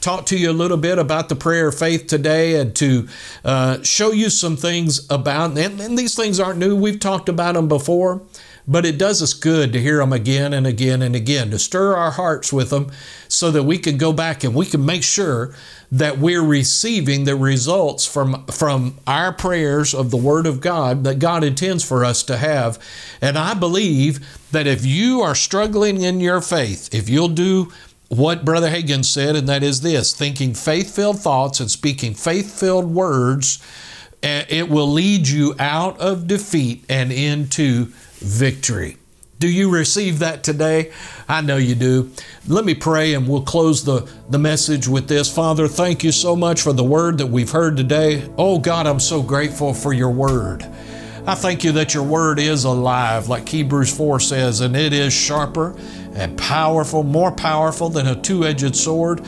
talk 0.00 0.26
to 0.26 0.38
you 0.38 0.50
a 0.50 0.52
little 0.52 0.76
bit 0.76 0.98
about 0.98 1.28
the 1.28 1.36
prayer 1.36 1.68
of 1.68 1.78
faith 1.78 2.06
today 2.06 2.60
and 2.60 2.74
to 2.76 3.08
uh, 3.44 3.82
show 3.82 4.12
you 4.12 4.30
some 4.30 4.56
things 4.56 5.06
about, 5.10 5.56
and, 5.58 5.80
and 5.80 5.98
these 5.98 6.14
things 6.14 6.40
aren't 6.40 6.58
new, 6.58 6.76
we've 6.76 7.00
talked 7.00 7.28
about 7.28 7.54
them 7.54 7.68
before. 7.68 8.22
But 8.70 8.84
it 8.84 8.98
does 8.98 9.22
us 9.22 9.32
good 9.32 9.72
to 9.72 9.80
hear 9.80 9.96
them 9.96 10.12
again 10.12 10.52
and 10.52 10.66
again 10.66 11.00
and 11.00 11.16
again, 11.16 11.50
to 11.50 11.58
stir 11.58 11.96
our 11.96 12.10
hearts 12.10 12.52
with 12.52 12.68
them 12.68 12.92
so 13.26 13.50
that 13.50 13.62
we 13.62 13.78
can 13.78 13.96
go 13.96 14.12
back 14.12 14.44
and 14.44 14.54
we 14.54 14.66
can 14.66 14.84
make 14.84 15.02
sure 15.02 15.54
that 15.90 16.18
we're 16.18 16.44
receiving 16.44 17.24
the 17.24 17.34
results 17.34 18.04
from, 18.04 18.44
from 18.46 18.98
our 19.06 19.32
prayers 19.32 19.94
of 19.94 20.10
the 20.10 20.18
Word 20.18 20.46
of 20.46 20.60
God 20.60 21.02
that 21.04 21.18
God 21.18 21.42
intends 21.42 21.82
for 21.82 22.04
us 22.04 22.22
to 22.24 22.36
have. 22.36 22.78
And 23.22 23.38
I 23.38 23.54
believe 23.54 24.20
that 24.52 24.66
if 24.66 24.84
you 24.84 25.22
are 25.22 25.34
struggling 25.34 26.02
in 26.02 26.20
your 26.20 26.42
faith, 26.42 26.94
if 26.94 27.08
you'll 27.08 27.28
do 27.28 27.72
what 28.08 28.44
Brother 28.44 28.68
Hagin 28.68 29.04
said, 29.04 29.34
and 29.34 29.48
that 29.48 29.62
is 29.62 29.80
this 29.80 30.14
thinking 30.14 30.52
faith 30.52 30.94
filled 30.94 31.20
thoughts 31.20 31.60
and 31.60 31.70
speaking 31.70 32.12
faith 32.12 32.58
filled 32.58 32.92
words, 32.92 33.62
eh, 34.22 34.44
it 34.50 34.68
will 34.68 34.88
lead 34.88 35.26
you 35.26 35.54
out 35.58 35.98
of 36.00 36.26
defeat 36.26 36.84
and 36.90 37.10
into 37.10 37.92
victory. 38.20 38.96
Do 39.38 39.48
you 39.48 39.70
receive 39.70 40.18
that 40.18 40.42
today? 40.42 40.90
I 41.28 41.42
know 41.42 41.58
you 41.58 41.76
do. 41.76 42.10
Let 42.48 42.64
me 42.64 42.74
pray 42.74 43.14
and 43.14 43.28
we'll 43.28 43.42
close 43.42 43.84
the, 43.84 44.10
the 44.28 44.38
message 44.38 44.88
with 44.88 45.06
this. 45.06 45.32
Father, 45.32 45.68
thank 45.68 46.02
you 46.02 46.10
so 46.10 46.34
much 46.34 46.60
for 46.60 46.72
the 46.72 46.82
word 46.82 47.18
that 47.18 47.28
we've 47.28 47.50
heard 47.50 47.76
today. 47.76 48.28
Oh 48.36 48.58
God, 48.58 48.88
I'm 48.88 48.98
so 48.98 49.22
grateful 49.22 49.74
for 49.74 49.92
your 49.92 50.10
word. 50.10 50.64
I 51.24 51.34
thank 51.36 51.62
you 51.62 51.72
that 51.72 51.94
your 51.94 52.02
word 52.02 52.40
is 52.40 52.64
alive, 52.64 53.28
like 53.28 53.48
Hebrews 53.48 53.94
4 53.94 54.18
says, 54.18 54.60
and 54.60 54.74
it 54.74 54.92
is 54.92 55.12
sharper 55.12 55.78
and 56.14 56.36
powerful, 56.36 57.04
more 57.04 57.30
powerful 57.30 57.90
than 57.90 58.08
a 58.08 58.20
two 58.20 58.44
edged 58.44 58.74
sword. 58.74 59.20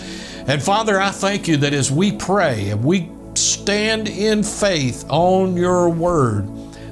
And 0.49 0.61
Father, 0.61 1.01
I 1.01 1.11
thank 1.11 1.47
you 1.47 1.59
that 1.59 1.73
as 1.73 1.93
we 1.93 2.11
pray 2.11 2.71
and 2.71 2.83
we 2.83 3.11
stand 3.35 4.09
in 4.09 4.43
faith 4.43 5.05
on 5.09 5.57
your 5.57 5.89
word, 5.89 6.49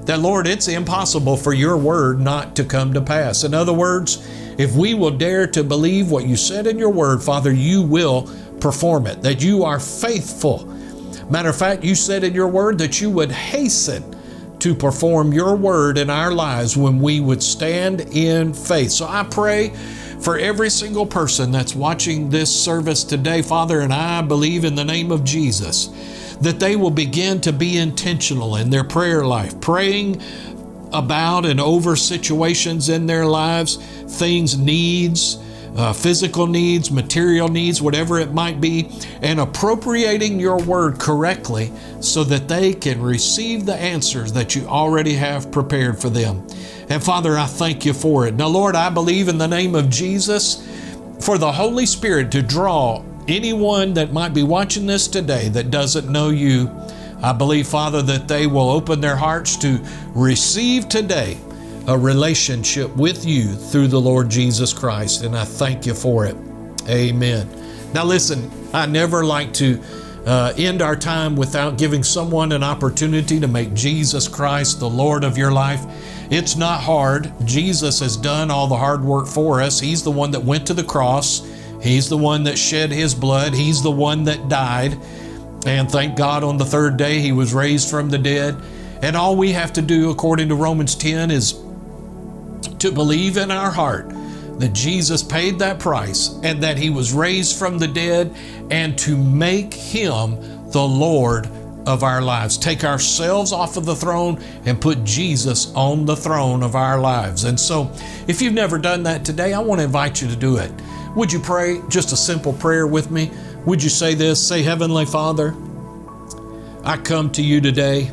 that, 0.08 0.20
Lord, 0.20 0.46
it's 0.46 0.68
impossible 0.68 1.36
for 1.36 1.52
your 1.52 1.76
word 1.76 2.18
not 2.18 2.56
to 2.56 2.64
come 2.64 2.94
to 2.94 3.00
pass. 3.02 3.44
In 3.44 3.52
other 3.52 3.74
words, 3.74 4.26
if 4.56 4.74
we 4.74 4.94
will 4.94 5.10
dare 5.10 5.46
to 5.48 5.62
believe 5.62 6.10
what 6.10 6.26
you 6.26 6.34
said 6.34 6.66
in 6.66 6.78
your 6.78 6.88
word, 6.88 7.22
Father, 7.22 7.52
you 7.52 7.82
will 7.82 8.22
perform 8.58 9.06
it, 9.06 9.20
that 9.20 9.42
you 9.42 9.64
are 9.64 9.78
faithful. 9.78 10.64
Matter 11.28 11.50
of 11.50 11.58
fact, 11.58 11.84
you 11.84 11.94
said 11.94 12.24
in 12.24 12.32
your 12.32 12.48
word 12.48 12.78
that 12.78 13.02
you 13.02 13.10
would 13.10 13.30
hasten 13.30 14.02
to 14.60 14.74
perform 14.74 15.34
your 15.34 15.54
word 15.54 15.98
in 15.98 16.08
our 16.08 16.32
lives 16.32 16.74
when 16.74 17.00
we 17.00 17.20
would 17.20 17.42
stand 17.42 18.00
in 18.00 18.54
faith. 18.54 18.90
So 18.90 19.06
I 19.06 19.24
pray 19.24 19.74
for 20.20 20.38
every 20.38 20.70
single 20.70 21.04
person 21.04 21.52
that's 21.52 21.74
watching 21.74 22.30
this 22.30 22.48
service 22.48 23.04
today, 23.04 23.42
Father, 23.42 23.80
and 23.80 23.92
I 23.92 24.22
believe 24.22 24.64
in 24.64 24.74
the 24.74 24.86
name 24.86 25.12
of 25.12 25.22
Jesus 25.22 25.90
that 26.40 26.60
they 26.60 26.76
will 26.76 26.90
begin 26.90 27.40
to 27.42 27.52
be 27.52 27.78
intentional 27.78 28.56
in 28.56 28.70
their 28.70 28.84
prayer 28.84 29.24
life, 29.24 29.60
praying 29.60 30.22
about 30.92 31.44
and 31.44 31.60
over 31.60 31.96
situations 31.96 32.88
in 32.88 33.06
their 33.06 33.26
lives, 33.26 33.76
things, 34.18 34.56
needs, 34.56 35.38
uh, 35.76 35.92
physical 35.92 36.46
needs, 36.46 36.90
material 36.90 37.48
needs, 37.48 37.80
whatever 37.80 38.18
it 38.18 38.32
might 38.32 38.60
be, 38.60 38.90
and 39.22 39.38
appropriating 39.38 40.40
your 40.40 40.60
word 40.62 40.98
correctly 40.98 41.72
so 42.00 42.24
that 42.24 42.48
they 42.48 42.72
can 42.72 43.00
receive 43.00 43.66
the 43.66 43.74
answers 43.74 44.32
that 44.32 44.54
you 44.54 44.66
already 44.66 45.14
have 45.14 45.52
prepared 45.52 45.98
for 46.00 46.08
them. 46.08 46.44
And 46.88 47.02
Father, 47.02 47.36
I 47.36 47.46
thank 47.46 47.84
you 47.84 47.92
for 47.92 48.26
it. 48.26 48.34
Now, 48.34 48.48
Lord, 48.48 48.74
I 48.74 48.90
believe 48.90 49.28
in 49.28 49.38
the 49.38 49.46
name 49.46 49.74
of 49.74 49.90
Jesus 49.90 50.66
for 51.20 51.38
the 51.38 51.52
Holy 51.52 51.86
Spirit 51.86 52.32
to 52.32 52.42
draw 52.42 53.04
anyone 53.28 53.94
that 53.94 54.12
might 54.12 54.34
be 54.34 54.42
watching 54.42 54.86
this 54.86 55.06
today 55.06 55.48
that 55.50 55.70
doesn't 55.70 56.10
know 56.10 56.30
you, 56.30 56.70
I 57.22 57.32
believe, 57.32 57.68
Father, 57.68 58.02
that 58.02 58.26
they 58.26 58.46
will 58.46 58.70
open 58.70 59.00
their 59.00 59.16
hearts 59.16 59.56
to 59.58 59.80
receive 60.14 60.88
today 60.88 61.36
a 61.86 61.96
relationship 61.96 62.94
with 62.96 63.24
you 63.24 63.52
through 63.52 63.88
the 63.88 64.00
Lord 64.00 64.28
Jesus 64.28 64.72
Christ. 64.72 65.22
And 65.22 65.36
I 65.36 65.44
thank 65.44 65.86
you 65.86 65.94
for 65.94 66.26
it. 66.26 66.36
Amen. 66.88 67.48
Now, 67.94 68.04
listen, 68.04 68.50
I 68.72 68.86
never 68.86 69.24
like 69.24 69.52
to 69.54 69.82
uh, 70.26 70.52
end 70.58 70.82
our 70.82 70.96
time 70.96 71.36
without 71.36 71.78
giving 71.78 72.02
someone 72.02 72.52
an 72.52 72.62
opportunity 72.62 73.40
to 73.40 73.48
make 73.48 73.72
Jesus 73.72 74.28
Christ 74.28 74.78
the 74.78 74.88
Lord 74.88 75.24
of 75.24 75.38
your 75.38 75.50
life. 75.50 75.80
It's 76.30 76.56
not 76.56 76.82
hard. 76.82 77.32
Jesus 77.46 78.00
has 78.00 78.16
done 78.16 78.50
all 78.50 78.66
the 78.66 78.76
hard 78.76 79.02
work 79.02 79.26
for 79.26 79.62
us. 79.62 79.80
He's 79.80 80.02
the 80.02 80.10
one 80.10 80.30
that 80.32 80.44
went 80.44 80.66
to 80.66 80.74
the 80.74 80.84
cross, 80.84 81.40
He's 81.80 82.08
the 82.08 82.18
one 82.18 82.44
that 82.44 82.58
shed 82.58 82.90
His 82.90 83.14
blood, 83.14 83.54
He's 83.54 83.82
the 83.82 83.90
one 83.90 84.24
that 84.24 84.48
died. 84.48 84.98
And 85.66 85.90
thank 85.90 86.16
God 86.16 86.44
on 86.44 86.56
the 86.56 86.64
third 86.64 86.96
day 86.96 87.20
He 87.20 87.32
was 87.32 87.54
raised 87.54 87.90
from 87.90 88.08
the 88.10 88.18
dead. 88.18 88.56
And 89.02 89.16
all 89.16 89.36
we 89.36 89.52
have 89.52 89.72
to 89.74 89.82
do, 89.82 90.10
according 90.10 90.48
to 90.48 90.54
Romans 90.54 90.94
10, 90.94 91.30
is 91.30 91.52
to 92.78 92.92
believe 92.92 93.36
in 93.36 93.50
our 93.50 93.70
heart 93.70 94.08
that 94.58 94.72
Jesus 94.72 95.22
paid 95.22 95.58
that 95.60 95.78
price 95.78 96.30
and 96.42 96.62
that 96.62 96.78
He 96.78 96.90
was 96.90 97.12
raised 97.12 97.58
from 97.58 97.78
the 97.78 97.88
dead 97.88 98.34
and 98.70 98.98
to 98.98 99.16
make 99.16 99.72
Him 99.72 100.70
the 100.70 100.82
Lord 100.82 101.48
of 101.86 102.02
our 102.02 102.20
lives. 102.20 102.58
Take 102.58 102.84
ourselves 102.84 103.52
off 103.52 103.76
of 103.76 103.86
the 103.86 103.96
throne 103.96 104.42
and 104.66 104.80
put 104.80 105.04
Jesus 105.04 105.72
on 105.74 106.04
the 106.04 106.16
throne 106.16 106.62
of 106.62 106.74
our 106.74 107.00
lives. 107.00 107.44
And 107.44 107.58
so, 107.58 107.90
if 108.26 108.42
you've 108.42 108.52
never 108.52 108.78
done 108.78 109.04
that 109.04 109.24
today, 109.24 109.54
I 109.54 109.60
want 109.60 109.80
to 109.80 109.84
invite 109.84 110.20
you 110.20 110.28
to 110.28 110.36
do 110.36 110.58
it. 110.58 110.70
Would 111.18 111.32
you 111.32 111.40
pray 111.40 111.82
just 111.88 112.12
a 112.12 112.16
simple 112.16 112.52
prayer 112.52 112.86
with 112.86 113.10
me? 113.10 113.32
Would 113.66 113.82
you 113.82 113.88
say 113.88 114.14
this? 114.14 114.38
Say, 114.46 114.62
Heavenly 114.62 115.04
Father, 115.04 115.52
I 116.84 116.96
come 116.96 117.32
to 117.32 117.42
you 117.42 117.60
today. 117.60 118.12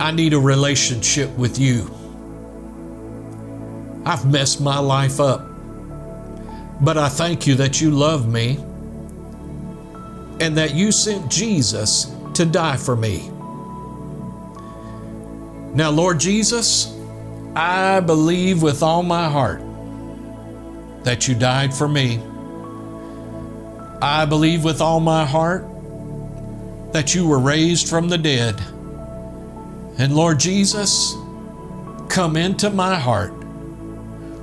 I 0.00 0.12
need 0.12 0.32
a 0.32 0.38
relationship 0.38 1.28
with 1.36 1.58
you. 1.58 1.90
I've 4.06 4.24
messed 4.24 4.62
my 4.62 4.78
life 4.78 5.20
up. 5.20 5.46
But 6.80 6.96
I 6.96 7.10
thank 7.10 7.46
you 7.46 7.54
that 7.56 7.82
you 7.82 7.90
love 7.90 8.26
me 8.26 8.56
and 10.40 10.56
that 10.56 10.74
you 10.74 10.90
sent 10.90 11.30
Jesus 11.30 12.16
to 12.32 12.46
die 12.46 12.78
for 12.78 12.96
me. 12.96 13.28
Now, 15.74 15.90
Lord 15.90 16.18
Jesus, 16.18 16.98
I 17.54 18.00
believe 18.00 18.62
with 18.62 18.82
all 18.82 19.02
my 19.02 19.28
heart 19.28 19.60
that 21.02 21.26
you 21.26 21.34
died 21.34 21.72
for 21.74 21.88
me. 21.88 22.20
I 24.02 24.24
believe 24.24 24.64
with 24.64 24.80
all 24.80 25.00
my 25.00 25.24
heart 25.24 25.64
that 26.92 27.14
you 27.14 27.26
were 27.26 27.38
raised 27.38 27.88
from 27.88 28.08
the 28.08 28.18
dead. 28.18 28.60
And 29.98 30.14
Lord 30.14 30.40
Jesus, 30.40 31.14
come 32.08 32.36
into 32.36 32.70
my 32.70 32.98
heart. 32.98 33.32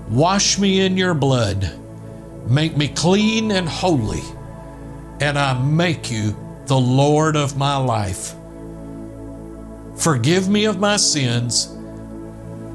Wash 0.10 0.58
me 0.58 0.82
in 0.82 0.96
your 0.96 1.14
blood. 1.14 1.74
Make 2.48 2.78
me 2.78 2.88
clean 2.88 3.52
and 3.52 3.68
holy. 3.68 4.22
And 5.20 5.38
I 5.38 5.60
make 5.60 6.12
you 6.12 6.38
the 6.68 6.78
Lord 6.78 7.36
of 7.36 7.58
my 7.58 7.76
life. 7.78 8.34
Forgive 9.98 10.48
me 10.48 10.66
of 10.66 10.80
my 10.80 10.98
sins. 10.98 11.76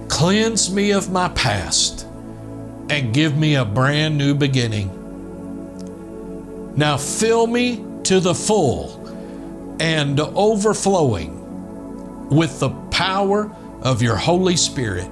Cleanse 0.09 0.70
me 0.72 0.91
of 0.93 1.11
my 1.11 1.28
past. 1.28 2.07
And 2.93 3.14
give 3.14 3.38
me 3.38 3.55
a 3.55 3.64
brand 3.64 4.18
new 4.18 4.34
beginning. 4.34 4.90
Now 6.76 6.99
fill 6.99 7.47
me 7.47 7.82
to 8.03 8.20
the 8.20 8.34
full 8.34 8.99
and 9.80 10.20
overflowing 10.20 12.28
with 12.28 12.61
the 12.61 12.68
power 12.90 13.51
of 13.80 14.03
your 14.03 14.16
Holy 14.16 14.57
Spirit. 14.57 15.11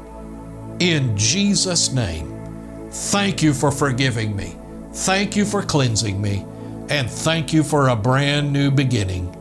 In 0.80 1.16
Jesus' 1.16 1.90
name, 1.90 2.90
thank 2.90 3.42
you 3.42 3.54
for 3.54 3.70
forgiving 3.70 4.36
me. 4.36 4.58
Thank 4.92 5.34
you 5.34 5.46
for 5.46 5.62
cleansing 5.62 6.20
me. 6.20 6.44
And 6.90 7.10
thank 7.10 7.50
you 7.50 7.62
for 7.62 7.88
a 7.88 7.96
brand 7.96 8.52
new 8.52 8.70
beginning. 8.70 9.34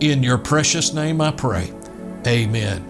In 0.00 0.22
your 0.22 0.36
precious 0.36 0.92
name 0.92 1.22
I 1.22 1.30
pray. 1.30 1.72
Amen. 2.26 2.84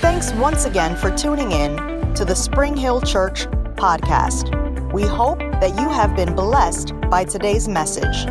Thanks 0.00 0.32
once 0.32 0.66
again 0.66 0.96
for 0.96 1.10
tuning 1.16 1.52
in 1.52 1.89
to 2.14 2.24
the 2.24 2.34
Spring 2.34 2.76
Hill 2.76 3.00
Church 3.00 3.46
podcast. 3.76 4.50
We 4.92 5.04
hope 5.04 5.38
that 5.38 5.78
you 5.78 5.88
have 5.88 6.16
been 6.16 6.34
blessed 6.34 6.92
by 7.10 7.24
today's 7.24 7.68
message. 7.68 8.26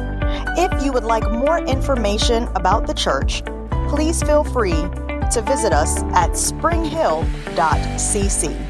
If 0.57 0.83
you 0.83 0.91
would 0.91 1.03
like 1.03 1.29
more 1.31 1.59
information 1.59 2.43
about 2.55 2.87
the 2.87 2.93
church, 2.93 3.43
please 3.87 4.21
feel 4.21 4.43
free 4.43 4.81
to 5.31 5.41
visit 5.45 5.73
us 5.73 6.03
at 6.13 6.35
springhill.cc. 6.35 8.68